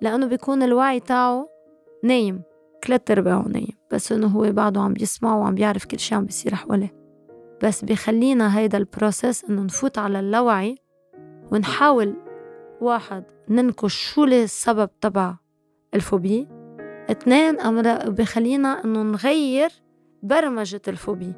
لأنه 0.00 0.26
بيكون 0.26 0.62
الوعي 0.62 1.00
تاعه 1.00 1.48
نايم 2.04 2.42
ثلاث 2.86 3.10
أرباعه 3.10 3.44
نايم 3.48 3.72
بس 3.92 4.12
إنه 4.12 4.26
هو 4.26 4.52
بعده 4.52 4.80
عم 4.80 4.92
بيسمع 4.92 5.36
وعم 5.36 5.54
بيعرف 5.54 5.84
كل 5.84 5.98
شي 5.98 6.14
عم 6.14 6.24
بيصير 6.24 6.54
حواليه. 6.54 6.94
بس 7.62 7.84
بخلينا 7.84 8.58
هيدا 8.58 8.78
ال 8.78 8.86
process 8.86 9.44
إنه 9.44 9.62
نفوت 9.62 9.98
على 9.98 10.20
اللاوعي 10.20 10.76
ونحاول 11.52 12.14
واحد 12.80 13.24
ننكش 13.48 14.12
شو 14.14 14.24
السبب 14.24 14.90
تبع 15.00 15.34
ال 15.94 16.02
phobie 16.02 16.48
اثنين 17.10 17.60
أمر 17.60 18.10
بخلينا 18.10 18.84
إنه 18.84 19.02
نغير 19.02 19.70
برمجة 20.22 20.82
ال 20.88 20.94
phobie 20.94 21.32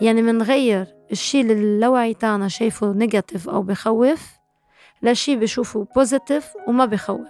يعني 0.00 0.22
منغير 0.22 0.86
الشي 1.12 1.40
اللي 1.40 1.52
اللاوعي 1.52 2.14
تاعنا 2.14 2.48
شايفه 2.48 2.92
negative 2.92 3.48
أو 3.48 3.62
بخوف 3.62 4.38
لشي 5.02 5.36
بشوفه 5.36 5.86
positive 5.96 6.52
وما 6.68 6.84
بخوف. 6.84 7.28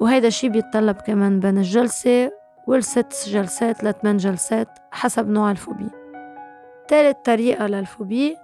وهيدا 0.00 0.28
الشي 0.28 0.48
بيتطلب 0.48 0.96
كمان 0.96 1.40
بين 1.40 1.58
الجلسة 1.58 2.32
والست 2.68 3.28
جلسات 3.28 3.84
لثمان 3.84 4.16
جلسات 4.16 4.68
حسب 4.92 5.28
نوع 5.28 5.50
ال 5.50 5.55
phobie 5.55 5.88
تالت 6.88 7.16
طريقة 7.24 7.66
لل 7.66 7.84
phobie 7.84 8.36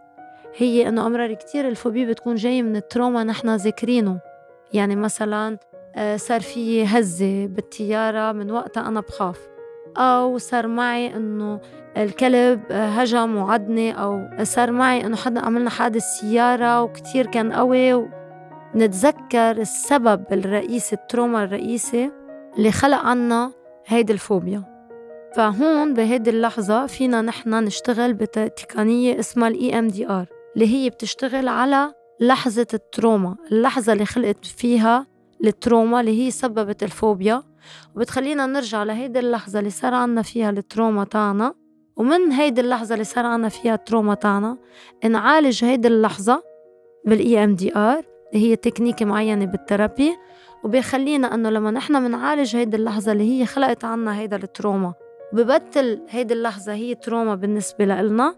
هي 0.57 0.89
إنه 0.89 1.07
أمرار 1.07 1.35
كتير 1.35 1.69
ال 1.69 1.74
phobie 1.74 2.07
بتكون 2.07 2.35
جاي 2.35 2.63
من 2.63 2.77
ال 2.77 2.84
trauma 2.84 3.25
نحن 3.25 3.57
ذاكرينه. 3.57 4.21
يعني 4.73 4.97
مثلا 4.97 5.59
صار 6.17 6.41
في 6.41 6.85
هزة 6.85 7.47
بالطيارة 7.47 8.33
من 8.33 8.51
وقتها 8.51 8.89
أنا 8.89 9.01
بخاف. 9.01 9.49
أو 9.97 10.39
صار 10.39 10.67
معي 10.67 11.17
إنه 11.17 11.61
الكلب 11.97 12.61
آه، 12.71 12.87
هجم 12.89 13.37
وعضني 13.37 14.03
أو 14.03 14.29
صار 14.43 14.71
معي 14.71 15.07
إنه 15.07 15.17
حدا 15.17 15.41
عملنا 15.41 15.71
حادث 15.71 16.03
سيارة 16.03 16.83
وكتير 16.83 17.27
كان 17.27 17.53
قوي. 17.53 18.09
نتذكر 18.75 19.51
السبب 19.51 20.25
الرئيسي 20.33 20.97
ال 20.97 21.04
trauma 21.04 21.45
الرئيسي 21.45 22.11
اللي 22.59 22.73
خلق 22.73 22.99
عنا 22.99 23.53
هيدي 23.87 24.13
الفوبيا. 24.13 24.63
فهون 25.37 25.95
بهيدي 25.95 26.31
اللحظة 26.31 26.87
فينا 26.87 27.21
نحن 27.23 27.65
نشتغل 27.65 28.15
بتقنية 28.15 29.19
اسمها 29.19 29.49
ال 29.49 29.79
EMDR 29.79 30.27
اللي 30.55 30.75
هي 30.75 30.91
بتشتغل 30.91 31.49
على 31.49 31.93
لحظة 32.21 32.67
ال 32.75 32.84
trauma 32.84 33.37
اللحظة 33.53 33.93
اللي 33.93 34.07
خلقت 34.07 34.45
فيها 34.45 35.07
ال 35.45 35.53
trauma 35.53 36.01
اللي 36.01 36.27
هي 36.27 36.31
سببت 36.31 36.83
الفوبيا 36.83 37.43
وبتخلينا 37.97 38.47
نرجع 38.47 38.83
لهيدي 38.83 39.19
اللحظة 39.19 39.59
اللي 39.59 39.71
صار 39.71 39.95
عنا 39.95 40.23
فيها 40.23 40.51
ال 40.51 40.59
trauma 40.59 41.05
تاعنا. 41.05 41.55
ومن 41.97 42.33
هيدي 42.33 42.61
اللحظة 42.61 42.93
اللي 42.95 43.05
صار 43.05 43.27
عنا 43.27 43.49
فيها 43.49 43.75
ال 43.75 43.81
trauma 43.81 44.15
تاعنا 44.15 44.57
نعالج 45.05 45.65
هيدي 45.65 45.89
اللحظة 45.89 46.43
بال 47.05 47.45
EMDR 47.45 48.05
اللي 48.33 48.51
هي 48.51 48.57
تكنيك 48.57 49.03
معينة 49.03 49.45
بال 49.45 49.59
thérapie 49.59 50.17
وبيخلينا 50.65 51.35
إنه 51.35 51.51
لما 51.51 51.71
نحن 51.71 52.07
بنعالج 52.09 52.57
هيدي 52.57 52.77
اللحظة 52.77 53.13
اللي 53.13 53.41
هي 53.41 53.47
خلقت 53.47 53.85
عنا 53.85 54.19
هيدا 54.19 54.37
ال 54.37 54.45
trauma 54.45 54.95
وببطل 55.33 56.01
هيدي 56.09 56.35
اللحظة 56.35 56.73
هي 56.73 56.95
trauma 56.95 57.35
بالنسبة 57.35 57.85
لإلنا 57.85 58.35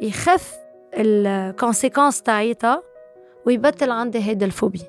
يخف 0.00 0.54
ال 0.94 1.05
conséquence 1.05 2.22
تاعيتها 2.22 2.82
ويبطل 3.46 3.90
عندي 3.90 4.18
هيدا 4.18 4.46
ال 4.46 4.51
phobie 4.51 4.80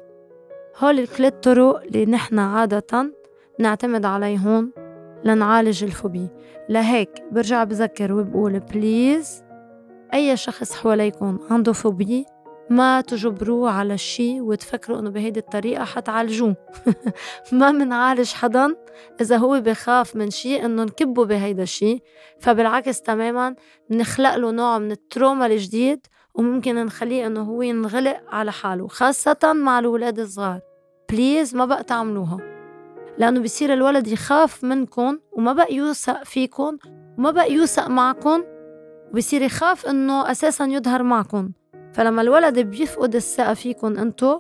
هول 0.77 0.99
الثلاث 0.99 1.33
طرق 1.33 1.81
اللي 1.81 2.05
نحن 2.05 2.39
عادة 2.39 3.13
نعتمد 3.59 4.05
عليهم 4.05 4.73
لنعالج 5.23 5.83
ال 5.83 5.90
phobie 5.90 6.29
لهيك 6.69 7.23
برجع 7.31 7.63
بذكر 7.63 8.13
وبقول 8.13 8.59
please 8.59 9.43
أي 10.13 10.37
شخص 10.37 10.73
حواليكم 10.73 11.39
عنده 11.49 11.73
phobie 11.73 12.25
ما 12.69 13.01
تجبروه 13.01 13.71
على 13.71 13.93
الشي 13.93 14.41
وتفكروا 14.41 14.99
إنه 14.99 15.09
بهيدي 15.09 15.39
الطريقة 15.39 15.83
حتعالجوه. 15.85 16.55
ما 17.51 17.71
منعالج 17.71 18.33
حدا 18.33 18.75
إذا 19.21 19.37
هو 19.37 19.61
بخاف 19.61 20.15
من 20.15 20.29
شي 20.29 20.65
إنه 20.65 20.83
نكبه 20.83 21.25
بهيدا 21.25 21.63
الشي 21.63 21.99
فبالعكس 22.39 23.01
تماما 23.01 23.55
بنخلق 23.89 24.35
له 24.35 24.51
نوع 24.51 24.79
من 24.79 24.91
ال 24.91 24.99
trauma 24.99 25.45
الجديد 25.45 26.07
وممكن 26.33 26.75
نخليه 26.85 27.27
إنه 27.27 27.41
هو 27.41 27.61
ينغلق 27.61 28.21
على 28.29 28.51
حاله 28.51 28.87
خاصة 28.87 29.53
مع 29.55 29.79
الولاد 29.79 30.19
الصغار. 30.19 30.59
please 31.11 31.55
ما 31.55 31.65
بقى 31.65 31.83
تعملوها 31.83 32.37
لأنه 33.17 33.39
بصير 33.39 33.73
الولد 33.73 34.07
يخاف 34.07 34.63
منكم 34.63 35.19
وما 35.31 35.53
بقى 35.53 35.73
يوثق 35.75 36.23
فيكم 36.23 36.77
وما 37.17 37.31
بقى 37.31 37.51
يوثق 37.53 37.87
معكم 37.87 38.43
وبصير 39.13 39.41
يخاف 39.41 39.85
إنه 39.85 40.31
أساسا 40.31 40.65
يظهر 40.65 41.03
معكم 41.03 41.51
فلما 41.93 42.21
الولد 42.21 42.59
بيفقد 42.59 43.15
الثقة 43.15 43.53
فيكم 43.53 43.97
إنتو 43.97 44.39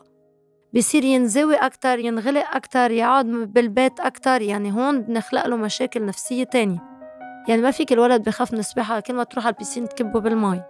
بصير 0.75 1.03
ينزوي 1.03 1.55
أكتر 1.55 1.99
ينغلق 1.99 2.55
أكتر 2.55 2.91
يقعد 2.91 3.25
بالبيت 3.25 3.99
أكتر 3.99 4.41
يعني 4.41 4.71
هون 4.71 5.01
بنخلق 5.01 5.47
له 5.47 5.55
مشاكل 5.55 6.05
نفسية 6.05 6.43
تانية. 6.43 6.79
يعني 7.47 7.61
ما 7.61 7.71
فيك 7.71 7.93
الولد 7.93 8.23
بخاف 8.23 8.53
من 8.53 8.59
السباحة 8.59 8.99
كل 8.99 9.13
ما 9.13 9.23
تروح 9.23 9.45
على 9.45 9.53
البيسين 9.53 9.89
تكبه 9.89 10.19
بالمي. 10.19 10.61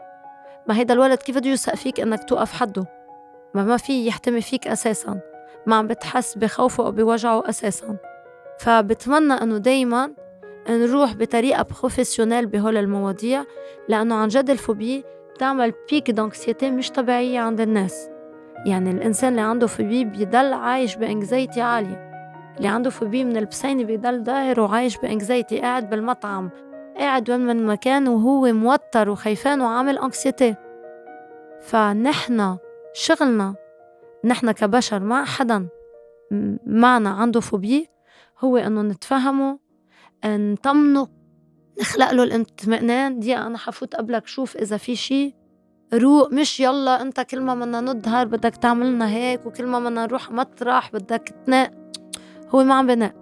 ما 0.68 0.78
هيدا 0.78 0.94
الولد 0.94 1.18
كيف 1.18 1.38
بده 1.38 1.50
يوثق 1.50 1.76
فيك 1.76 2.00
إنك 2.00 2.24
توقف 2.24 2.54
حده؟ 2.54 2.86
ما 3.56 3.64
ما 3.64 3.78
في 3.78 4.08
يحتمي 4.08 4.42
فيك 4.42 4.68
أساسا. 4.68 5.20
ما 5.66 5.76
عم 5.76 5.88
بتحس 5.88 6.38
بخوفه 6.38 6.86
أو 6.86 6.92
بوجعه 6.92 7.50
أساسا. 7.50 7.98
فبتمنى 8.60 9.34
إنه 9.34 9.58
دايما 9.58 10.12
نروح 10.70 11.14
بطريقة 11.14 11.64
professionnelle 11.64 12.46
بهول 12.46 12.78
المواضيع 12.78 13.44
لأنه 13.90 14.16
عن 14.16 14.28
جد 14.28 14.50
الفوبيا 14.50 15.04
بتعمل 15.36 15.74
pic 15.92 16.12
d'anxiété 16.12 16.72
مش 16.72 16.92
طبيعية 16.92 17.40
عند 17.40 17.62
الناس. 17.62 18.10
يعني 18.66 18.92
الإنسان 18.92 19.30
اللي 19.30 19.42
عنده 19.42 19.68
فوبيا 19.68 20.04
بيضل 20.04 20.54
عايش 20.54 20.96
ب 20.96 21.04
anxiety 21.04 21.62
عالية. 21.62 22.12
اللي 22.58 22.68
عنده 22.68 22.90
فوبيا 22.90 23.24
من 23.24 23.38
البسينة 23.38 23.84
بيضل 23.84 24.24
داير 24.24 24.60
وعايش 24.60 24.98
ب 24.98 25.05
anxiety 25.05 25.60
قاعد 25.60 25.90
بالمطعم. 25.90 26.50
قاعد 26.98 27.30
وين 27.30 27.40
ما 27.40 27.66
كان 27.66 28.08
وهو 28.08 28.54
موتر 28.54 29.10
وخيفان 29.10 29.62
وعامل 29.62 29.98
anxiété 29.98 30.56
فنحن 31.62 32.58
شغلنا 32.94 33.56
نحن 34.26 34.52
كبشر 34.52 35.00
مع 35.00 35.26
حدا 35.26 35.68
معنا 36.66 37.10
عنده 37.10 37.40
فوبيا 37.40 37.86
هو 38.40 38.58
إنه 38.58 38.82
نتفهمه 38.82 39.60
نطمنه 40.26 41.08
نخلق 41.82 42.12
له 42.12 42.24
الإطمئنان 42.24 43.20
دي 43.20 43.38
أنا 43.38 43.58
حفوت 43.58 43.96
قبلك 43.96 44.28
شوف 44.28 44.58
إذا 44.58 44.78
في 44.78 44.96
شي 44.96 45.36
روق 45.94 46.34
مش 46.34 46.60
يلا 46.60 47.02
أنت 47.02 47.22
كل 47.22 47.42
ما 47.42 47.56
بدنا 47.56 47.82
نظهر 47.82 48.26
بدك 48.28 48.56
تعملنا 48.56 49.10
هيك 49.10 49.46
وكل 49.46 49.66
ما 49.66 49.80
بدنا 49.80 50.06
نروح 50.06 50.32
مطرح 50.32 50.92
بدك 50.94 51.34
تنق 51.46 51.72
هو 52.50 52.64
ما 52.64 52.74
عم 52.74 52.88
بنق 52.88 53.14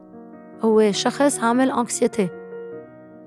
هو 0.62 0.92
شخص 0.92 1.40
عامل 1.40 1.72
anxiety 1.72 2.39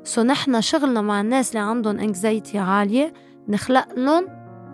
so 0.05 0.23
نحن 0.23 0.61
شغلنا 0.61 1.01
مع 1.01 1.21
الناس 1.21 1.49
اللي 1.49 1.69
عندهم 1.71 1.99
anxiety 1.99 2.59
عالية 2.59 3.13
نخلق 3.49 3.87
لهم 3.97 4.27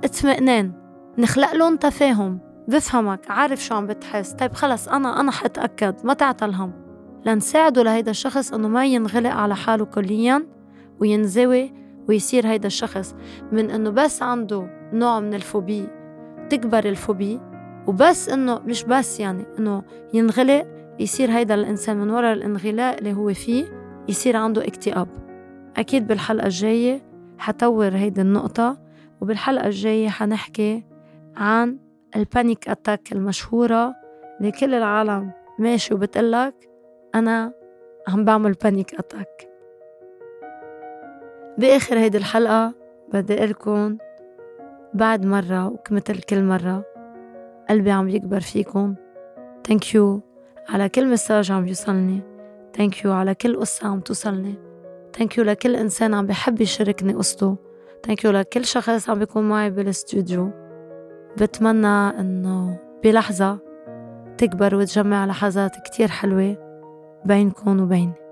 اطمئنان 0.04 0.72
نخلق 1.18 1.54
لهم 1.54 1.76
تفاهم. 1.76 2.40
بفهمك 2.68 3.30
عارف 3.30 3.64
شو 3.64 3.74
عم 3.74 3.86
بتحس. 3.86 4.32
طيب 4.32 4.52
خلص 4.52 4.88
أنا 4.88 5.20
أنا 5.20 5.30
حتأكد 5.30 5.94
ما 6.04 6.14
تعتل 6.14 6.54
هم 6.54 6.72
لنساعده 7.26 7.82
لهيدا 7.82 8.10
الشخص 8.10 8.52
إنه 8.52 8.68
ما 8.68 8.86
ينغلق 8.86 9.30
على 9.30 9.56
حاله 9.56 9.84
كليا 9.84 10.46
وينزوي 11.00 11.72
ويصير 12.08 12.46
هيدا 12.46 12.66
الشخص. 12.66 13.14
من 13.52 13.70
إنه 13.70 13.90
بس 13.90 14.22
عنده 14.22 14.90
نوع 14.92 15.20
من 15.20 15.34
الفوبي 15.34 15.86
تكبر 16.50 16.84
الفوبي 16.84 17.40
وبس 17.86 18.28
إنه 18.28 18.58
مش 18.58 18.84
بس 18.84 19.20
يعني 19.20 19.44
إنه 19.58 19.82
ينغلق 20.14 20.66
يصير 20.98 21.30
هيدا 21.30 21.54
الإنسان 21.54 21.96
من 21.96 22.10
وراء 22.10 22.32
الانغلاق 22.32 22.96
اللي 22.96 23.12
هو 23.12 23.34
فيه. 23.34 23.77
يصير 24.08 24.36
عنده 24.36 24.66
اكتئاب. 24.66 25.08
أكيد 25.76 26.06
بالحلقة 26.06 26.46
الجاية 26.46 27.02
حطور 27.38 27.96
هيدي 27.96 28.20
النقطة 28.20 28.78
وبالحلقة 29.20 29.66
الجاية 29.66 30.08
حنحكي 30.08 30.84
عن 31.36 31.78
ال 32.16 32.25
panic 32.25 32.68
attack 32.68 33.12
المشهورة 33.12 33.94
اللي 34.40 34.52
كل 34.52 34.74
العالم 34.74 35.32
ماشي 35.58 35.94
وبتقلك 35.94 36.54
أنا 37.14 37.52
عم 38.08 38.24
بعمل 38.24 38.52
panic 38.52 38.94
attack 38.94 39.50
بآخر 41.58 41.98
هيدي 41.98 42.18
الحلقة 42.18 42.74
بدي 43.12 43.36
لكم 43.36 43.98
بعد 44.94 45.26
مرة 45.26 45.68
وكمثل 45.68 46.18
كل 46.22 46.42
مرة 46.42 46.84
قلبي 47.68 47.90
عم 47.90 48.08
يكبر 48.08 48.40
فيكم. 48.40 48.94
Thank 49.66 49.94
you 49.94 50.20
على 50.68 50.88
كل 50.88 51.10
message 51.10 51.52
عم 51.52 51.68
يوصلني. 51.68 52.37
Thank 52.76 53.04
you 53.04 53.12
على 53.12 53.34
كل 53.34 53.60
قصة 53.60 53.88
عم 53.88 54.00
توصلني. 54.00 54.54
Thank 55.16 55.38
you 55.38 55.44
لكل 55.44 55.76
إنسان 55.76 56.14
عم 56.14 56.26
بحب 56.26 56.60
يشاركني 56.60 57.14
قصته. 57.14 57.56
Thank 58.06 58.24
you 58.24 58.30
لكل 58.30 58.64
شخص 58.64 59.10
عم 59.10 59.18
بيكون 59.18 59.48
معي 59.48 59.70
بالاستوديو. 59.70 60.50
بتمنى 61.40 62.20
إنه 62.20 62.78
بلحظة 63.04 63.58
تكبر 64.38 64.74
وتجمع 64.74 65.26
لحظات 65.26 65.76
كتير 65.84 66.08
حلوة 66.08 66.56
بينكم 67.24 67.80
وبيني. 67.80 68.27